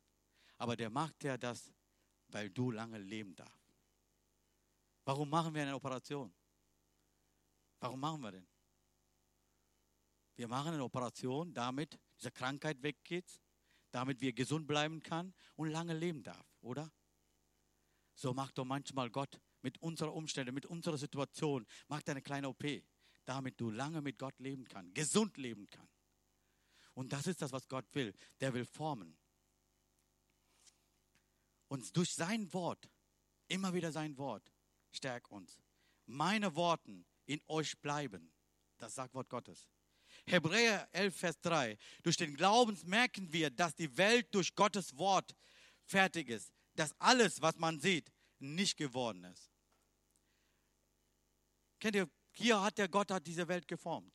Aber 0.58 0.76
der 0.76 0.90
macht 0.90 1.24
ja 1.24 1.38
das, 1.38 1.72
weil 2.28 2.50
du 2.50 2.72
lange 2.72 2.98
leben 2.98 3.36
darfst. 3.36 3.78
Warum 5.06 5.30
machen 5.30 5.54
wir 5.54 5.62
eine 5.62 5.76
Operation? 5.76 6.34
Warum 7.80 8.00
machen 8.00 8.22
wir 8.22 8.32
denn? 8.32 8.48
Wir 10.40 10.48
machen 10.48 10.72
eine 10.72 10.86
Operation, 10.86 11.54
damit 11.54 12.00
diese 12.18 12.32
Krankheit 12.32 12.82
weggeht, 12.82 13.42
damit 13.92 14.22
wir 14.22 14.32
gesund 14.32 14.68
bleiben 14.68 15.04
kann 15.04 15.34
und 15.58 15.68
lange 15.70 15.94
leben 15.94 16.24
darf, 16.24 16.48
oder? 16.62 16.94
So 18.16 18.34
macht 18.34 18.58
doch 18.58 18.64
manchmal 18.64 19.10
Gott 19.10 19.38
mit 19.64 19.82
unserer 19.82 20.14
Umstände, 20.14 20.54
mit 20.54 20.66
unserer 20.66 20.98
Situation, 20.98 21.68
macht 21.90 22.08
eine 22.08 22.22
kleine 22.22 22.48
OP, 22.48 22.64
damit 23.26 23.60
du 23.60 23.70
lange 23.70 24.02
mit 24.02 24.18
Gott 24.18 24.40
leben 24.40 24.64
kannst, 24.64 24.96
gesund 24.96 25.36
leben 25.36 25.70
kannst. 25.70 26.08
Und 26.94 27.12
das 27.12 27.28
ist 27.28 27.42
das, 27.42 27.52
was 27.52 27.68
Gott 27.68 27.94
will. 27.94 28.14
Der 28.40 28.54
will 28.54 28.64
formen. 28.64 29.18
Und 31.68 31.98
durch 31.98 32.14
sein 32.14 32.54
Wort, 32.54 32.90
immer 33.50 33.74
wieder 33.74 33.92
sein 33.92 34.18
Wort, 34.18 34.54
stärkt 34.90 35.30
uns. 35.32 35.60
Meine 36.06 36.56
Worten 36.56 37.06
in 37.26 37.42
euch 37.48 37.78
bleiben. 37.82 38.32
Das 38.78 38.96
sagt 38.96 39.14
Wort 39.14 39.28
Gottes. 39.28 39.68
Hebräer 40.26 40.88
11, 40.92 41.16
Vers 41.16 41.40
3. 41.42 41.78
Durch 42.04 42.18
den 42.18 42.36
Glauben 42.36 42.78
merken 42.86 43.32
wir, 43.32 43.50
dass 43.50 43.76
die 43.76 43.96
Welt 43.98 44.28
durch 44.34 44.56
Gottes 44.56 44.98
Wort 44.98 45.36
fertig 45.86 46.30
ist. 46.30 46.52
Dass 46.76 46.94
alles, 47.00 47.42
was 47.42 47.58
man 47.58 47.80
sieht, 47.80 48.12
nicht 48.40 48.78
geworden 48.78 49.24
ist. 49.26 49.52
Kennt 51.80 51.96
ihr, 51.96 52.10
hier 52.32 52.62
hat 52.62 52.78
der 52.78 52.88
Gott 52.88 53.12
hat 53.12 53.26
diese 53.26 53.48
Welt 53.48 53.68
geformt. 53.68 54.14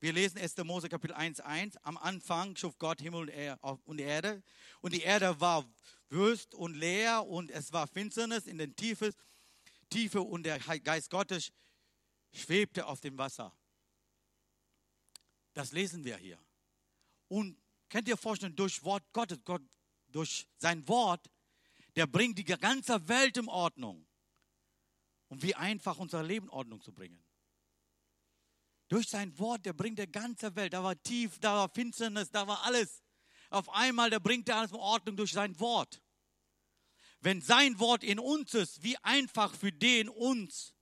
Wir 0.00 0.12
lesen 0.12 0.38
1. 0.38 0.56
Mose 0.58 0.88
Kapitel 0.88 1.14
1, 1.14 1.40
1. 1.40 1.76
Am 1.78 1.96
Anfang 1.96 2.56
schuf 2.56 2.76
Gott 2.78 3.00
Himmel 3.00 3.56
und 3.84 3.98
Erde. 4.00 4.42
Und 4.80 4.92
die 4.92 5.02
Erde 5.02 5.40
war 5.40 5.64
wüst 6.08 6.54
und 6.54 6.74
leer 6.74 7.26
und 7.26 7.50
es 7.50 7.72
war 7.72 7.86
Finsternis 7.86 8.46
in 8.46 8.58
den 8.58 8.74
Tiefe, 8.76 9.12
Tiefe 9.90 10.20
und 10.20 10.42
der 10.42 10.58
Geist 10.58 11.10
Gottes 11.10 11.52
schwebte 12.32 12.86
auf 12.86 13.00
dem 13.00 13.16
Wasser. 13.18 13.56
Das 15.54 15.72
lesen 15.72 16.04
wir 16.04 16.16
hier. 16.16 16.38
Und 17.28 17.56
könnt 17.88 18.08
ihr 18.08 18.16
vorstellen, 18.16 18.56
durch 18.56 18.82
Wort 18.84 19.04
Gottes, 19.12 19.38
Gott, 19.44 19.62
durch 20.08 20.48
sein 20.58 20.86
Wort, 20.88 21.30
der 21.96 22.06
bringt 22.06 22.38
die 22.38 22.44
ganze 22.44 23.08
Welt 23.08 23.36
in 23.36 23.48
Ordnung. 23.48 24.06
Und 25.28 25.42
wie 25.42 25.54
einfach 25.54 25.98
unser 25.98 26.22
Leben 26.22 26.46
in 26.46 26.52
Ordnung 26.52 26.80
zu 26.80 26.92
bringen. 26.92 27.22
Durch 28.88 29.08
sein 29.08 29.38
Wort, 29.38 29.64
der 29.64 29.72
bringt 29.72 29.98
die 29.98 30.10
ganze 30.10 30.54
Welt. 30.54 30.74
Da 30.74 30.84
war 30.84 31.00
tief, 31.02 31.38
da 31.38 31.54
war 31.56 31.68
Finsternis, 31.70 32.30
da 32.30 32.46
war 32.46 32.62
alles. 32.64 33.02
Auf 33.48 33.70
einmal, 33.70 34.10
der 34.10 34.20
bringt 34.20 34.48
er 34.50 34.58
alles 34.58 34.72
in 34.72 34.76
Ordnung 34.76 35.16
durch 35.16 35.32
sein 35.32 35.58
Wort. 35.58 36.02
Wenn 37.20 37.40
sein 37.40 37.78
Wort 37.78 38.04
in 38.04 38.18
uns 38.18 38.52
ist, 38.52 38.82
wie 38.82 38.96
einfach 38.98 39.54
für 39.54 39.72
den 39.72 40.08
uns 40.08 40.74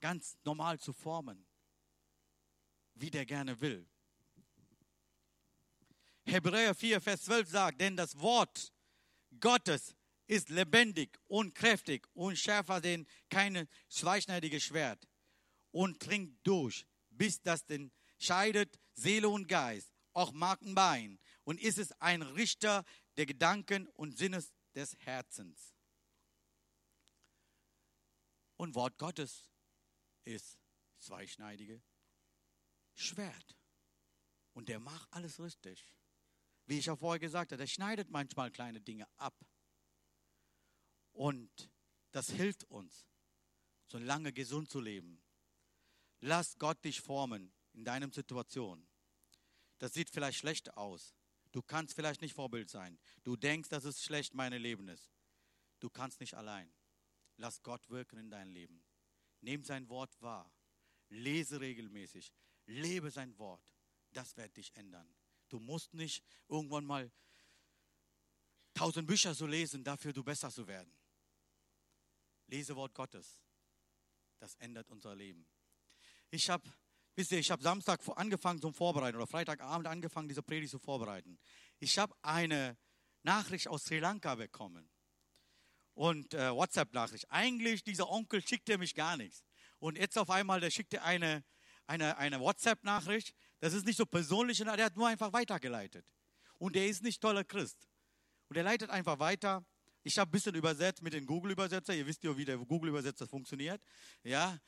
ganz 0.00 0.36
normal 0.44 0.80
zu 0.80 0.92
formen 0.92 1.43
wie 2.94 3.10
der 3.10 3.26
gerne 3.26 3.60
will. 3.60 3.86
Hebräer 6.26 6.74
4, 6.74 7.00
Vers 7.00 7.22
12 7.22 7.48
sagt, 7.48 7.80
denn 7.80 7.96
das 7.96 8.18
Wort 8.18 8.72
Gottes 9.40 9.94
ist 10.26 10.48
lebendig 10.48 11.18
und 11.26 11.54
kräftig 11.54 12.06
und 12.14 12.38
schärfer 12.38 12.80
denn 12.80 13.06
kein 13.28 13.68
zweischneidiges 13.88 14.62
Schwert 14.62 15.06
und 15.70 16.04
dringt 16.04 16.38
durch, 16.46 16.86
bis 17.10 17.42
das 17.42 17.66
den 17.66 17.92
scheidet 18.18 18.78
Seele 18.94 19.28
und 19.28 19.48
Geist, 19.48 19.92
auch 20.12 20.32
Mark 20.32 20.62
und 20.62 20.74
Bein 20.74 21.18
und 21.44 21.60
ist 21.60 21.78
es 21.78 21.92
ein 22.00 22.22
Richter 22.22 22.84
der 23.16 23.26
Gedanken 23.26 23.86
und 23.88 24.16
Sinnes 24.16 24.54
des 24.74 24.96
Herzens. 25.00 25.74
Und 28.56 28.74
Wort 28.74 28.96
Gottes 28.98 29.50
ist 30.24 30.58
zweischneidige 30.98 31.82
Schwert. 32.94 33.56
Und 34.52 34.68
der 34.68 34.80
macht 34.80 35.12
alles 35.12 35.40
richtig. 35.40 35.86
Wie 36.66 36.78
ich 36.78 36.88
auch 36.88 36.98
vorher 36.98 37.20
gesagt 37.20 37.52
habe, 37.52 37.58
der 37.58 37.66
schneidet 37.66 38.10
manchmal 38.10 38.50
kleine 38.50 38.80
Dinge 38.80 39.06
ab. 39.16 39.34
Und 41.12 41.70
das 42.12 42.30
hilft 42.30 42.64
uns, 42.64 43.06
so 43.86 43.98
lange 43.98 44.32
gesund 44.32 44.70
zu 44.70 44.80
leben. 44.80 45.22
Lass 46.20 46.56
Gott 46.58 46.82
dich 46.84 47.00
formen 47.00 47.52
in 47.72 47.84
deiner 47.84 48.10
Situation. 48.10 48.86
Das 49.78 49.92
sieht 49.92 50.10
vielleicht 50.10 50.38
schlecht 50.38 50.76
aus. 50.76 51.14
Du 51.52 51.62
kannst 51.62 51.94
vielleicht 51.94 52.22
nicht 52.22 52.34
Vorbild 52.34 52.70
sein. 52.70 52.98
Du 53.22 53.36
denkst, 53.36 53.68
dass 53.68 53.84
es 53.84 54.02
schlecht 54.02 54.34
mein 54.34 54.52
Leben 54.52 54.88
ist. 54.88 55.12
Du 55.80 55.90
kannst 55.90 56.20
nicht 56.20 56.34
allein. 56.34 56.72
Lass 57.36 57.62
Gott 57.62 57.90
wirken 57.90 58.18
in 58.18 58.30
dein 58.30 58.48
Leben. 58.48 58.84
Nimm 59.40 59.62
sein 59.62 59.88
Wort 59.88 60.20
wahr. 60.22 60.50
Lese 61.10 61.60
regelmäßig. 61.60 62.32
Lebe 62.66 63.10
sein 63.10 63.36
Wort. 63.38 63.62
Das 64.12 64.36
wird 64.36 64.56
dich 64.56 64.74
ändern. 64.76 65.08
Du 65.48 65.58
musst 65.58 65.94
nicht 65.94 66.24
irgendwann 66.48 66.84
mal 66.84 67.10
tausend 68.74 69.06
Bücher 69.06 69.34
so 69.34 69.46
lesen, 69.46 69.84
dafür 69.84 70.12
du 70.12 70.22
besser 70.22 70.50
zu 70.50 70.66
werden. 70.66 70.92
Lese 72.46 72.74
Wort 72.76 72.94
Gottes. 72.94 73.40
Das 74.38 74.54
ändert 74.56 74.90
unser 74.90 75.14
Leben. 75.14 75.46
Ich 76.30 76.50
habe 76.50 76.68
wisst 77.16 77.32
ihr, 77.32 77.38
ich 77.38 77.50
habe 77.50 77.62
Samstag 77.62 78.00
angefangen 78.16 78.60
zum 78.60 78.74
Vorbereiten 78.74 79.16
oder 79.16 79.26
Freitagabend 79.26 79.86
angefangen, 79.86 80.28
diese 80.28 80.42
Predigt 80.42 80.70
zu 80.70 80.78
vorbereiten. 80.78 81.38
Ich 81.78 81.98
habe 81.98 82.14
eine 82.22 82.76
Nachricht 83.22 83.68
aus 83.68 83.84
Sri 83.84 83.98
Lanka 83.98 84.34
bekommen 84.34 84.88
und 85.94 86.34
äh, 86.34 86.52
WhatsApp-Nachricht. 86.52 87.30
Eigentlich, 87.30 87.84
dieser 87.84 88.08
Onkel 88.10 88.46
schickte 88.46 88.78
mich 88.78 88.94
gar 88.94 89.16
nichts. 89.16 89.44
Und 89.78 89.96
jetzt 89.96 90.18
auf 90.18 90.30
einmal, 90.30 90.60
der 90.60 90.70
schickte 90.70 91.02
eine, 91.02 91.44
eine, 91.86 92.16
eine 92.16 92.40
WhatsApp-Nachricht. 92.40 93.34
Das 93.60 93.72
ist 93.72 93.86
nicht 93.86 93.96
so 93.96 94.06
persönlich, 94.06 94.58
der 94.58 94.84
hat 94.84 94.96
nur 94.96 95.08
einfach 95.08 95.32
weitergeleitet. 95.32 96.04
Und 96.58 96.76
der 96.76 96.86
ist 96.86 97.02
nicht 97.02 97.20
toller 97.20 97.44
Christ. 97.44 97.88
Und 98.48 98.56
er 98.56 98.62
leitet 98.62 98.90
einfach 98.90 99.18
weiter. 99.18 99.64
Ich 100.02 100.18
habe 100.18 100.28
ein 100.28 100.32
bisschen 100.32 100.54
übersetzt 100.54 101.02
mit 101.02 101.14
dem 101.14 101.26
Google-Übersetzer. 101.26 101.94
Ihr 101.94 102.06
wisst 102.06 102.22
ja, 102.24 102.36
wie 102.36 102.44
der 102.44 102.58
Google-Übersetzer 102.58 103.26
funktioniert. 103.26 103.82
Ja, 104.22 104.58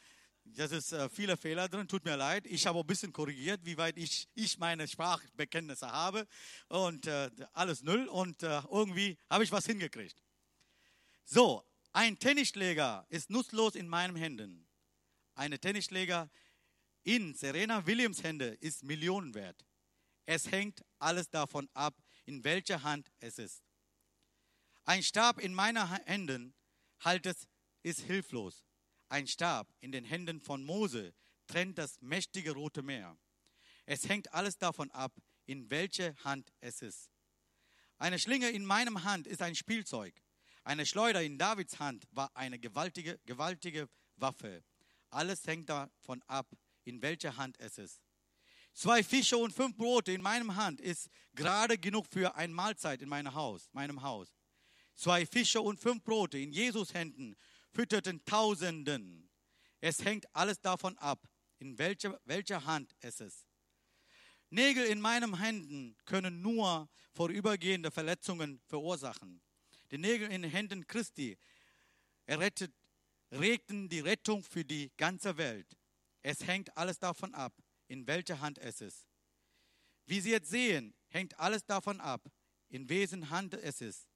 das 0.44 0.72
ist 0.72 0.92
äh, 0.92 1.08
viele 1.08 1.36
Fehler 1.36 1.68
drin, 1.68 1.88
tut 1.88 2.04
mir 2.04 2.16
leid. 2.16 2.46
Ich 2.46 2.66
habe 2.66 2.78
ein 2.78 2.86
bisschen 2.86 3.12
korrigiert, 3.12 3.64
wie 3.64 3.76
weit 3.76 3.96
ich, 3.98 4.28
ich 4.34 4.58
meine 4.58 4.88
Sprachbekenntnisse 4.88 5.90
habe. 5.90 6.26
Und 6.68 7.06
äh, 7.06 7.30
alles 7.52 7.82
null. 7.82 8.06
Und 8.08 8.42
äh, 8.42 8.62
irgendwie 8.70 9.18
habe 9.28 9.44
ich 9.44 9.52
was 9.52 9.66
hingekriegt. 9.66 10.22
So, 11.24 11.64
ein 11.92 12.18
Tennisschläger 12.18 13.06
ist 13.08 13.30
nutzlos 13.30 13.74
in 13.74 13.88
meinen 13.88 14.16
Händen. 14.16 14.66
Eine 15.34 15.58
Tennisschläger 15.58 16.30
in 17.07 17.34
Serena 17.34 17.86
Williams 17.86 18.24
Hände 18.24 18.48
ist 18.61 18.82
Millionen 18.82 19.32
wert. 19.32 19.64
Es 20.26 20.50
hängt 20.50 20.84
alles 20.98 21.30
davon 21.30 21.68
ab, 21.72 21.94
in 22.24 22.42
welcher 22.42 22.82
Hand 22.82 23.12
es 23.20 23.38
ist. 23.38 23.62
Ein 24.84 25.04
Stab 25.04 25.38
in 25.38 25.54
meinen 25.54 25.88
Händen 26.04 26.52
haltet 26.98 27.46
ist 27.84 28.00
hilflos. 28.00 28.64
Ein 29.09 29.28
Stab 29.28 29.72
in 29.78 29.92
den 29.92 30.04
Händen 30.04 30.40
von 30.40 30.64
Mose 30.64 31.14
trennt 31.46 31.78
das 31.78 32.00
mächtige 32.00 32.50
Rote 32.50 32.82
Meer. 32.82 33.16
Es 33.84 34.09
hängt 34.09 34.32
alles 34.34 34.59
davon 34.59 34.90
ab, 34.90 35.16
in 35.44 35.70
welcher 35.70 36.16
Hand 36.24 36.52
es 36.61 36.82
ist. 36.82 37.09
Eine 37.98 38.18
Schlinge 38.18 38.50
in 38.50 38.64
meinem 38.64 39.04
Hand 39.04 39.28
ist 39.28 39.42
ein 39.42 39.54
Spielzeug. 39.54 40.12
Eine 40.64 40.84
Schleuder 40.84 41.22
in 41.22 41.38
Davids 41.38 41.78
Hand 41.78 42.09
war 42.11 42.36
eine 42.36 42.59
gewaltige, 42.59 43.20
gewaltige 43.26 43.88
Waffe. 44.16 44.64
Alles 45.11 45.46
hängt 45.46 45.68
davon 45.68 46.20
ab, 46.26 46.48
in 46.87 47.03
welcher 47.03 47.37
Hand 47.37 47.59
es 47.59 47.78
ist. 47.78 48.01
Zwei 48.72 49.03
Fische 49.03 49.39
und 49.39 49.53
fünf 49.53 49.76
Brote 49.76 50.12
in 50.12 50.22
meinem 50.22 50.55
Hand 50.55 50.80
ist 50.80 51.09
gerade 51.34 51.78
genug 51.78 52.07
für 52.07 52.34
eine 52.37 52.53
Mahlzeit 52.53 53.01
in 53.01 53.09
meinem 53.09 53.34
Haus, 53.34 53.68
meinem 53.72 54.03
Haus. 54.03 54.28
Zwei 54.95 55.26
Fische 55.26 55.61
und 55.61 55.80
fünf 55.80 56.03
Brote 56.05 56.39
in 56.39 56.53
Jesus 56.53 56.93
Händen 56.95 57.34
fütterten 57.72 58.24
Tausenden. 58.24 59.30
Es 59.80 60.05
hängt 60.05 60.26
alles 60.34 60.61
davon 60.61 60.97
ab, 60.99 61.26
in 61.59 61.78
welcher, 61.78 62.20
welcher 62.24 62.64
Hand 62.64 62.95
es 63.01 63.20
ist. 63.20 63.47
Nägel 64.51 64.84
in 64.87 65.01
meinen 65.01 65.39
Händen 65.39 65.97
können 66.05 66.41
nur 66.41 66.89
vorübergehende 67.12 67.91
Verletzungen 67.91 68.61
verursachen. 68.66 69.43
Die 69.91 69.99
Nägel 69.99 70.30
in 70.30 70.43
den 70.43 70.51
Händen 70.51 70.87
Christi 70.87 71.39
errettet, 72.26 72.72
regten 73.32 73.89
die 73.89 74.01
Rettung 74.01 74.43
für 74.43 74.64
die 74.64 74.93
ganze 74.97 75.37
Welt. 75.37 75.76
Es 76.26 76.44
hängt 76.44 76.76
alles 76.76 76.98
davon 76.98 77.32
ab, 77.34 77.54
in 77.86 78.04
welcher 78.08 78.40
Hand 78.40 78.58
es 78.58 78.80
ist. 78.80 79.06
Wie 80.06 80.20
Sie 80.20 80.32
jetzt 80.32 80.50
sehen, 80.50 80.92
hängt 81.06 81.38
alles 81.38 81.64
davon 81.64 82.00
ab, 82.00 82.28
in 82.68 82.88
wessen 82.88 83.30
Hand 83.30 83.54
es 83.54 83.80
ist. 83.80 84.08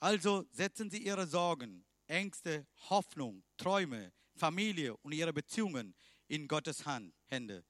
Also 0.00 0.46
setzen 0.52 0.88
Sie 0.88 1.04
Ihre 1.04 1.26
Sorgen, 1.26 1.84
Ängste, 2.06 2.66
Hoffnung, 2.88 3.44
Träume, 3.58 4.14
Familie 4.36 4.96
und 4.96 5.12
Ihre 5.12 5.34
Beziehungen 5.34 5.94
in 6.28 6.48
Gottes 6.48 6.86
Hand, 6.86 7.14
Hände, 7.26 7.62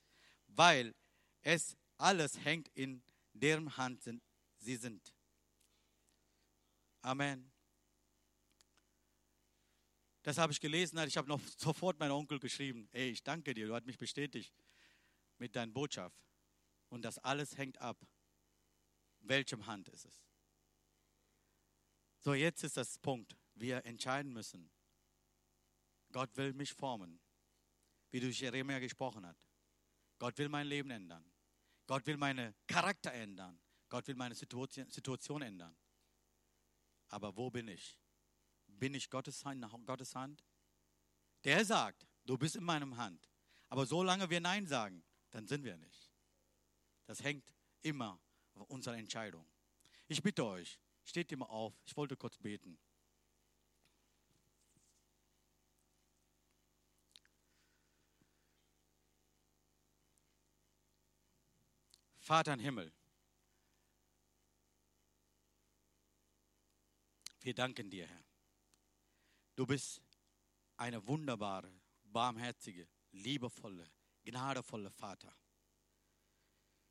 weil 0.46 0.94
es 1.40 1.76
alles 1.96 2.38
hängt 2.44 2.68
in 2.74 3.02
deren 3.32 3.76
Hand 3.76 4.04
sind, 4.04 4.22
sie 4.59 4.76
sind. 4.76 5.12
Amen. 7.02 7.50
Das 10.29 10.37
habe 10.37 10.53
ich 10.53 10.61
gelesen, 10.61 10.99
ich 10.99 11.16
habe 11.16 11.26
noch 11.26 11.41
sofort 11.57 11.99
meinem 11.99 12.12
Onkel 12.12 12.39
geschrieben, 12.39 12.87
ey, 12.93 13.12
ich 13.12 13.22
danke 13.22 13.55
dir, 13.55 13.66
du 13.66 13.74
hast 13.74 13.87
mich 13.87 13.97
bestätigt 13.97 14.55
mit 15.39 15.57
deiner 15.57 15.72
Botschaft. 15.72 16.22
Und 16.91 17.01
das 17.01 17.16
alles 17.20 17.57
hängt 17.57 17.79
ab, 17.79 17.97
welchem 19.20 19.64
Hand 19.64 19.89
ist 19.89 20.05
es. 20.05 20.22
So, 22.18 22.35
jetzt 22.35 22.62
ist 22.62 22.76
das 22.76 22.99
Punkt, 22.99 23.39
wir 23.55 23.83
entscheiden 23.87 24.31
müssen. 24.31 24.70
Gott 26.12 26.37
will 26.37 26.53
mich 26.53 26.74
formen, 26.74 27.18
wie 28.11 28.20
durch 28.20 28.39
Jeremia 28.39 28.81
gesprochen 28.81 29.24
hat. 29.24 29.39
Gott 30.18 30.37
will 30.37 30.51
mein 30.51 30.66
Leben 30.66 30.91
ändern. 30.91 31.24
Gott 31.87 32.07
will 32.07 32.18
meinen 32.18 32.55
Charakter 32.66 33.14
ändern. 33.14 33.59
Gott 33.89 34.07
will 34.07 34.14
meine 34.14 34.35
Situation 34.35 35.41
ändern. 35.41 35.74
Aber 37.07 37.35
wo 37.35 37.51
bin 37.51 37.68
ich? 37.68 37.99
Bin 38.79 38.95
ich 38.95 39.11
Gottes 39.11 39.45
Hand, 39.45 39.64
Gottes 39.87 40.14
Hand? 40.14 40.45
Der 41.45 41.64
sagt, 41.64 42.07
du 42.24 42.37
bist 42.37 42.57
in 42.57 42.64
meinem 42.64 42.97
Hand. 42.97 43.29
Aber 43.68 43.87
solange 43.87 44.31
wir 44.31 44.41
Nein 44.41 44.66
sagen, 44.66 45.05
dann 45.31 45.47
sind 45.47 45.64
wir 45.64 45.76
nicht. 45.76 46.11
Das 47.07 47.22
hängt 47.22 47.53
immer 47.83 48.20
auf 48.55 48.68
unserer 48.70 48.97
Entscheidung. 48.97 49.47
Ich 50.07 50.22
bitte 50.22 50.45
euch, 50.45 50.79
steht 51.05 51.31
immer 51.33 51.51
auf. 51.51 51.74
Ich 51.85 51.97
wollte 51.97 52.16
kurz 52.16 52.39
beten. 52.39 52.79
Vater 62.20 62.53
im 62.53 62.61
Himmel, 62.61 62.93
Wir 67.49 67.55
danken 67.55 67.89
dir, 67.89 68.07
Herr. 68.07 68.28
Du 69.59 69.66
bist 69.66 70.00
eine 70.76 71.04
wunderbare, 71.04 71.72
barmherzige, 72.04 72.88
liebevolle, 73.11 73.90
gnadevolle 74.22 74.88
Vater. 74.88 75.36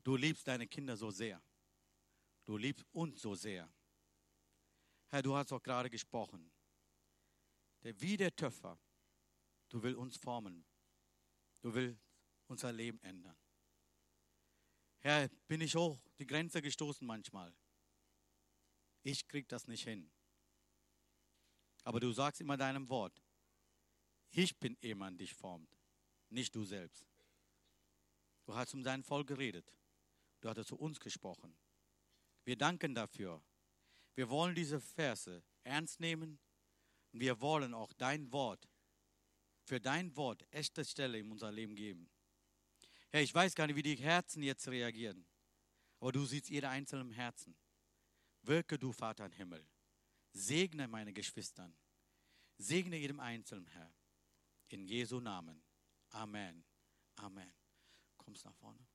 Du 0.03 0.17
liebst 0.17 0.45
deine 0.45 0.67
Kinder 0.67 0.97
so 0.97 1.09
sehr. 1.09 1.41
Du 2.43 2.57
liebst 2.57 2.85
uns 2.91 3.21
so 3.21 3.35
sehr. 3.35 3.73
Herr, 5.07 5.21
du 5.21 5.33
hast 5.33 5.53
auch 5.53 5.63
gerade 5.63 5.89
gesprochen. 5.89 6.51
Der 7.83 7.97
wie 8.01 8.17
der 8.17 8.35
Töpfer, 8.35 8.77
du 9.69 9.81
willst 9.81 9.97
uns 9.97 10.17
formen. 10.17 10.65
Du 11.61 11.73
willst 11.73 12.01
unser 12.47 12.73
Leben 12.73 12.99
ändern. 12.99 13.37
Herr, 14.99 15.29
bin 15.47 15.61
ich 15.61 15.73
hoch 15.73 15.97
die 16.19 16.27
Grenze 16.27 16.61
gestoßen 16.61 17.07
manchmal. 17.07 17.55
Ich 19.03 19.25
krieg 19.25 19.47
das 19.47 19.67
nicht 19.67 19.85
hin. 19.85 20.11
Aber 21.87 22.01
du 22.01 22.11
sagst 22.11 22.41
immer 22.41 22.57
deinem 22.57 22.89
Wort, 22.89 23.23
ich 24.31 24.59
bin 24.59 24.75
jemand, 24.81 25.21
dich 25.21 25.33
formt, 25.33 25.73
nicht 26.27 26.53
du 26.53 26.65
selbst. 26.65 27.07
Du 28.43 28.53
hast 28.53 28.73
um 28.73 28.83
dein 28.83 29.03
Volk 29.03 29.27
geredet. 29.27 29.73
Du 30.41 30.49
hast 30.49 30.67
zu 30.67 30.75
uns 30.75 30.99
gesprochen. 30.99 31.57
Wir 32.43 32.57
danken 32.57 32.93
dafür. 32.93 33.41
Wir 34.15 34.29
wollen 34.29 34.53
diese 34.53 34.81
Verse 34.81 35.41
ernst 35.63 36.01
nehmen 36.01 36.39
und 37.13 37.21
wir 37.21 37.39
wollen 37.39 37.73
auch 37.73 37.93
dein 37.93 38.33
Wort, 38.33 38.67
für 39.63 39.79
dein 39.79 40.13
Wort 40.17 40.45
echte 40.51 40.83
Stelle 40.83 41.17
in 41.19 41.31
unser 41.31 41.53
Leben 41.53 41.77
geben. 41.77 42.09
Herr, 43.11 43.21
ich 43.21 43.33
weiß 43.33 43.55
gar 43.55 43.65
nicht, 43.65 43.77
wie 43.77 43.83
die 43.83 43.95
Herzen 43.95 44.43
jetzt 44.43 44.67
reagieren, 44.67 45.25
aber 46.01 46.11
du 46.11 46.25
siehst 46.25 46.49
jeder 46.49 46.69
einzelne 46.69 47.13
Herzen. 47.13 47.55
Wirke 48.41 48.77
du, 48.77 48.91
Vater 48.91 49.25
im 49.25 49.31
Himmel. 49.31 49.65
Segne 50.33 50.87
meine 50.87 51.13
Geschwistern. 51.13 51.75
Segne 52.57 52.97
jedem 52.97 53.19
Einzelnen, 53.19 53.67
Herr. 53.67 53.93
In 54.69 54.85
Jesu 54.85 55.19
Namen. 55.19 55.63
Amen. 56.09 56.63
Amen. 57.15 57.53
Kommst 58.17 58.45
nach 58.45 58.55
vorne. 58.55 58.85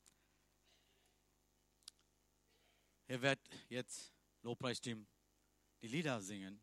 Er 3.07 3.21
wird 3.21 3.41
jetzt 3.69 4.13
Lobpreisteam 4.43 5.07
die 5.83 5.89
Lieder 5.89 6.21
singen. 6.21 6.63